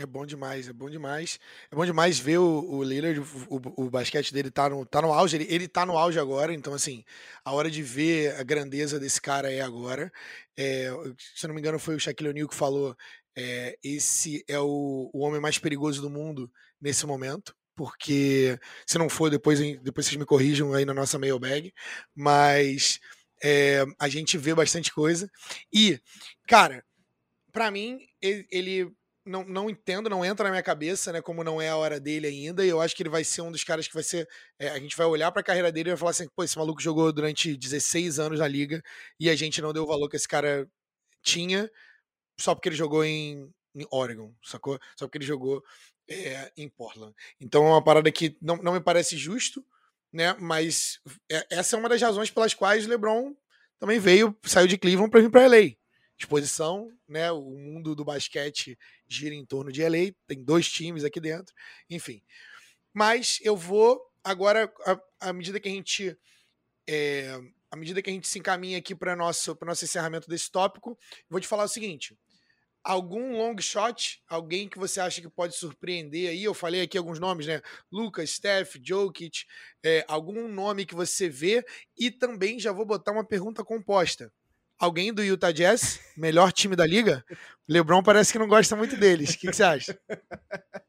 É 0.00 0.06
bom 0.06 0.24
demais, 0.24 0.68
é 0.68 0.72
bom 0.72 0.88
demais. 0.88 1.38
É 1.70 1.76
bom 1.76 1.84
demais 1.84 2.18
ver 2.18 2.38
o, 2.38 2.64
o 2.70 2.82
Lillard, 2.82 3.20
o, 3.50 3.84
o, 3.84 3.90
basquete 3.90 4.32
dele 4.32 4.50
tá 4.50 4.70
no, 4.70 4.86
tá 4.86 5.02
no 5.02 5.12
auge, 5.12 5.36
ele, 5.36 5.46
ele 5.50 5.68
tá 5.68 5.84
no 5.84 5.98
auge 5.98 6.18
agora, 6.18 6.54
então 6.54 6.72
assim, 6.72 7.04
a 7.44 7.52
hora 7.52 7.70
de 7.70 7.82
ver 7.82 8.36
a 8.36 8.42
grandeza 8.42 8.98
desse 8.98 9.20
cara 9.20 9.52
é 9.52 9.60
agora. 9.60 10.10
É, 10.56 10.88
se 11.18 11.46
não 11.46 11.54
me 11.54 11.60
engano, 11.60 11.78
foi 11.78 11.94
o 11.94 12.00
Shaquille 12.00 12.30
O'Neal 12.30 12.48
que 12.48 12.54
falou: 12.54 12.96
é, 13.40 13.78
esse 13.84 14.44
é 14.48 14.58
o, 14.58 15.08
o 15.14 15.20
homem 15.20 15.40
mais 15.40 15.58
perigoso 15.58 16.02
do 16.02 16.10
mundo 16.10 16.50
nesse 16.80 17.06
momento. 17.06 17.54
Porque 17.76 18.58
se 18.84 18.98
não 18.98 19.08
for, 19.08 19.30
depois, 19.30 19.60
depois 19.80 20.06
vocês 20.06 20.16
me 20.16 20.26
corrijam 20.26 20.74
aí 20.74 20.84
na 20.84 20.92
nossa 20.92 21.20
mailbag. 21.20 21.72
Mas 22.16 22.98
é, 23.40 23.84
a 23.96 24.08
gente 24.08 24.36
vê 24.36 24.52
bastante 24.52 24.92
coisa. 24.92 25.30
E, 25.72 26.00
cara, 26.48 26.84
para 27.52 27.70
mim, 27.70 28.00
ele, 28.20 28.44
ele 28.50 28.92
não, 29.24 29.44
não 29.44 29.70
entendo, 29.70 30.10
não 30.10 30.24
entra 30.24 30.42
na 30.42 30.50
minha 30.50 30.62
cabeça, 30.62 31.12
né? 31.12 31.22
Como 31.22 31.44
não 31.44 31.62
é 31.62 31.68
a 31.68 31.76
hora 31.76 32.00
dele 32.00 32.26
ainda. 32.26 32.66
E 32.66 32.68
eu 32.68 32.80
acho 32.80 32.96
que 32.96 33.04
ele 33.04 33.10
vai 33.10 33.22
ser 33.22 33.42
um 33.42 33.52
dos 33.52 33.62
caras 33.62 33.86
que 33.86 33.94
vai 33.94 34.02
ser. 34.02 34.28
É, 34.58 34.70
a 34.70 34.80
gente 34.80 34.96
vai 34.96 35.06
olhar 35.06 35.30
para 35.30 35.42
a 35.42 35.44
carreira 35.44 35.70
dele 35.70 35.90
e 35.90 35.92
vai 35.92 35.98
falar 35.98 36.10
assim: 36.10 36.26
pô, 36.34 36.42
esse 36.42 36.58
maluco 36.58 36.82
jogou 36.82 37.12
durante 37.12 37.56
16 37.56 38.18
anos 38.18 38.40
na 38.40 38.48
liga 38.48 38.82
e 39.20 39.30
a 39.30 39.36
gente 39.36 39.62
não 39.62 39.72
deu 39.72 39.84
o 39.84 39.86
valor 39.86 40.08
que 40.08 40.16
esse 40.16 40.26
cara 40.26 40.68
tinha 41.22 41.70
só 42.38 42.54
porque 42.54 42.68
ele 42.68 42.76
jogou 42.76 43.04
em, 43.04 43.52
em 43.74 43.86
Oregon, 43.90 44.32
sacou? 44.42 44.78
Só 44.96 45.06
porque 45.06 45.18
ele 45.18 45.26
jogou 45.26 45.62
é, 46.08 46.52
em 46.56 46.68
Portland. 46.68 47.14
Então 47.40 47.66
é 47.66 47.70
uma 47.70 47.84
parada 47.84 48.10
que 48.10 48.36
não, 48.40 48.56
não 48.56 48.72
me 48.72 48.80
parece 48.80 49.16
justo, 49.16 49.64
né? 50.12 50.34
Mas 50.38 51.00
é, 51.30 51.46
essa 51.50 51.76
é 51.76 51.78
uma 51.78 51.88
das 51.88 52.00
razões 52.00 52.30
pelas 52.30 52.54
quais 52.54 52.86
LeBron 52.86 53.34
também 53.78 53.98
veio, 53.98 54.36
saiu 54.42 54.66
de 54.66 54.78
Cleveland 54.78 55.10
para 55.10 55.20
vir 55.20 55.30
para 55.30 55.46
LA 55.46 55.78
exposição, 56.18 56.92
né? 57.06 57.30
O 57.30 57.42
mundo 57.42 57.94
do 57.94 58.04
basquete 58.04 58.76
gira 59.06 59.34
em 59.34 59.46
torno 59.46 59.70
de 59.70 59.82
LA, 59.82 60.12
tem 60.26 60.42
dois 60.42 60.68
times 60.68 61.04
aqui 61.04 61.20
dentro, 61.20 61.54
enfim. 61.88 62.20
Mas 62.92 63.38
eu 63.42 63.56
vou 63.56 64.00
agora, 64.24 64.72
à 65.20 65.32
medida 65.32 65.60
que 65.60 65.68
a 65.68 65.72
gente 65.72 66.18
é, 66.88 67.38
à 67.70 67.76
medida 67.76 68.02
que 68.02 68.10
a 68.10 68.12
gente 68.12 68.26
se 68.26 68.38
encaminha 68.38 68.78
aqui 68.78 68.94
para 68.94 69.14
nosso 69.14 69.54
para 69.54 69.68
nosso 69.68 69.84
encerramento 69.84 70.28
desse 70.28 70.50
tópico, 70.50 70.98
vou 71.30 71.40
te 71.40 71.46
falar 71.46 71.64
o 71.64 71.68
seguinte: 71.68 72.18
algum 72.88 73.36
long 73.36 73.54
shot, 73.60 74.22
alguém 74.26 74.66
que 74.66 74.78
você 74.78 74.98
acha 74.98 75.20
que 75.20 75.28
pode 75.28 75.54
surpreender 75.54 76.30
aí? 76.30 76.42
Eu 76.42 76.54
falei 76.54 76.80
aqui 76.80 76.96
alguns 76.96 77.20
nomes, 77.20 77.46
né? 77.46 77.60
Lucas, 77.92 78.30
Steph, 78.30 78.76
Jokic, 78.82 79.44
é, 79.84 80.06
algum 80.08 80.48
nome 80.48 80.86
que 80.86 80.94
você 80.94 81.28
vê 81.28 81.62
e 81.98 82.10
também 82.10 82.58
já 82.58 82.72
vou 82.72 82.86
botar 82.86 83.12
uma 83.12 83.24
pergunta 83.24 83.62
composta 83.62 84.32
alguém 84.78 85.12
do 85.12 85.24
Utah 85.24 85.50
Jazz, 85.50 86.00
melhor 86.16 86.52
time 86.52 86.76
da 86.76 86.86
liga, 86.86 87.24
LeBron 87.68 88.00
parece 88.02 88.32
que 88.32 88.38
não 88.38 88.46
gosta 88.46 88.76
muito 88.76 88.96
deles. 88.96 89.30
O 89.30 89.38
que, 89.38 89.48
que 89.48 89.56
você 89.56 89.64
acha? 89.64 89.98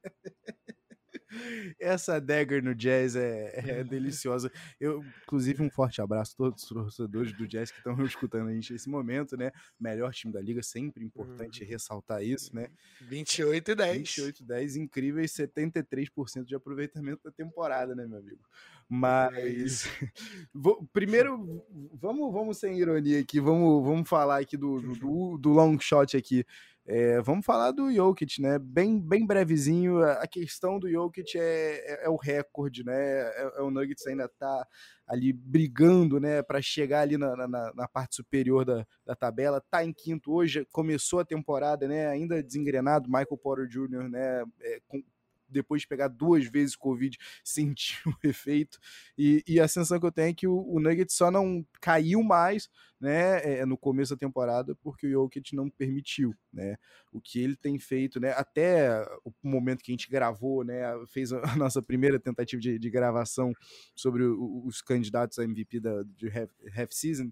Essa 1.80 2.20
dagger 2.20 2.64
no 2.64 2.74
Jazz 2.74 3.16
é, 3.16 3.54
é, 3.56 3.84
deliciosa. 3.84 4.52
Eu, 4.80 5.04
inclusive, 5.24 5.62
um 5.62 5.70
forte 5.70 6.02
abraço 6.02 6.34
a 6.34 6.38
todos 6.38 6.64
os 6.64 6.70
torcedores 6.70 7.34
do 7.34 7.48
Jazz 7.48 7.72
que 7.72 7.78
estão 7.78 7.94
escutando 8.06 8.50
a 8.50 8.54
gente 8.54 8.74
nesse 8.74 8.90
momento, 8.90 9.36
né? 9.38 9.52
Melhor 9.80 10.14
time 10.14 10.34
da 10.34 10.42
liga, 10.42 10.64
sempre 10.64 11.04
importante 11.04 11.64
uhum. 11.64 11.70
ressaltar 11.70 12.24
isso, 12.24 12.56
né? 12.56 12.70
28 13.02 13.72
e 13.72 13.76
10. 13.76 13.98
28 13.98 14.40
e 14.40 14.46
10, 14.46 14.76
incríveis 14.76 15.32
73% 15.32 16.46
de 16.46 16.56
aproveitamento 16.56 17.24
da 17.24 17.32
temporada, 17.32 17.96
né, 17.96 18.06
meu 18.06 18.20
amigo? 18.20 18.42
Mas 18.88 19.84
vou, 20.54 20.88
primeiro, 20.92 21.64
vamos, 21.94 22.34
vamos 22.34 22.58
sem 22.58 22.80
ironia 22.80 23.20
aqui, 23.20 23.40
vamos, 23.40 23.84
vamos 23.84 24.10
falar 24.10 24.40
aqui 24.40 24.58
do, 24.58 24.82
do, 24.82 25.38
do 25.38 25.50
long 25.50 25.80
shot 25.80 26.18
aqui. 26.18 26.44
É, 26.86 27.22
vamos 27.22 27.46
falar 27.46 27.72
do 27.72 27.94
Jokic, 27.94 28.42
né? 28.42 28.58
Bem, 28.58 29.00
bem 29.00 29.26
brevezinho. 29.26 30.04
A 30.04 30.26
questão 30.26 30.80
do 30.80 30.90
Jokic 30.90 31.38
é, 31.38 31.42
é, 31.42 32.06
é 32.06 32.10
o 32.10 32.16
recorde, 32.16 32.84
né? 32.84 32.96
É, 32.96 33.52
é, 33.58 33.62
o 33.62 33.70
Nuggets 33.70 34.08
ainda 34.08 34.28
tá 34.28 34.68
ali 35.06 35.32
brigando, 35.32 36.20
né? 36.20 36.42
Para 36.42 36.62
chegar 36.62 37.02
ali 37.02 37.18
na, 37.18 37.36
na, 37.36 37.74
na, 37.74 37.88
parte 37.88 38.16
superior 38.16 38.66
da, 38.66 38.86
da 39.06 39.16
tabela. 39.16 39.64
Tá 39.70 39.84
em 39.84 39.94
quinto 39.94 40.34
hoje, 40.34 40.66
começou 40.72 41.20
a 41.20 41.26
temporada, 41.26 41.88
né? 41.88 42.08
Ainda 42.08 42.42
desengrenado, 42.42 43.08
Michael 43.08 43.38
Porter 43.38 43.68
Jr., 43.68 44.10
né? 44.10 44.44
É, 44.62 44.80
com, 44.88 45.04
depois 45.50 45.82
de 45.82 45.88
pegar 45.88 46.08
duas 46.08 46.46
vezes 46.46 46.76
Covid, 46.76 47.18
sentiu 47.44 48.12
o 48.24 48.28
efeito. 48.28 48.80
E, 49.18 49.44
e, 49.48 49.60
a 49.60 49.68
sensação 49.68 50.00
que 50.00 50.06
eu 50.06 50.12
tenho 50.12 50.30
é 50.30 50.34
que 50.34 50.48
o, 50.48 50.66
o 50.68 50.80
Nuggets 50.80 51.16
só 51.16 51.30
não 51.32 51.66
caiu 51.82 52.24
mais 52.24 52.70
né, 53.00 53.60
é, 53.60 53.66
no 53.66 53.78
começo 53.78 54.14
da 54.14 54.20
temporada 54.20 54.76
porque 54.76 55.08
o 55.08 55.12
Jokic 55.12 55.56
não 55.56 55.70
permitiu. 55.70 56.36
Né? 56.52 56.78
O 57.12 57.22
que 57.22 57.40
ele 57.42 57.56
tem 57.56 57.80
feito, 57.80 58.20
né, 58.20 58.32
até 58.32 59.02
o 59.24 59.32
momento 59.42 59.84
que 59.84 59.92
a 59.92 59.94
gente 59.94 60.10
gravou, 60.10 60.64
né, 60.64 60.82
fez 61.08 61.32
a 61.32 61.42
nossa 61.58 61.82
primeira 61.82 62.20
tentativa 62.20 62.62
de, 62.62 62.78
de 62.78 62.90
gravação 62.90 63.54
sobre 63.96 64.24
o, 64.24 64.64
os 64.66 64.82
candidatos 64.82 65.40
a 65.40 65.44
MVP 65.44 65.80
da, 65.80 66.04
de 66.04 66.28
half, 66.28 66.52
half 66.78 66.92
season. 66.92 67.32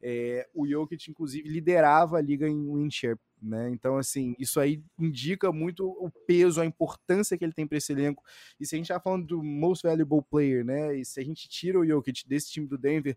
É, 0.00 0.48
o 0.54 0.66
Jokic, 0.66 1.10
inclusive, 1.10 1.48
liderava 1.48 2.18
a 2.18 2.20
liga 2.20 2.48
em 2.48 2.72
win 2.72 2.90
share, 2.90 3.18
né? 3.42 3.70
Então, 3.70 3.96
assim, 3.96 4.34
isso 4.38 4.60
aí 4.60 4.82
indica 4.98 5.52
muito 5.52 5.86
o 5.86 6.10
peso, 6.26 6.60
a 6.60 6.66
importância 6.66 7.36
que 7.36 7.44
ele 7.44 7.52
tem 7.52 7.66
para 7.66 7.78
esse 7.78 7.92
elenco. 7.92 8.24
E 8.58 8.66
se 8.66 8.74
a 8.74 8.78
gente 8.78 8.88
tá 8.88 9.00
falando 9.00 9.26
do 9.26 9.42
most 9.42 9.82
valuable 9.82 10.22
player, 10.30 10.64
né? 10.64 10.96
E 10.96 11.04
se 11.04 11.20
a 11.20 11.24
gente 11.24 11.48
tira 11.48 11.78
o 11.78 11.86
Jokic 11.86 12.26
desse 12.26 12.50
time 12.50 12.66
do 12.66 12.78
Denver, 12.78 13.16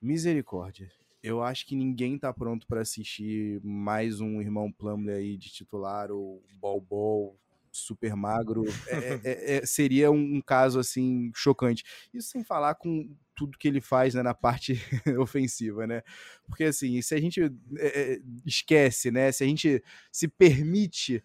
misericórdia. 0.00 0.90
Eu 1.22 1.42
acho 1.42 1.66
que 1.66 1.74
ninguém 1.74 2.18
tá 2.18 2.32
pronto 2.34 2.66
para 2.66 2.82
assistir 2.82 3.58
mais 3.64 4.20
um 4.20 4.42
irmão 4.42 4.70
Plumlee 4.70 5.14
aí 5.14 5.36
de 5.38 5.50
titular 5.50 6.10
ou 6.10 6.42
Bol 6.60 7.38
super 7.74 8.14
magro, 8.14 8.64
é, 8.86 8.94
é, 8.96 9.20
é, 9.24 9.56
é, 9.56 9.66
seria 9.66 10.10
um, 10.10 10.40
caso 10.40 10.78
assim 10.78 11.30
chocante. 11.34 11.84
Isso 12.12 12.28
sem 12.30 12.44
falar 12.44 12.74
com 12.74 13.08
tudo 13.36 13.58
que 13.58 13.66
ele 13.66 13.80
faz 13.80 14.14
né, 14.14 14.22
na 14.22 14.32
parte 14.32 14.80
ofensiva, 15.18 15.86
né? 15.86 16.02
Porque 16.46 16.64
assim, 16.64 17.02
se 17.02 17.14
a 17.14 17.20
gente 17.20 17.42
é, 17.42 17.50
é, 17.78 18.20
esquece, 18.46 19.10
né? 19.10 19.32
Se 19.32 19.42
a 19.42 19.46
gente 19.46 19.82
se 20.12 20.28
permite 20.28 21.22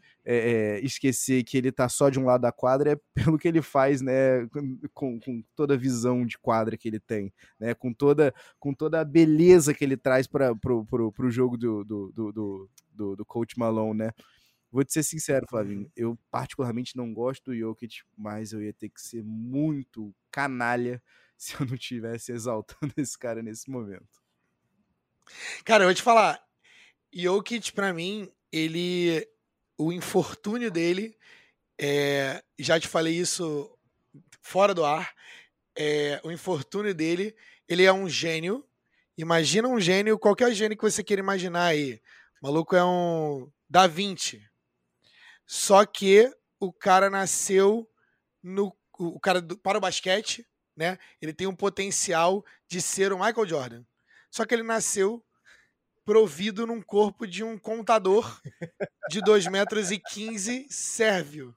esquecer 0.83 1.43
que 1.43 1.57
ele 1.57 1.71
tá 1.71 1.89
só 1.89 2.07
de 2.07 2.19
um 2.19 2.25
lado 2.25 2.41
da 2.41 2.51
quadra, 2.51 2.91
é 2.91 2.99
pelo 3.15 3.37
que 3.37 3.47
ele 3.47 3.61
faz, 3.61 4.01
né? 4.01 4.47
Com, 4.93 5.19
com 5.19 5.43
toda 5.55 5.73
a 5.73 5.77
visão 5.77 6.25
de 6.25 6.37
quadra 6.37 6.77
que 6.77 6.87
ele 6.87 6.99
tem, 6.99 7.33
né? 7.59 7.73
Com 7.73 7.93
toda, 7.93 8.33
com 8.59 8.73
toda 8.73 9.01
a 9.01 9.05
beleza 9.05 9.73
que 9.73 9.83
ele 9.83 9.97
traz 9.97 10.27
para 10.27 10.55
pro, 10.55 10.85
pro, 10.85 11.11
pro 11.11 11.31
jogo 11.31 11.57
do, 11.57 11.83
do, 11.83 12.11
do, 12.11 12.69
do, 12.93 13.15
do 13.15 13.25
Coach 13.25 13.57
Malone, 13.57 13.99
né? 13.99 14.11
Vou 14.71 14.83
te 14.83 14.93
ser 14.93 15.03
sincero, 15.03 15.45
Flavinho, 15.49 15.91
eu 15.95 16.17
particularmente 16.29 16.95
não 16.95 17.13
gosto 17.13 17.45
do 17.45 17.57
Jokic, 17.57 18.03
mas 18.15 18.53
eu 18.53 18.61
ia 18.61 18.73
ter 18.73 18.89
que 18.89 19.01
ser 19.01 19.23
muito 19.23 20.13
canalha 20.31 21.01
se 21.37 21.55
eu 21.55 21.65
não 21.65 21.77
tivesse 21.77 22.31
exaltando 22.31 22.93
esse 22.97 23.17
cara 23.17 23.41
nesse 23.41 23.69
momento. 23.69 24.21
Cara, 25.63 25.83
eu 25.83 25.87
vou 25.87 25.95
te 25.95 26.01
falar, 26.01 26.39
Jokic 27.13 27.71
para 27.73 27.93
mim, 27.93 28.31
ele 28.51 29.27
o 29.77 29.93
infortúnio 29.93 30.69
dele, 30.69 31.17
é, 31.79 32.43
já 32.59 32.77
te 32.79 32.87
falei 32.87 33.17
isso 33.17 33.71
fora 34.41 34.73
do 34.73 34.83
ar, 34.83 35.15
é, 35.77 36.19
o 36.23 36.31
infortúnio 36.31 36.93
dele, 36.93 37.33
ele 37.67 37.83
é 37.85 37.93
um 37.93 38.09
gênio. 38.09 38.65
Imagina 39.17 39.67
um 39.67 39.79
gênio, 39.79 40.19
qualquer 40.19 40.53
gênio 40.53 40.77
que 40.77 40.83
você 40.83 41.03
queira 41.03 41.21
imaginar 41.21 41.67
aí. 41.67 42.01
O 42.41 42.47
maluco 42.47 42.75
é 42.75 42.83
um 42.83 43.49
Da 43.69 43.87
Vinci, 43.87 44.48
só 45.51 45.83
que 45.83 46.31
o 46.59 46.71
cara 46.71 47.09
nasceu 47.09 47.89
no 48.43 48.71
o 48.99 49.19
cara 49.19 49.41
do, 49.41 49.57
para 49.57 49.79
o 49.79 49.81
basquete, 49.81 50.47
né? 50.77 50.99
Ele 51.19 51.33
tem 51.33 51.47
um 51.47 51.55
potencial 51.55 52.45
de 52.67 52.79
ser 52.79 53.11
o 53.11 53.17
Michael 53.17 53.47
Jordan. 53.47 53.83
Só 54.29 54.45
que 54.45 54.53
ele 54.53 54.61
nasceu 54.61 55.25
provido 56.05 56.67
num 56.67 56.83
corpo 56.83 57.25
de 57.25 57.43
um 57.43 57.57
contador 57.57 58.39
de 59.09 59.21
2 59.21 59.47
metros 59.47 59.89
e 59.89 59.97
15 59.97 60.67
sérvio. 60.69 61.55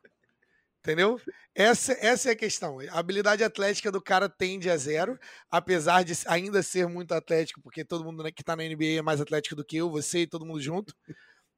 Entendeu? 0.78 1.20
Essa, 1.54 1.92
essa 2.00 2.30
é 2.30 2.32
a 2.32 2.36
questão. 2.36 2.80
A 2.80 2.98
habilidade 2.98 3.44
atlética 3.44 3.92
do 3.92 4.00
cara 4.00 4.26
tende 4.26 4.70
a 4.70 4.76
zero, 4.78 5.18
apesar 5.50 6.02
de 6.02 6.14
ainda 6.26 6.62
ser 6.62 6.88
muito 6.88 7.12
atlético, 7.12 7.60
porque 7.60 7.84
todo 7.84 8.04
mundo 8.04 8.24
que 8.32 8.40
está 8.40 8.56
na 8.56 8.62
NBA 8.62 8.98
é 8.98 9.02
mais 9.02 9.20
atlético 9.20 9.54
do 9.54 9.64
que 9.64 9.76
eu, 9.76 9.90
você 9.90 10.20
e 10.20 10.26
todo 10.26 10.46
mundo 10.46 10.62
junto 10.62 10.96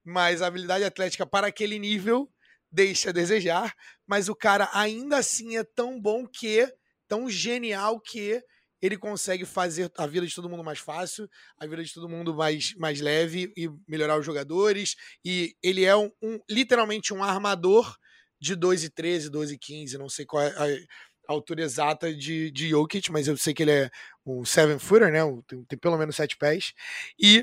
mas 0.05 0.43
a 0.43 0.47
habilidade 0.47 0.85
atlética 0.85 1.27
para 1.27 1.47
aquele 1.47 1.79
nível 1.79 2.31
deixa 2.71 3.11
a 3.11 3.13
desejar, 3.13 3.75
mas 4.07 4.29
o 4.29 4.35
cara 4.35 4.69
ainda 4.73 5.19
assim 5.19 5.57
é 5.57 5.65
tão 5.65 6.01
bom 6.01 6.27
que, 6.27 6.69
tão 7.09 7.31
genial 7.31 8.01
que 8.01 8.43
ele 8.83 8.99
consegue 8.99 9.47
fazer 9.47 9.91
a 9.97 10.07
vida 10.07 10.27
de 10.27 10.35
todo 10.35 10.49
mundo 10.49 10.63
mais 10.63 10.79
fácil, 10.79 11.27
a 11.59 11.67
vida 11.67 11.83
de 11.83 11.95
todo 11.95 12.09
mundo 12.09 12.35
mais, 12.35 12.75
mais 12.75 13.01
leve 13.01 13.51
e 13.57 13.71
melhorar 13.89 14.19
os 14.19 14.27
jogadores. 14.27 14.95
E 15.25 15.57
ele 15.63 15.85
é 15.85 15.97
um, 15.97 16.11
um 16.21 16.39
literalmente 16.51 17.15
um 17.15 17.25
armador 17.25 17.97
de 18.39 18.55
2 18.55 18.85
e 18.85 18.91
13, 18.91 19.31
2 19.31 19.53
e 19.53 19.59
15, 19.59 19.97
não 19.97 20.09
sei 20.09 20.27
qual 20.27 20.43
é 20.43 20.49
a, 20.49 20.67
a 20.67 21.33
altura 21.33 21.63
exata 21.63 22.15
de, 22.15 22.51
de 22.51 22.69
Jokic, 22.69 23.11
mas 23.11 23.27
eu 23.27 23.37
sei 23.39 23.55
que 23.55 23.63
ele 23.63 23.73
é 23.73 23.91
um 24.27 24.45
seven 24.45 24.79
footer, 24.79 25.11
né? 25.11 25.21
Tem, 25.47 25.65
tem 25.65 25.79
pelo 25.79 25.97
menos 25.97 26.17
sete 26.17 26.37
pés. 26.37 26.75
E 27.19 27.43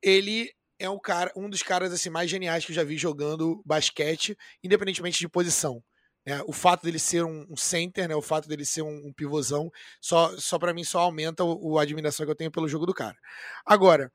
ele 0.00 0.52
é 0.78 0.88
um 0.88 0.98
cara, 0.98 1.32
um 1.36 1.48
dos 1.48 1.62
caras 1.62 1.92
assim 1.92 2.10
mais 2.10 2.30
geniais 2.30 2.64
que 2.64 2.72
eu 2.72 2.76
já 2.76 2.84
vi 2.84 2.96
jogando 2.96 3.62
basquete, 3.64 4.36
independentemente 4.62 5.18
de 5.18 5.28
posição. 5.28 5.82
Né? 6.26 6.42
O 6.46 6.52
fato 6.52 6.82
dele 6.82 6.98
ser 6.98 7.24
um, 7.24 7.46
um, 7.48 7.56
center, 7.56 8.08
né? 8.08 8.14
o 8.14 8.22
fato 8.22 8.48
dele 8.48 8.64
ser 8.64 8.82
um, 8.82 9.06
um 9.06 9.12
pivôzão, 9.12 9.70
só, 10.00 10.36
só 10.38 10.58
para 10.58 10.74
mim 10.74 10.84
só 10.84 11.00
aumenta 11.00 11.44
o, 11.44 11.72
o, 11.72 11.78
a 11.78 11.82
admiração 11.82 12.26
que 12.26 12.32
eu 12.32 12.36
tenho 12.36 12.50
pelo 12.50 12.68
jogo 12.68 12.84
do 12.84 12.92
cara. 12.92 13.16
Agora, 13.64 14.12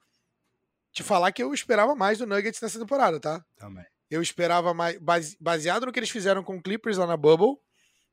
te 0.91 1.03
falar 1.03 1.31
que 1.31 1.41
eu 1.41 1.53
esperava 1.53 1.95
mais 1.95 2.17
do 2.17 2.27
Nuggets 2.27 2.61
nessa 2.61 2.79
temporada, 2.79 3.19
tá? 3.19 3.43
Também. 3.57 3.85
Eu 4.09 4.21
esperava 4.21 4.73
mais, 4.73 4.99
base, 4.99 5.37
baseado 5.39 5.85
no 5.85 5.91
que 5.91 5.99
eles 5.99 6.09
fizeram 6.09 6.43
com 6.43 6.57
o 6.57 6.61
Clippers 6.61 6.97
lá 6.97 7.07
na 7.07 7.15
Bubble, 7.15 7.57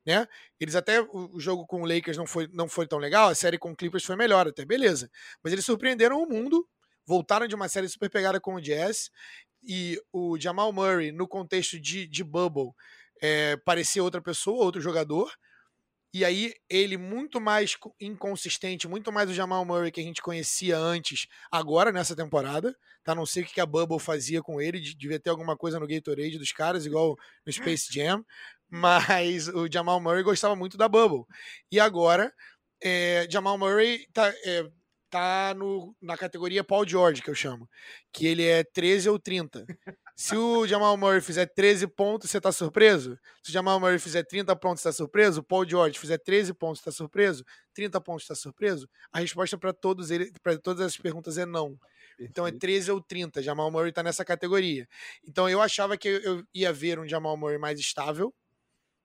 né? 0.07 0.29
Eles 0.61 0.77
até 0.77 1.03
o 1.03 1.41
jogo 1.41 1.67
com 1.67 1.83
o 1.83 1.85
Lakers 1.85 2.17
não 2.17 2.27
foi, 2.27 2.49
não 2.53 2.69
foi 2.69 2.87
tão 2.87 2.99
legal, 3.01 3.29
a 3.29 3.35
série 3.35 3.59
com 3.59 3.73
o 3.73 3.77
Clippers 3.77 4.05
foi 4.05 4.15
melhor, 4.15 4.47
até 4.47 4.65
beleza. 4.65 5.11
Mas 5.43 5.53
eles 5.53 5.65
surpreenderam 5.65 6.23
o 6.23 6.29
mundo 6.29 6.67
voltaram 7.09 7.49
de 7.49 7.55
uma 7.55 7.71
série 7.71 7.89
super 7.89 8.11
pegada 8.11 8.39
com 8.39 8.57
o 8.57 8.61
Jazz 8.61 9.11
e 9.63 9.99
o 10.13 10.39
Jamal 10.39 10.71
Murray, 10.75 11.11
no 11.11 11.27
contexto 11.27 11.81
de, 11.81 12.07
de 12.07 12.23
Bubble, 12.23 12.73
é, 13.23 13.57
parecia 13.57 14.05
outra 14.05 14.21
pessoa, 14.21 14.63
outro 14.63 14.79
jogador. 14.79 15.33
E 16.13 16.23
aí 16.23 16.55
ele 16.69 16.99
muito 16.99 17.41
mais 17.41 17.77
inconsistente, 17.99 18.87
muito 18.87 19.11
mais 19.11 19.31
o 19.31 19.35
Jamal 19.35 19.65
Murray 19.65 19.91
que 19.91 20.01
a 20.01 20.05
gente 20.05 20.21
conhecia 20.21 20.77
antes, 20.77 21.27
agora 21.51 21.91
nessa 21.91 22.15
temporada. 22.15 22.77
Tá? 23.03 23.15
Não 23.15 23.25
sei 23.25 23.43
o 23.43 23.47
que 23.47 23.61
a 23.61 23.67
Bubble 23.67 23.99
fazia 23.99 24.43
com 24.43 24.61
ele, 24.61 24.79
devia 24.79 25.19
ter 25.19 25.31
alguma 25.31 25.57
coisa 25.57 25.81
no 25.81 25.87
Gatorade 25.87 26.39
dos 26.39 26.53
caras, 26.53 26.85
igual 26.85 27.17
no 27.45 27.53
Space 27.53 27.91
Jam. 27.91 28.23
Mas 28.71 29.49
o 29.49 29.67
Jamal 29.71 29.99
Murray 29.99 30.23
gostava 30.23 30.55
muito 30.55 30.77
da 30.77 30.89
Bubble. 30.89 31.25
E 31.73 31.81
agora, 31.81 32.31
é, 32.83 33.27
Jamal 33.31 33.57
Murray 33.57 34.07
tá, 34.13 34.29
é, 34.45 34.71
tá 35.11 35.55
no, 35.55 35.95
na 36.01 36.17
categoria 36.17 36.65
Paul 36.65 36.87
George, 36.87 37.23
que 37.23 37.31
eu 37.31 37.35
chamo. 37.35 37.69
Que 38.13 38.27
ele 38.27 38.45
é 38.45 38.63
13 38.65 39.09
ou 39.09 39.19
30. 39.19 39.65
Se 40.17 40.37
o 40.37 40.67
Jamal 40.67 40.97
Murray 40.97 41.21
fizer 41.21 41.47
13 41.47 41.87
pontos, 41.87 42.31
você 42.31 42.41
tá 42.41 42.51
surpreso? 42.51 43.17
Se 43.43 43.51
o 43.51 43.53
Jamal 43.53 43.79
Murray 43.79 43.99
fizer 43.99 44.25
30 44.25 44.55
pontos, 44.57 44.83
tá 44.83 44.93
surpreso? 44.93 45.41
O 45.41 45.45
Paul 45.45 45.69
George 45.69 45.99
fizer 45.99 46.19
13 46.19 46.53
pontos, 46.55 46.83
tá 46.83 46.91
surpreso? 46.91 47.45
30 47.75 48.01
pontos, 48.01 48.27
tá 48.27 48.35
surpreso? 48.35 48.89
A 49.13 49.21
resposta 49.21 49.57
para 49.57 49.73
todos 49.73 50.11
ele, 50.11 50.33
para 50.43 50.59
todas 50.59 50.85
as 50.85 50.97
perguntas 50.97 51.39
é 51.39 51.47
não. 51.47 51.79
Então 52.19 52.47
é 52.47 52.51
13 52.51 52.91
ou 52.91 53.01
30. 53.01 53.43
Jamal 53.43 53.71
Murray 53.71 53.93
tá 53.93 54.03
nessa 54.03 54.25
categoria. 54.25 54.89
Então 55.27 55.49
eu 55.49 55.63
achava 55.63 55.97
que 55.97 56.09
eu 56.09 56.43
ia 56.53 56.73
ver 56.73 56.99
um 56.99 57.07
Jamal 57.07 57.37
Murray 57.37 57.59
mais 57.59 57.79
estável, 57.79 58.35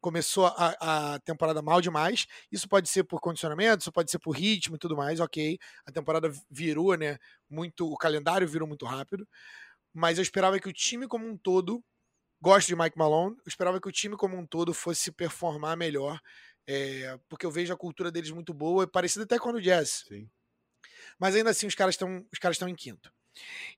começou 0.03 0.47
a, 0.47 1.13
a, 1.13 1.19
temporada 1.19 1.61
mal 1.61 1.79
demais. 1.79 2.27
Isso 2.51 2.67
pode 2.67 2.89
ser 2.89 3.05
por 3.05 3.21
condicionamento, 3.21 3.81
isso 3.81 3.91
pode 3.91 4.11
ser 4.11 4.19
por 4.19 4.31
ritmo 4.31 4.75
e 4.75 4.79
tudo 4.79 4.97
mais, 4.97 5.21
ok. 5.21 5.57
A 5.85 5.91
temporada 5.93 6.29
virou, 6.51 6.95
né? 6.95 7.17
Muito. 7.49 7.89
O 7.89 7.97
calendário 7.97 8.45
virou 8.45 8.67
muito 8.67 8.85
rápido. 8.85 9.25
Mas 9.93 10.17
eu 10.17 10.21
esperava 10.21 10.59
que 10.59 10.67
o 10.67 10.73
time 10.73 11.07
como 11.07 11.25
um 11.25 11.37
todo. 11.37 11.81
Gosto 12.41 12.67
de 12.67 12.75
Mike 12.75 12.97
Malone, 12.97 13.37
eu 13.37 13.47
esperava 13.47 13.79
que 13.79 13.87
o 13.87 13.91
time 13.91 14.17
como 14.17 14.37
um 14.37 14.45
todo 14.45 14.73
fosse 14.73 15.09
performar 15.13 15.77
melhor. 15.77 16.19
É, 16.67 17.17
porque 17.29 17.45
eu 17.45 17.51
vejo 17.51 17.73
a 17.73 17.77
cultura 17.77 18.11
deles 18.11 18.31
muito 18.31 18.53
boa, 18.53 18.85
parecida 18.85 19.23
até 19.23 19.39
com 19.39 19.51
o 19.51 19.61
Jazz. 19.61 20.03
Sim. 20.05 20.29
Mas 21.17 21.35
ainda 21.35 21.51
assim 21.51 21.67
os 21.67 21.75
caras 21.75 21.95
estão 21.95 22.25
os 22.33 22.39
caras 22.39 22.55
estão 22.55 22.67
em 22.67 22.75
quinto. 22.75 23.09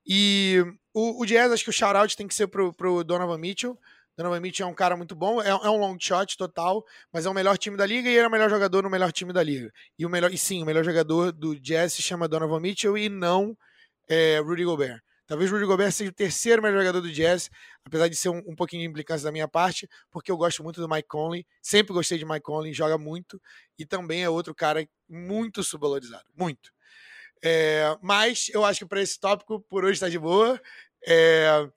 E 0.04 0.64
o, 0.92 1.22
o 1.22 1.24
Jazz, 1.24 1.52
acho 1.52 1.62
que 1.62 1.70
o 1.70 1.72
shout-out 1.72 2.16
tem 2.16 2.26
que 2.26 2.34
ser 2.34 2.48
pro, 2.48 2.72
pro 2.72 3.04
Donovan 3.04 3.38
Mitchell, 3.38 3.78
Donovan 4.16 4.40
Mitchell 4.40 4.66
é 4.66 4.70
um 4.70 4.74
cara 4.74 4.96
muito 4.96 5.14
bom, 5.14 5.42
é, 5.42 5.48
é, 5.48 5.54
um 5.54 5.76
long 5.76 5.96
shot 6.00 6.36
total, 6.36 6.84
mas 7.12 7.26
é 7.26 7.30
o 7.30 7.34
melhor 7.34 7.58
time 7.58 7.76
da 7.76 7.84
liga 7.84 8.08
e 8.08 8.12
ele 8.12 8.24
é 8.24 8.26
o 8.26 8.30
melhor 8.30 8.48
jogador 8.48 8.82
no 8.82 8.90
melhor 8.90 9.12
time 9.12 9.32
da 9.32 9.42
liga. 9.42 9.70
E, 9.98 10.06
o 10.06 10.08
melhor, 10.08 10.32
e 10.32 10.38
sim, 10.38 10.62
o 10.62 10.66
melhor 10.66 10.84
jogador 10.84 11.32
do 11.32 11.58
Jazz 11.60 11.92
se 11.92 12.02
chama 12.02 12.26
Donovan 12.26 12.60
Mitchell 12.60 12.96
e 12.96 13.08
não 13.08 13.56
é, 14.08 14.38
Rudy 14.38 14.64
Gobert. 14.64 15.00
Talvez 15.26 15.50
Rudy 15.50 15.66
Gobert 15.66 15.92
seja 15.92 16.10
o 16.10 16.14
terceiro 16.14 16.62
melhor 16.62 16.78
jogador 16.78 17.00
do 17.00 17.10
Jazz, 17.10 17.50
apesar 17.84 18.08
de 18.08 18.14
ser 18.14 18.28
um, 18.28 18.38
um, 18.46 18.54
pouquinho 18.54 18.82
de 18.82 18.88
implicância 18.88 19.24
da 19.24 19.32
minha 19.32 19.48
parte, 19.48 19.88
porque 20.10 20.30
eu 20.30 20.36
gosto 20.36 20.62
muito 20.62 20.80
do 20.80 20.88
Mike 20.88 21.08
Conley, 21.08 21.44
sempre 21.60 21.92
gostei 21.92 22.16
de 22.16 22.24
Mike 22.24 22.42
Conley, 22.42 22.72
joga 22.72 22.96
muito, 22.96 23.42
e 23.76 23.84
também 23.84 24.22
é 24.22 24.30
outro 24.30 24.54
cara 24.54 24.88
muito 25.08 25.64
subvalorizado, 25.64 26.24
muito. 26.34 26.70
É, 27.44 27.96
mas 28.00 28.48
eu 28.54 28.64
acho 28.64 28.80
que 28.80 28.86
para 28.86 29.02
esse 29.02 29.18
tópico, 29.18 29.60
por 29.68 29.84
hoje 29.84 29.94
está 29.94 30.08
de 30.08 30.18
boa. 30.18 30.60
É, 31.06 31.68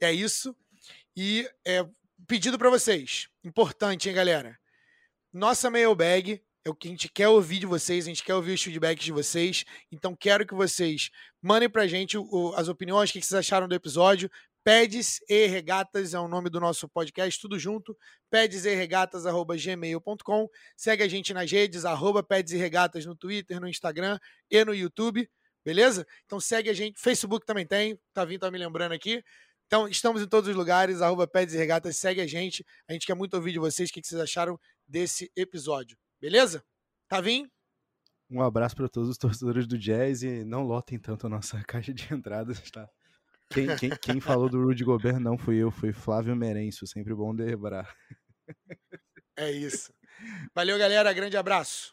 é 0.00 0.12
isso. 0.12 0.54
E 1.16 1.48
é, 1.64 1.86
pedido 2.26 2.58
para 2.58 2.70
vocês, 2.70 3.28
importante, 3.44 4.08
hein, 4.08 4.14
galera? 4.14 4.58
Nossa 5.32 5.70
mailbag 5.70 6.42
é 6.64 6.70
o 6.70 6.74
que 6.74 6.88
a 6.88 6.90
gente 6.90 7.08
quer 7.08 7.28
ouvir 7.28 7.58
de 7.58 7.66
vocês, 7.66 8.06
a 8.06 8.08
gente 8.08 8.24
quer 8.24 8.34
ouvir 8.34 8.52
os 8.52 8.62
feedbacks 8.62 9.04
de 9.04 9.12
vocês. 9.12 9.64
Então, 9.92 10.16
quero 10.16 10.46
que 10.46 10.54
vocês 10.54 11.10
mandem 11.42 11.68
pra 11.68 11.86
gente 11.86 12.16
o, 12.16 12.54
as 12.56 12.68
opiniões, 12.68 13.10
o 13.10 13.12
que 13.12 13.20
vocês 13.20 13.38
acharam 13.38 13.68
do 13.68 13.74
episódio. 13.74 14.30
Pedes 14.64 15.20
e 15.28 15.46
Regatas 15.46 16.14
é 16.14 16.18
o 16.18 16.26
nome 16.26 16.48
do 16.48 16.58
nosso 16.58 16.88
podcast, 16.88 17.38
tudo 17.38 17.58
junto. 17.58 17.94
Pedes 18.30 18.64
e 18.64 18.74
Regatas@gmail.com. 18.74 20.48
Segue 20.74 21.02
a 21.02 21.08
gente 21.08 21.34
nas 21.34 21.50
redes, 21.52 21.84
arroba 21.84 22.22
Pedes 22.22 22.54
e 22.54 22.56
Regatas 22.56 23.04
no 23.04 23.14
Twitter, 23.14 23.60
no 23.60 23.68
Instagram 23.68 24.18
e 24.50 24.64
no 24.64 24.74
YouTube, 24.74 25.28
beleza? 25.62 26.06
Então 26.24 26.40
segue 26.40 26.70
a 26.70 26.72
gente. 26.72 26.98
Facebook 26.98 27.44
também 27.44 27.66
tem, 27.66 28.00
tá 28.14 28.24
vindo, 28.24 28.40
tá 28.40 28.50
me 28.50 28.56
lembrando 28.56 28.92
aqui. 28.92 29.22
Então, 29.74 29.88
estamos 29.88 30.22
em 30.22 30.28
todos 30.28 30.48
os 30.48 30.54
lugares, 30.54 31.02
arroba 31.02 31.26
Pedes 31.26 31.52
e 31.52 31.58
Regatas, 31.58 31.96
segue 31.96 32.20
a 32.20 32.26
gente. 32.28 32.64
A 32.88 32.92
gente 32.92 33.04
quer 33.04 33.14
muito 33.16 33.34
ouvir 33.34 33.50
de 33.50 33.58
vocês 33.58 33.90
o 33.90 33.92
que 33.92 34.00
vocês 34.04 34.20
acharam 34.20 34.56
desse 34.86 35.32
episódio. 35.34 35.98
Beleza? 36.20 36.64
Tá 37.08 37.20
vindo? 37.20 37.50
Um 38.30 38.40
abraço 38.40 38.76
para 38.76 38.88
todos 38.88 39.08
os 39.08 39.18
torcedores 39.18 39.66
do 39.66 39.76
Jazz 39.76 40.22
e 40.22 40.44
não 40.44 40.62
lotem 40.62 40.96
tanto 40.96 41.26
a 41.26 41.28
nossa 41.28 41.60
caixa 41.66 41.92
de 41.92 42.06
entradas, 42.14 42.70
tá? 42.70 42.88
Quem, 43.50 43.74
quem, 43.74 43.90
quem 44.00 44.20
falou 44.20 44.48
do 44.48 44.62
Rudy 44.62 44.84
Gobert 44.84 45.18
não 45.18 45.36
fui 45.36 45.56
eu, 45.56 45.72
foi 45.72 45.92
Flávio 45.92 46.36
Merenço. 46.36 46.86
Sempre 46.86 47.12
bom 47.12 47.32
lembrar. 47.32 47.92
É 49.36 49.50
isso. 49.50 49.92
Valeu, 50.54 50.78
galera. 50.78 51.12
Grande 51.12 51.36
abraço. 51.36 51.92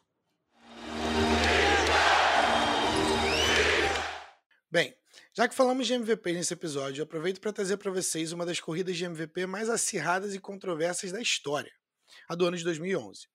Bem, 4.69 4.95
já 5.33 5.47
que 5.47 5.55
falamos 5.55 5.87
de 5.87 5.93
MVP 5.93 6.33
nesse 6.33 6.53
episódio, 6.53 7.03
aproveito 7.03 7.39
para 7.39 7.53
trazer 7.53 7.77
para 7.77 7.89
vocês 7.89 8.33
uma 8.33 8.45
das 8.45 8.59
corridas 8.59 8.97
de 8.97 9.05
MVP 9.05 9.45
mais 9.45 9.69
acirradas 9.69 10.35
e 10.35 10.39
controversas 10.39 11.09
da 11.09 11.21
história, 11.21 11.71
a 12.27 12.35
do 12.35 12.45
ano 12.45 12.57
de 12.57 12.65
2011. 12.65 13.29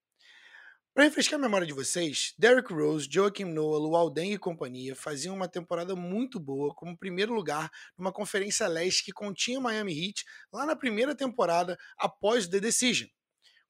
Para 0.92 1.04
refrescar 1.04 1.38
a 1.38 1.42
memória 1.42 1.66
de 1.66 1.72
vocês, 1.72 2.34
Derrick 2.38 2.70
Rose, 2.70 3.08
Joakim 3.10 3.46
Noah, 3.46 3.78
Luol 3.78 4.10
Deng 4.10 4.34
e 4.34 4.38
companhia 4.38 4.94
faziam 4.94 5.34
uma 5.34 5.48
temporada 5.48 5.96
muito 5.96 6.38
boa 6.38 6.74
como 6.74 6.98
primeiro 6.98 7.32
lugar 7.32 7.70
numa 7.96 8.12
conferência 8.12 8.68
leste 8.68 9.02
que 9.02 9.12
continha 9.12 9.58
Miami 9.58 9.92
Heat 9.98 10.22
lá 10.52 10.66
na 10.66 10.76
primeira 10.76 11.14
temporada 11.14 11.78
após 11.96 12.46
The 12.46 12.60
Decision, 12.60 13.08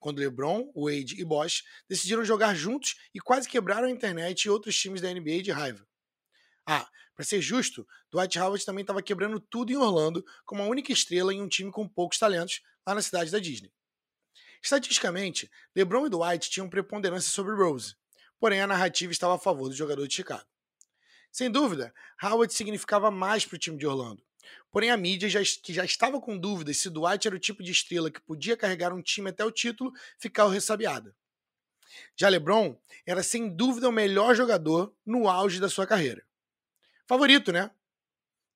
quando 0.01 0.19
LeBron, 0.19 0.73
Wade 0.75 1.21
e 1.21 1.25
Bosch 1.25 1.63
decidiram 1.89 2.25
jogar 2.25 2.57
juntos 2.57 2.97
e 3.15 3.21
quase 3.21 3.49
quebraram 3.49 3.87
a 3.87 3.91
internet 3.91 4.43
e 4.43 4.51
outros 4.51 4.77
times 4.77 5.01
da 5.01 5.13
NBA 5.15 5.43
de 5.43 5.53
raiva. 5.53 5.87
Ah, 6.67 6.89
para 7.15 7.25
ser 7.25 7.41
justo, 7.41 7.87
Dwight 8.11 8.39
Howard 8.39 8.65
também 8.67 8.83
estava 8.83 9.03
quebrando 9.03 9.41
tudo 9.41 9.73
em 9.73 9.77
Orlando 9.77 10.25
como 10.45 10.63
a 10.63 10.67
única 10.67 10.93
estrela 10.93 11.33
em 11.33 11.41
um 11.41 11.49
time 11.49 11.71
com 11.71 11.89
poucos 11.89 12.19
talentos 12.19 12.61
lá 12.87 12.95
na 12.95 13.01
cidade 13.01 13.31
da 13.31 13.39
Disney. 13.39 13.73
Estatisticamente, 14.63 15.51
LeBron 15.75 16.07
e 16.07 16.11
Dwight 16.11 16.51
tinham 16.51 16.69
preponderância 16.69 17.31
sobre 17.31 17.55
Rose, 17.55 17.95
porém 18.39 18.61
a 18.61 18.67
narrativa 18.67 19.13
estava 19.13 19.37
a 19.37 19.39
favor 19.39 19.69
do 19.69 19.75
jogador 19.75 20.07
de 20.07 20.15
Chicago. 20.15 20.47
Sem 21.31 21.51
dúvida, 21.51 21.95
Howard 22.23 22.53
significava 22.53 23.11
mais 23.11 23.47
para 23.47 23.57
o 23.57 23.59
time 23.59 23.79
de 23.79 23.87
Orlando. 23.87 24.23
Porém, 24.71 24.91
a 24.91 24.97
mídia, 24.97 25.29
já, 25.29 25.41
que 25.41 25.73
já 25.73 25.85
estava 25.85 26.21
com 26.21 26.39
dúvidas 26.39 26.79
se 26.79 26.91
Dwight 26.91 27.27
era 27.27 27.37
o 27.37 27.41
tipo 27.41 27.63
de 27.63 27.73
estrela 27.73 28.11
que 28.11 28.21
podia 28.21 28.57
carregar 28.57 28.93
um 28.93 29.03
time 29.03 29.31
até 29.31 29.45
o 29.45 29.51
título, 29.51 29.93
ficava 30.19 30.53
ressabiada. 30.53 31.15
Já 32.17 32.29
LeBron 32.29 32.79
era 33.07 33.23
sem 33.23 33.49
dúvida 33.49 33.89
o 33.89 33.93
melhor 33.93 34.35
jogador 34.35 34.95
no 35.05 35.29
auge 35.29 35.61
da 35.61 35.69
sua 35.69 35.87
carreira. 35.87 36.27
Favorito, 37.07 37.53
né? 37.53 37.71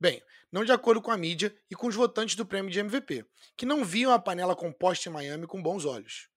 Bem, 0.01 0.23
não 0.51 0.65
de 0.65 0.73
acordo 0.73 1.01
com 1.01 1.11
a 1.11 1.17
mídia 1.17 1.57
e 1.71 1.77
com 1.77 1.87
os 1.87 1.95
votantes 1.95 2.35
do 2.35 2.45
prêmio 2.45 2.71
de 2.71 2.81
MVP, 2.81 3.25
que 3.57 3.65
não 3.65 3.85
viam 3.85 4.13
a 4.13 4.19
panela 4.19 4.57
composta 4.57 5.09
em 5.09 5.13
Miami 5.13 5.47
com 5.47 5.63
bons 5.63 5.85
olhos. 5.85 6.29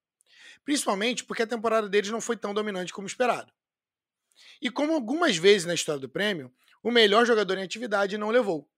Principalmente 0.63 1.23
porque 1.23 1.43
a 1.43 1.47
temporada 1.47 1.89
deles 1.89 2.11
não 2.11 2.21
foi 2.21 2.37
tão 2.37 2.53
dominante 2.53 2.93
como 2.93 3.07
esperado. 3.07 3.51
E 4.61 4.69
como 4.69 4.93
algumas 4.93 5.37
vezes 5.37 5.65
na 5.65 5.73
história 5.73 5.99
do 5.99 6.09
prêmio, 6.09 6.53
o 6.83 6.91
melhor 6.91 7.25
jogador 7.25 7.57
em 7.57 7.63
atividade 7.63 8.17
não 8.17 8.29
levou. 8.29 8.69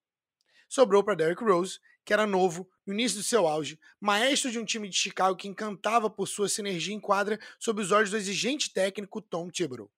Sobrou 0.69 1.03
para 1.03 1.15
Derrick 1.15 1.43
Rose, 1.43 1.79
que 2.05 2.13
era 2.13 2.25
novo, 2.25 2.69
no 2.85 2.93
início 2.93 3.17
do 3.17 3.23
seu 3.23 3.47
auge, 3.47 3.79
maestro 3.99 4.51
de 4.51 4.59
um 4.59 4.65
time 4.65 4.87
de 4.87 4.95
Chicago 4.95 5.35
que 5.35 5.47
encantava 5.47 6.09
por 6.09 6.27
sua 6.27 6.47
sinergia 6.47 6.93
em 6.93 6.99
quadra 6.99 7.39
sob 7.59 7.81
os 7.81 7.91
olhos 7.91 8.11
do 8.11 8.17
exigente 8.17 8.71
técnico 8.71 9.21
Tom 9.21 9.49
Thibodeau. 9.49 9.91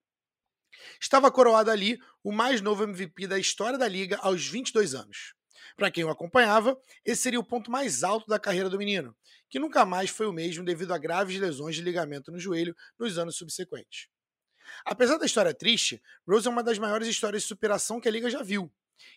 Estava 1.01 1.31
coroado 1.31 1.71
ali 1.71 1.99
o 2.23 2.31
mais 2.31 2.61
novo 2.61 2.83
MVP 2.83 3.27
da 3.27 3.39
história 3.39 3.77
da 3.77 3.87
liga 3.87 4.17
aos 4.17 4.45
22 4.47 4.95
anos. 4.95 5.33
Para 5.75 5.91
quem 5.91 6.03
o 6.03 6.09
acompanhava, 6.09 6.79
esse 7.05 7.21
seria 7.21 7.39
o 7.39 7.43
ponto 7.43 7.69
mais 7.69 8.03
alto 8.03 8.27
da 8.27 8.39
carreira 8.39 8.69
do 8.69 8.77
menino, 8.77 9.15
que 9.49 9.59
nunca 9.59 9.85
mais 9.85 10.09
foi 10.09 10.25
o 10.25 10.33
mesmo 10.33 10.65
devido 10.65 10.93
a 10.93 10.97
graves 10.97 11.39
lesões 11.39 11.75
de 11.75 11.81
ligamento 11.81 12.31
no 12.31 12.39
joelho 12.39 12.75
nos 12.97 13.17
anos 13.17 13.37
subsequentes. 13.37 14.07
Apesar 14.85 15.17
da 15.17 15.25
história 15.25 15.53
triste, 15.53 16.01
Rose 16.27 16.47
é 16.47 16.49
uma 16.49 16.63
das 16.63 16.77
maiores 16.77 17.07
histórias 17.07 17.43
de 17.43 17.47
superação 17.47 17.99
que 18.01 18.07
a 18.07 18.11
liga 18.11 18.29
já 18.29 18.41
viu. 18.41 18.71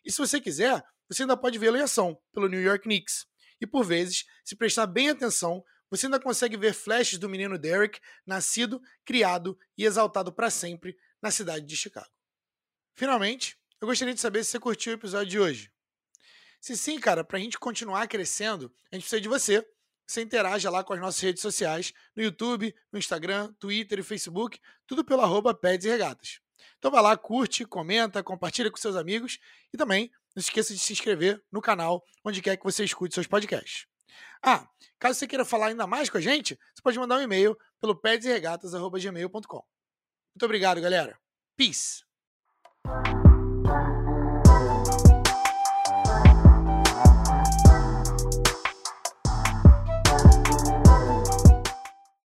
E 0.04 0.12
se 0.12 0.18
você 0.18 0.40
quiser, 0.40 0.82
você 1.08 1.22
ainda 1.22 1.36
pode 1.36 1.58
vê-lo 1.58 1.76
em 1.76 1.82
ação 1.82 2.20
pelo 2.32 2.48
New 2.48 2.60
York 2.60 2.84
Knicks. 2.84 3.26
E 3.60 3.66
por 3.66 3.84
vezes, 3.84 4.24
se 4.44 4.54
prestar 4.54 4.86
bem 4.86 5.10
atenção, 5.10 5.64
você 5.90 6.06
ainda 6.06 6.20
consegue 6.20 6.56
ver 6.56 6.72
flashes 6.72 7.18
do 7.18 7.28
menino 7.28 7.58
Derek, 7.58 7.98
nascido, 8.24 8.80
criado 9.04 9.58
e 9.76 9.84
exaltado 9.84 10.32
para 10.32 10.48
sempre 10.48 10.96
na 11.22 11.30
cidade 11.30 11.66
de 11.66 11.76
Chicago. 11.76 12.10
Finalmente, 12.94 13.56
eu 13.80 13.88
gostaria 13.88 14.14
de 14.14 14.20
saber 14.20 14.44
se 14.44 14.50
você 14.50 14.60
curtiu 14.60 14.92
o 14.92 14.96
episódio 14.96 15.26
de 15.26 15.40
hoje. 15.40 15.72
Se 16.60 16.76
sim, 16.76 17.00
cara, 17.00 17.24
para 17.24 17.38
a 17.38 17.40
gente 17.40 17.58
continuar 17.58 18.06
crescendo, 18.06 18.72
a 18.92 18.94
gente 18.94 19.04
precisa 19.04 19.20
de 19.20 19.28
você. 19.28 19.66
Você 20.06 20.22
interaja 20.22 20.68
lá 20.68 20.82
com 20.82 20.92
as 20.92 21.00
nossas 21.00 21.20
redes 21.20 21.40
sociais, 21.40 21.92
no 22.16 22.22
YouTube, 22.22 22.74
no 22.92 22.98
Instagram, 22.98 23.52
Twitter 23.60 24.00
e 24.00 24.02
Facebook, 24.02 24.60
tudo 24.86 25.04
pelo 25.04 25.22
arroba 25.22 25.54
Peds 25.54 25.86
e 25.86 25.88
Regatas. 25.88 26.40
Então 26.78 26.90
vai 26.90 27.00
lá, 27.00 27.16
curte, 27.16 27.64
comenta, 27.64 28.22
compartilha 28.22 28.70
com 28.70 28.76
seus 28.76 28.96
amigos 28.96 29.38
e 29.72 29.78
também 29.78 30.10
não 30.34 30.42
se 30.42 30.48
esqueça 30.48 30.74
de 30.74 30.80
se 30.80 30.92
inscrever 30.92 31.42
no 31.50 31.60
canal 31.62 32.04
onde 32.24 32.42
quer 32.42 32.56
que 32.56 32.64
você 32.64 32.84
escute 32.84 33.14
seus 33.14 33.26
podcasts. 33.26 33.86
Ah, 34.42 34.68
caso 34.98 35.18
você 35.18 35.26
queira 35.26 35.44
falar 35.44 35.68
ainda 35.68 35.86
mais 35.86 36.10
com 36.10 36.18
a 36.18 36.20
gente, 36.20 36.58
você 36.74 36.82
pode 36.82 36.98
mandar 36.98 37.18
um 37.18 37.22
e-mail 37.22 37.56
pelo 37.80 37.94
pedsregatas.gmail.com. 37.94 39.64
Muito 40.34 40.44
obrigado, 40.44 40.80
galera. 40.80 41.18
Peace. 41.56 42.02